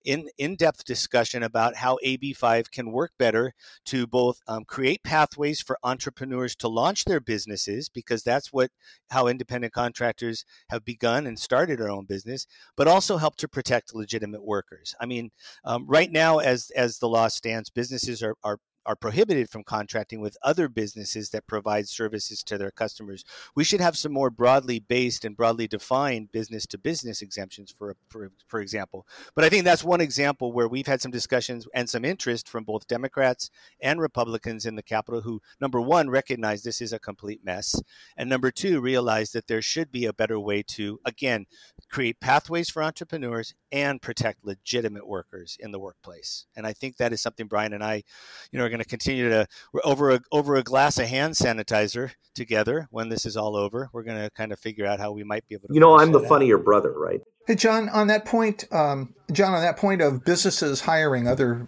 in, 0.04 0.28
in-depth 0.38 0.84
discussion 0.84 1.42
about 1.42 1.76
how 1.76 1.98
AB5 2.04 2.70
can 2.70 2.92
work 2.92 3.12
better 3.18 3.52
to 3.86 4.06
both 4.06 4.40
um, 4.46 4.64
create 4.64 5.02
pathways 5.02 5.60
for 5.60 5.75
entrepreneurs 5.82 6.56
to 6.56 6.68
launch 6.68 7.04
their 7.04 7.20
businesses, 7.20 7.88
because 7.88 8.22
that's 8.22 8.52
what 8.52 8.70
how 9.10 9.26
independent 9.26 9.72
contractors 9.72 10.44
have 10.70 10.84
begun 10.84 11.26
and 11.26 11.38
started 11.38 11.78
their 11.78 11.90
own 11.90 12.04
business, 12.04 12.46
but 12.76 12.88
also 12.88 13.16
help 13.16 13.36
to 13.36 13.48
protect 13.48 13.94
legitimate 13.94 14.44
workers. 14.44 14.94
I 15.00 15.06
mean, 15.06 15.30
um, 15.64 15.86
right 15.86 16.10
now, 16.10 16.38
as 16.38 16.70
as 16.76 16.98
the 16.98 17.08
law 17.08 17.28
stands, 17.28 17.70
businesses 17.70 18.22
are, 18.22 18.36
are 18.42 18.58
are 18.86 18.96
prohibited 18.96 19.50
from 19.50 19.64
contracting 19.64 20.20
with 20.20 20.36
other 20.42 20.68
businesses 20.68 21.30
that 21.30 21.46
provide 21.46 21.88
services 21.88 22.42
to 22.44 22.56
their 22.56 22.70
customers. 22.70 23.24
We 23.54 23.64
should 23.64 23.80
have 23.80 23.96
some 23.96 24.12
more 24.12 24.30
broadly 24.30 24.78
based 24.78 25.24
and 25.24 25.36
broadly 25.36 25.66
defined 25.66 26.32
business 26.32 26.66
to 26.68 26.78
business 26.78 27.20
exemptions, 27.20 27.74
for, 27.76 27.96
for, 28.08 28.30
for 28.46 28.60
example. 28.60 29.06
But 29.34 29.44
I 29.44 29.48
think 29.48 29.64
that's 29.64 29.84
one 29.84 30.00
example 30.00 30.52
where 30.52 30.68
we've 30.68 30.86
had 30.86 31.00
some 31.00 31.10
discussions 31.10 31.66
and 31.74 31.90
some 31.90 32.04
interest 32.04 32.48
from 32.48 32.64
both 32.64 32.86
Democrats 32.86 33.50
and 33.80 34.00
Republicans 34.00 34.66
in 34.66 34.76
the 34.76 34.82
Capitol 34.82 35.20
who, 35.20 35.42
number 35.60 35.80
one, 35.80 36.08
recognize 36.08 36.62
this 36.62 36.80
is 36.80 36.92
a 36.92 36.98
complete 36.98 37.44
mess, 37.44 37.80
and 38.16 38.30
number 38.30 38.50
two, 38.50 38.80
realize 38.80 39.32
that 39.32 39.48
there 39.48 39.62
should 39.62 39.90
be 39.90 40.06
a 40.06 40.12
better 40.12 40.38
way 40.38 40.62
to, 40.62 41.00
again, 41.04 41.46
create 41.90 42.20
pathways 42.20 42.70
for 42.70 42.82
entrepreneurs 42.82 43.54
and 43.72 44.00
protect 44.00 44.44
legitimate 44.44 45.06
workers 45.06 45.56
in 45.60 45.72
the 45.72 45.78
workplace. 45.78 46.46
And 46.56 46.66
I 46.66 46.72
think 46.72 46.96
that 46.96 47.12
is 47.12 47.20
something 47.20 47.46
Brian 47.46 47.72
and 47.72 47.84
I, 47.84 48.02
you 48.50 48.58
know, 48.58 48.64
are 48.64 48.68
going 48.68 48.75
to 48.82 48.88
continue 48.88 49.28
to 49.28 49.46
over 49.84 50.10
a, 50.10 50.20
over 50.32 50.56
a 50.56 50.62
glass 50.62 50.98
of 50.98 51.06
hand 51.06 51.34
sanitizer 51.34 52.12
together 52.34 52.86
when 52.90 53.08
this 53.08 53.26
is 53.26 53.36
all 53.36 53.56
over. 53.56 53.88
We're 53.92 54.02
going 54.02 54.22
to 54.22 54.30
kind 54.30 54.52
of 54.52 54.58
figure 54.58 54.86
out 54.86 55.00
how 55.00 55.12
we 55.12 55.24
might 55.24 55.46
be 55.48 55.54
able 55.54 55.68
to. 55.68 55.74
You 55.74 55.80
know, 55.80 55.98
I'm 55.98 56.12
the 56.12 56.20
funnier 56.20 56.58
brother, 56.58 56.92
right? 56.92 57.20
Hey, 57.46 57.54
John. 57.54 57.88
On 57.88 58.06
that 58.08 58.24
point, 58.24 58.64
um, 58.72 59.14
John, 59.32 59.54
on 59.54 59.62
that 59.62 59.76
point 59.76 60.02
of 60.02 60.24
businesses 60.24 60.80
hiring 60.80 61.26
other 61.26 61.66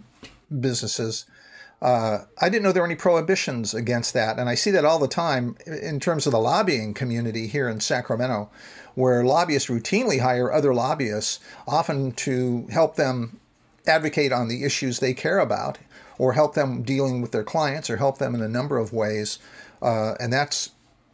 businesses. 0.59 1.25
Uh, 1.81 2.25
I 2.41 2.49
didn't 2.49 2.63
know 2.63 2.73
there 2.73 2.81
were 2.81 2.87
any 2.87 2.95
prohibitions 2.95 3.73
against 3.73 4.13
that, 4.13 4.37
and 4.37 4.49
I 4.49 4.55
see 4.55 4.71
that 4.71 4.83
all 4.83 4.99
the 4.99 5.07
time 5.07 5.55
in 5.65 6.01
terms 6.01 6.25
of 6.25 6.33
the 6.33 6.39
lobbying 6.39 6.93
community 6.93 7.47
here 7.47 7.69
in 7.69 7.79
Sacramento, 7.79 8.49
where 8.95 9.23
lobbyists 9.23 9.69
routinely 9.69 10.19
hire 10.19 10.51
other 10.51 10.73
lobbyists, 10.73 11.39
often 11.65 12.11
to 12.13 12.67
help 12.69 12.97
them 12.97 13.39
advocate 13.87 14.33
on 14.33 14.49
the 14.49 14.65
issues 14.65 14.99
they 14.99 15.13
care 15.13 15.39
about 15.39 15.77
or 16.19 16.33
help 16.33 16.53
them 16.53 16.83
dealing 16.83 17.21
with 17.21 17.31
their 17.31 17.43
clients 17.43 17.89
or 17.89 17.97
help 17.97 18.19
them 18.19 18.35
in 18.35 18.41
a 18.41 18.47
number 18.47 18.77
of 18.77 18.93
ways. 18.93 19.39
Uh, 19.81 20.13
and 20.19 20.31
that's 20.31 20.69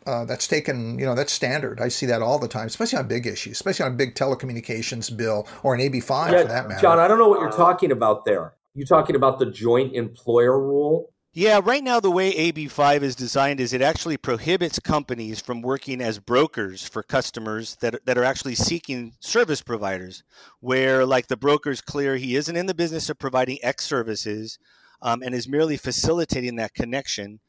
uh, 0.06 0.26
that's 0.26 0.48
taken, 0.48 1.00
you 1.00 1.06
know, 1.06 1.16
that's 1.16 1.34
standard. 1.34 1.80
I 1.80 1.88
see 1.88 2.06
that 2.08 2.22
all 2.22 2.38
the 2.38 2.48
time, 2.48 2.68
especially 2.68 3.00
on 3.00 3.08
big 3.08 3.26
issues, 3.26 3.54
especially 3.54 3.86
on 3.86 3.94
a 3.94 3.96
big 3.96 4.14
telecommunications 4.14 5.16
bill 5.16 5.48
or 5.64 5.74
an 5.74 5.82
AB5 5.82 6.32
yeah, 6.32 6.42
for 6.42 6.48
that 6.48 6.68
matter. 6.68 6.82
John, 6.82 7.00
I 7.00 7.08
don't 7.08 7.18
know 7.18 7.28
what 7.28 7.40
you're 7.40 7.52
talking 7.52 7.92
about 7.92 8.26
there. 8.26 8.54
You 8.76 8.86
talking 8.86 9.16
about 9.16 9.40
the 9.40 9.46
joint 9.46 9.96
employer 9.96 10.60
rule? 10.60 11.10
Yeah, 11.38 11.60
right 11.62 11.84
now 11.84 12.00
the 12.00 12.12
way 12.12 12.32
AB5 12.32 13.02
is 13.02 13.16
designed 13.16 13.60
is 13.60 13.74
it 13.74 13.82
actually 13.82 14.16
prohibits 14.16 14.80
companies 14.80 15.42
from 15.42 15.62
working 15.62 16.00
as 16.02 16.18
brokers 16.18 16.88
for 16.88 17.04
customers 17.04 17.76
that 17.82 18.06
that 18.06 18.18
are 18.18 18.24
actually 18.24 18.56
seeking 18.56 19.14
service 19.20 19.62
providers. 19.62 20.24
Where 20.62 21.06
like 21.06 21.28
the 21.28 21.36
broker's 21.36 21.82
clear 21.82 22.16
he 22.16 22.38
isn't 22.38 22.56
in 22.56 22.68
the 22.68 22.74
business 22.74 23.10
of 23.10 23.20
providing 23.20 23.58
X 23.64 23.84
services, 23.84 24.60
um, 25.06 25.22
and 25.22 25.36
is 25.36 25.48
merely 25.48 25.78
facilitating 25.78 26.56
that 26.56 26.74
connection 26.74 27.40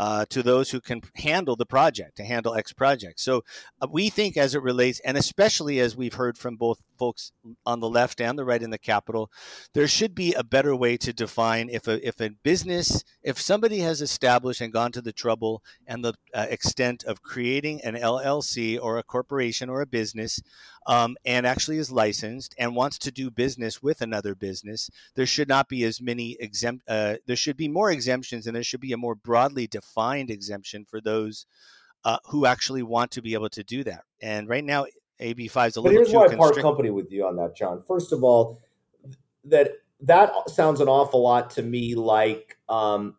uh, 0.00 0.24
to 0.30 0.42
those 0.42 0.70
who 0.70 0.80
can 0.80 1.02
handle 1.16 1.56
the 1.56 1.66
project, 1.66 2.16
to 2.16 2.24
handle 2.24 2.54
X 2.54 2.72
project. 2.72 3.20
So 3.20 3.44
uh, 3.82 3.86
we 3.90 4.08
think, 4.08 4.38
as 4.38 4.54
it 4.54 4.62
relates, 4.62 4.98
and 5.00 5.18
especially 5.18 5.78
as 5.78 5.94
we've 5.94 6.14
heard 6.14 6.38
from 6.38 6.56
both 6.56 6.80
folks 6.98 7.32
on 7.66 7.80
the 7.80 7.88
left 7.88 8.18
and 8.18 8.38
the 8.38 8.46
right 8.46 8.62
in 8.62 8.70
the 8.70 8.78
Capitol, 8.78 9.30
there 9.74 9.86
should 9.86 10.14
be 10.14 10.32
a 10.32 10.42
better 10.42 10.74
way 10.74 10.96
to 10.96 11.12
define 11.12 11.68
if 11.68 11.86
a 11.86 12.06
if 12.06 12.18
a 12.18 12.30
business, 12.30 13.04
if 13.22 13.38
somebody 13.38 13.80
has 13.80 14.00
established 14.00 14.62
and 14.62 14.72
gone 14.72 14.92
to 14.92 15.02
the 15.02 15.12
trouble 15.12 15.62
and 15.86 16.02
the 16.02 16.14
uh, 16.32 16.46
extent 16.48 17.04
of 17.04 17.20
creating 17.20 17.82
an 17.82 17.94
LLC 17.94 18.78
or 18.80 18.96
a 18.96 19.02
corporation 19.02 19.68
or 19.68 19.82
a 19.82 19.86
business, 19.86 20.40
um, 20.86 21.14
and 21.26 21.46
actually 21.46 21.76
is 21.76 21.92
licensed 21.92 22.54
and 22.58 22.74
wants 22.74 22.96
to 22.96 23.10
do 23.10 23.30
business 23.30 23.82
with 23.82 24.00
another 24.00 24.34
business, 24.34 24.88
there 25.14 25.26
should 25.26 25.48
not 25.48 25.68
be 25.68 25.84
as 25.84 26.00
many 26.00 26.38
exempt. 26.40 26.82
Uh, 26.88 27.16
there 27.26 27.36
should 27.36 27.58
be 27.58 27.68
more 27.68 27.90
exemptions, 27.90 28.46
and 28.46 28.56
there 28.56 28.62
should 28.62 28.80
be 28.80 28.92
a 28.92 28.96
more 28.96 29.14
broadly 29.14 29.66
defined 29.66 29.89
exemption 30.30 30.84
for 30.84 31.00
those. 31.00 31.46
Uh, 32.02 32.16
who 32.24 32.46
actually 32.46 32.82
want 32.82 33.10
to 33.10 33.20
be 33.20 33.34
able 33.34 33.50
to 33.50 33.62
do 33.62 33.84
that. 33.84 34.04
And 34.22 34.48
right 34.48 34.64
now, 34.64 34.86
AB5 35.20 35.66
is 35.68 35.76
a 35.76 35.82
but 35.82 35.92
little 35.92 36.04
here's 36.04 36.12
why 36.12 36.24
I 36.24 36.34
part 36.34 36.56
company 36.56 36.88
with 36.88 37.12
you 37.12 37.26
on 37.26 37.36
that, 37.36 37.54
John. 37.54 37.82
First 37.86 38.12
of 38.12 38.24
all, 38.24 38.58
that 39.44 39.72
that 40.02 40.32
sounds 40.48 40.80
an 40.80 40.88
awful 40.88 41.22
lot 41.22 41.50
to 41.50 41.62
me 41.62 41.94
like 41.94 42.56
um, 42.68 43.16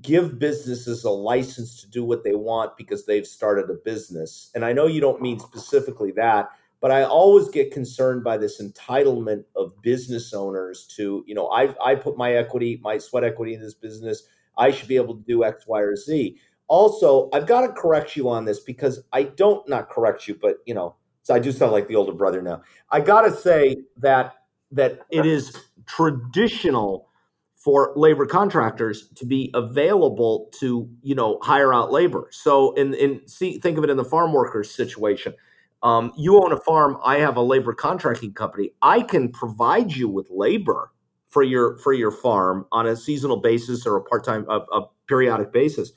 give 0.00 0.38
businesses 0.38 1.04
a 1.04 1.10
license 1.10 1.80
to 1.82 1.90
do 1.90 2.04
what 2.04 2.24
they 2.24 2.34
want 2.34 2.76
because 2.76 3.04
they've 3.04 3.26
started 3.26 3.68
a 3.68 3.74
business. 3.74 4.50
And 4.54 4.64
I 4.64 4.72
know 4.72 4.86
you 4.86 5.00
don't 5.00 5.20
mean 5.20 5.38
specifically 5.38 6.12
that, 6.12 6.50
but 6.80 6.90
I 6.90 7.04
always 7.04 7.48
get 7.48 7.70
concerned 7.70 8.24
by 8.24 8.38
this 8.38 8.60
entitlement 8.60 9.44
of 9.54 9.80
business 9.82 10.32
owners 10.32 10.86
to, 10.96 11.22
you 11.26 11.34
know, 11.34 11.48
I 11.48 11.74
I 11.84 11.94
put 11.96 12.16
my 12.16 12.32
equity, 12.34 12.80
my 12.82 12.98
sweat 12.98 13.24
equity 13.24 13.54
in 13.54 13.60
this 13.60 13.74
business. 13.74 14.22
I 14.56 14.70
should 14.70 14.88
be 14.88 14.96
able 14.96 15.16
to 15.16 15.22
do 15.22 15.44
X, 15.44 15.66
Y, 15.66 15.80
or 15.80 15.96
Z. 15.96 16.36
Also, 16.68 17.28
I've 17.32 17.46
got 17.46 17.62
to 17.62 17.72
correct 17.72 18.16
you 18.16 18.28
on 18.28 18.44
this 18.44 18.60
because 18.60 19.02
I 19.12 19.24
don't 19.24 19.68
not 19.68 19.90
correct 19.90 20.26
you, 20.26 20.34
but 20.40 20.58
you 20.64 20.74
know, 20.74 20.96
so 21.22 21.34
I 21.34 21.38
do 21.38 21.52
sound 21.52 21.72
like 21.72 21.88
the 21.88 21.96
older 21.96 22.12
brother 22.12 22.42
now. 22.42 22.62
I 22.90 23.00
got 23.00 23.22
to 23.22 23.34
say 23.34 23.76
that 23.98 24.34
that 24.70 25.00
it 25.10 25.26
is 25.26 25.56
traditional 25.86 27.08
for 27.56 27.92
labor 27.94 28.26
contractors 28.26 29.08
to 29.10 29.24
be 29.24 29.50
available 29.54 30.50
to 30.58 30.88
you 31.02 31.14
know 31.14 31.38
hire 31.42 31.72
out 31.72 31.92
labor. 31.92 32.28
So 32.30 32.72
in 32.74 32.94
in 32.94 33.26
see 33.28 33.58
think 33.58 33.78
of 33.78 33.84
it 33.84 33.90
in 33.90 33.96
the 33.96 34.04
farm 34.04 34.32
workers 34.32 34.74
situation. 34.74 35.34
Um, 35.82 36.12
you 36.16 36.40
own 36.40 36.52
a 36.52 36.60
farm. 36.60 36.96
I 37.04 37.18
have 37.18 37.36
a 37.36 37.42
labor 37.42 37.72
contracting 37.72 38.32
company. 38.34 38.72
I 38.82 39.02
can 39.02 39.30
provide 39.30 39.92
you 39.92 40.08
with 40.08 40.28
labor 40.30 40.92
for 41.32 41.42
your 41.42 41.78
for 41.78 41.94
your 41.94 42.10
farm 42.10 42.66
on 42.72 42.86
a 42.86 42.94
seasonal 42.94 43.38
basis 43.38 43.86
or 43.86 43.96
a 43.96 44.02
part 44.02 44.22
time 44.22 44.46
a, 44.48 44.58
a 44.72 44.86
periodic 45.08 45.52
basis. 45.52 45.92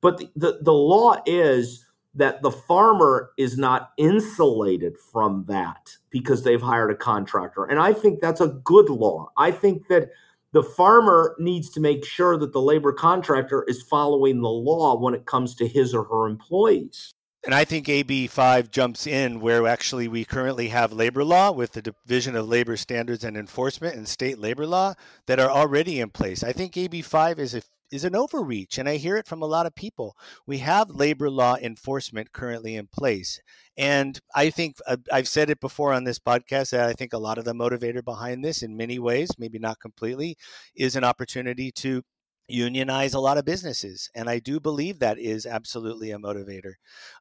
But 0.00 0.18
the, 0.18 0.30
the, 0.36 0.58
the 0.60 0.72
law 0.72 1.16
is 1.24 1.86
that 2.14 2.42
the 2.42 2.50
farmer 2.50 3.30
is 3.38 3.56
not 3.56 3.92
insulated 3.96 4.96
from 4.98 5.46
that 5.48 5.96
because 6.10 6.44
they've 6.44 6.60
hired 6.60 6.90
a 6.90 6.94
contractor. 6.94 7.64
And 7.64 7.80
I 7.80 7.94
think 7.94 8.20
that's 8.20 8.42
a 8.42 8.48
good 8.64 8.90
law. 8.90 9.32
I 9.38 9.50
think 9.50 9.88
that 9.88 10.10
the 10.52 10.62
farmer 10.62 11.34
needs 11.40 11.70
to 11.70 11.80
make 11.80 12.04
sure 12.04 12.36
that 12.36 12.52
the 12.52 12.60
labor 12.60 12.92
contractor 12.92 13.64
is 13.66 13.82
following 13.82 14.42
the 14.42 14.50
law 14.50 14.96
when 14.96 15.14
it 15.14 15.26
comes 15.26 15.54
to 15.56 15.66
his 15.66 15.94
or 15.94 16.04
her 16.04 16.28
employees. 16.28 17.12
And 17.44 17.54
I 17.54 17.66
think 17.66 17.90
AB 17.90 18.26
5 18.26 18.70
jumps 18.70 19.06
in 19.06 19.38
where 19.38 19.66
actually 19.66 20.08
we 20.08 20.24
currently 20.24 20.68
have 20.68 20.94
labor 20.94 21.22
law 21.22 21.52
with 21.52 21.72
the 21.72 21.82
Division 21.82 22.36
of 22.36 22.48
Labor 22.48 22.74
Standards 22.78 23.22
and 23.22 23.36
Enforcement 23.36 23.96
and 23.96 24.08
state 24.08 24.38
labor 24.38 24.66
law 24.66 24.94
that 25.26 25.38
are 25.38 25.50
already 25.50 26.00
in 26.00 26.08
place. 26.08 26.42
I 26.42 26.52
think 26.52 26.74
AB 26.76 27.02
5 27.02 27.38
is 27.38 27.54
a 27.54 27.62
is 27.90 28.04
an 28.04 28.16
overreach, 28.16 28.78
and 28.78 28.88
I 28.88 28.96
hear 28.96 29.16
it 29.16 29.26
from 29.26 29.42
a 29.42 29.46
lot 29.46 29.66
of 29.66 29.74
people. 29.74 30.16
We 30.46 30.58
have 30.58 30.90
labor 30.90 31.30
law 31.30 31.56
enforcement 31.56 32.32
currently 32.32 32.74
in 32.74 32.88
place. 32.88 33.40
And 33.76 34.18
I 34.34 34.50
think 34.50 34.76
uh, 34.86 34.96
I've 35.12 35.28
said 35.28 35.48
it 35.48 35.60
before 35.60 35.92
on 35.92 36.02
this 36.02 36.18
podcast 36.18 36.70
that 36.70 36.88
I 36.88 36.92
think 36.94 37.12
a 37.12 37.18
lot 37.18 37.38
of 37.38 37.44
the 37.44 37.52
motivator 37.52 38.04
behind 38.04 38.44
this, 38.44 38.62
in 38.62 38.76
many 38.76 38.98
ways, 38.98 39.30
maybe 39.38 39.60
not 39.60 39.78
completely, 39.78 40.36
is 40.74 40.96
an 40.96 41.04
opportunity 41.04 41.70
to 41.72 42.02
unionize 42.48 43.14
a 43.14 43.20
lot 43.20 43.38
of 43.38 43.44
businesses. 43.44 44.10
And 44.14 44.28
I 44.28 44.38
do 44.38 44.60
believe 44.60 44.98
that 44.98 45.18
is 45.18 45.46
absolutely 45.46 46.10
a 46.10 46.18
motivator. 46.18 46.74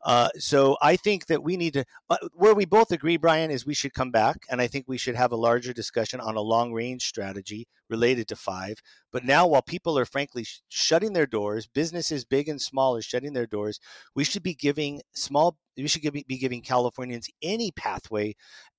Uh, 0.04 0.30
so 0.38 0.78
I 0.82 0.96
think 0.96 1.28
that 1.28 1.44
we 1.44 1.56
need 1.56 1.74
to, 1.74 1.86
uh, 2.10 2.18
where 2.34 2.54
we 2.54 2.66
both 2.66 2.92
agree, 2.92 3.18
Brian, 3.18 3.52
is 3.52 3.66
we 3.66 3.74
should 3.74 3.94
come 3.94 4.12
back. 4.12 4.38
And 4.50 4.60
I 4.62 4.68
think 4.68 4.86
we 4.88 4.98
should 4.98 5.16
have 5.16 5.32
a 5.32 5.38
larger 5.38 5.74
discussion 5.74 6.20
on 6.20 6.36
a 6.36 6.42
long 6.42 6.74
range 6.74 7.04
strategy 7.04 7.68
related 7.90 8.28
to 8.28 8.36
five. 8.36 8.82
But 9.12 9.24
now, 9.24 9.48
while 9.48 9.62
people 9.62 9.98
are 9.98 10.06
frankly 10.06 10.44
sh- 10.44 10.62
shutting 10.70 11.14
their 11.14 11.28
doors, 11.28 11.68
businesses 11.68 12.26
big 12.26 12.50
and 12.50 12.62
small 12.62 12.98
are 12.98 13.02
shutting 13.02 13.34
their 13.34 13.48
doors, 13.48 13.80
we 14.16 14.24
should 14.24 14.44
be 14.44 14.56
giving 14.56 15.02
small, 15.14 15.58
we 15.78 15.88
should 15.88 16.02
give, 16.02 16.14
be 16.14 16.38
giving 16.38 16.62
Californians 16.62 17.30
any 17.42 17.72
pathway 17.72 18.36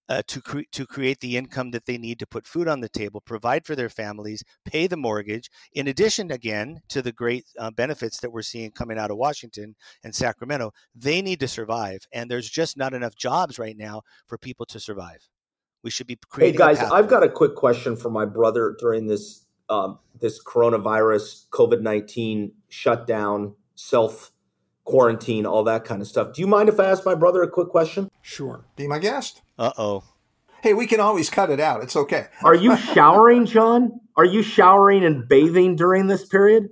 uh, 0.09 0.22
to 0.26 0.40
cre- 0.40 0.61
to 0.72 0.86
create 0.86 1.20
the 1.20 1.36
income 1.36 1.70
that 1.70 1.86
they 1.86 1.98
need 1.98 2.18
to 2.18 2.26
put 2.26 2.46
food 2.46 2.68
on 2.68 2.80
the 2.80 2.88
table, 2.88 3.20
provide 3.20 3.64
for 3.64 3.74
their 3.74 3.88
families, 3.88 4.42
pay 4.64 4.86
the 4.86 4.96
mortgage. 4.96 5.50
In 5.72 5.88
addition, 5.88 6.30
again 6.30 6.80
to 6.88 7.02
the 7.02 7.12
great 7.12 7.44
uh, 7.59 7.70
benefits 7.70 8.20
that 8.20 8.30
we're 8.30 8.42
seeing 8.42 8.70
coming 8.70 8.98
out 8.98 9.11
of 9.11 9.16
Washington 9.16 9.74
and 10.02 10.14
Sacramento, 10.14 10.72
they 10.94 11.22
need 11.22 11.40
to 11.40 11.48
survive, 11.48 12.07
and 12.12 12.30
there's 12.30 12.48
just 12.48 12.76
not 12.76 12.94
enough 12.94 13.14
jobs 13.14 13.59
right 13.59 13.76
now 13.76 14.02
for 14.26 14.38
people 14.38 14.66
to 14.66 14.80
survive. 14.80 15.28
We 15.82 15.90
should 15.90 16.07
be 16.07 16.18
creating. 16.28 16.55
Hey 16.55 16.74
guys, 16.74 16.78
I've 16.78 17.09
got 17.09 17.22
a 17.22 17.28
quick 17.28 17.55
question 17.55 17.96
for 17.96 18.11
my 18.11 18.24
brother 18.24 18.76
during 18.78 19.07
this 19.07 19.46
um, 19.68 19.98
this 20.20 20.42
coronavirus 20.42 21.48
COVID 21.48 21.80
nineteen 21.80 22.52
shutdown, 22.68 23.55
self 23.74 24.32
quarantine, 24.84 25.46
all 25.46 25.64
that 25.64 25.84
kind 25.84 26.02
of 26.02 26.09
stuff. 26.09 26.34
Do 26.34 26.42
you 26.42 26.46
mind 26.46 26.68
if 26.68 26.78
I 26.78 26.84
ask 26.84 27.07
my 27.07 27.14
brother 27.14 27.42
a 27.42 27.48
quick 27.48 27.68
question? 27.68 28.11
Sure. 28.25 28.64
Be 28.75 28.89
my 28.89 28.99
guest. 28.99 29.43
Uh 29.59 29.72
oh. 29.77 30.03
Hey, 30.62 30.72
we 30.72 30.87
can 30.87 30.99
always 30.99 31.29
cut 31.29 31.51
it 31.51 31.61
out. 31.61 31.83
It's 31.83 31.95
okay. 31.95 32.29
Are 32.43 32.55
you 32.55 32.75
showering, 32.95 33.45
John? 33.45 34.01
Are 34.16 34.25
you 34.25 34.43
showering 34.43 35.05
and 35.05 35.29
bathing 35.29 35.77
during 35.77 36.07
this 36.07 36.25
period? 36.25 36.70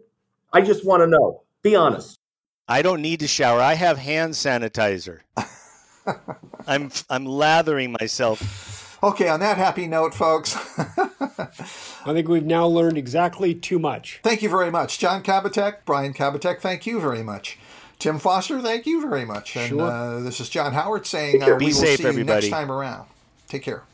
I 0.55 0.63
just 0.63 0.83
want 0.87 1.03
to 1.03 1.07
know. 1.07 1.43
Be 1.61 1.77
honest. 1.77 2.19
I 2.67 2.81
don't 2.81 3.03
need 3.03 3.21
to 3.21 3.27
shower. 3.27 3.61
I 3.61 3.75
have 3.75 3.99
hand 3.99 4.33
sanitizer. 4.33 5.21
I'm 6.67 6.91
I'm 7.11 7.27
lathering 7.27 7.95
myself. 8.01 8.99
Okay, 9.03 9.29
on 9.29 9.41
that 9.41 9.59
happy 9.59 9.87
note, 9.87 10.15
folks. 10.15 10.57
I 10.79 12.13
think 12.15 12.29
we've 12.29 12.47
now 12.47 12.67
learned 12.67 12.97
exactly 12.97 13.55
too 13.55 13.79
much. 13.79 14.21
thank 14.23 14.41
you 14.41 14.49
very 14.49 14.71
much. 14.71 14.99
John 14.99 15.23
Kabateck, 15.23 15.85
Brian 15.85 16.15
Kabateck, 16.15 16.61
thank 16.61 16.87
you 16.87 16.99
very 16.99 17.23
much. 17.23 17.59
Tim 17.99 18.19
Foster, 18.19 18.61
thank 18.61 18.87
you 18.87 19.01
very 19.01 19.25
much. 19.25 19.57
And 19.57 19.69
Sure. 19.69 19.83
uh, 19.83 20.21
this 20.21 20.41
is 20.41 20.49
John 20.49 20.73
Howard 20.73 21.07
saying 21.07 21.43
uh, 21.43 21.51
we 21.53 21.57
Be 21.59 21.65
will 21.67 21.73
safe, 21.73 21.99
see 21.99 22.03
you 22.03 22.09
everybody. 22.09 22.49
next 22.49 22.51
time 22.51 22.71
around. 22.71 23.07
Take 23.49 23.63
care. 23.63 23.83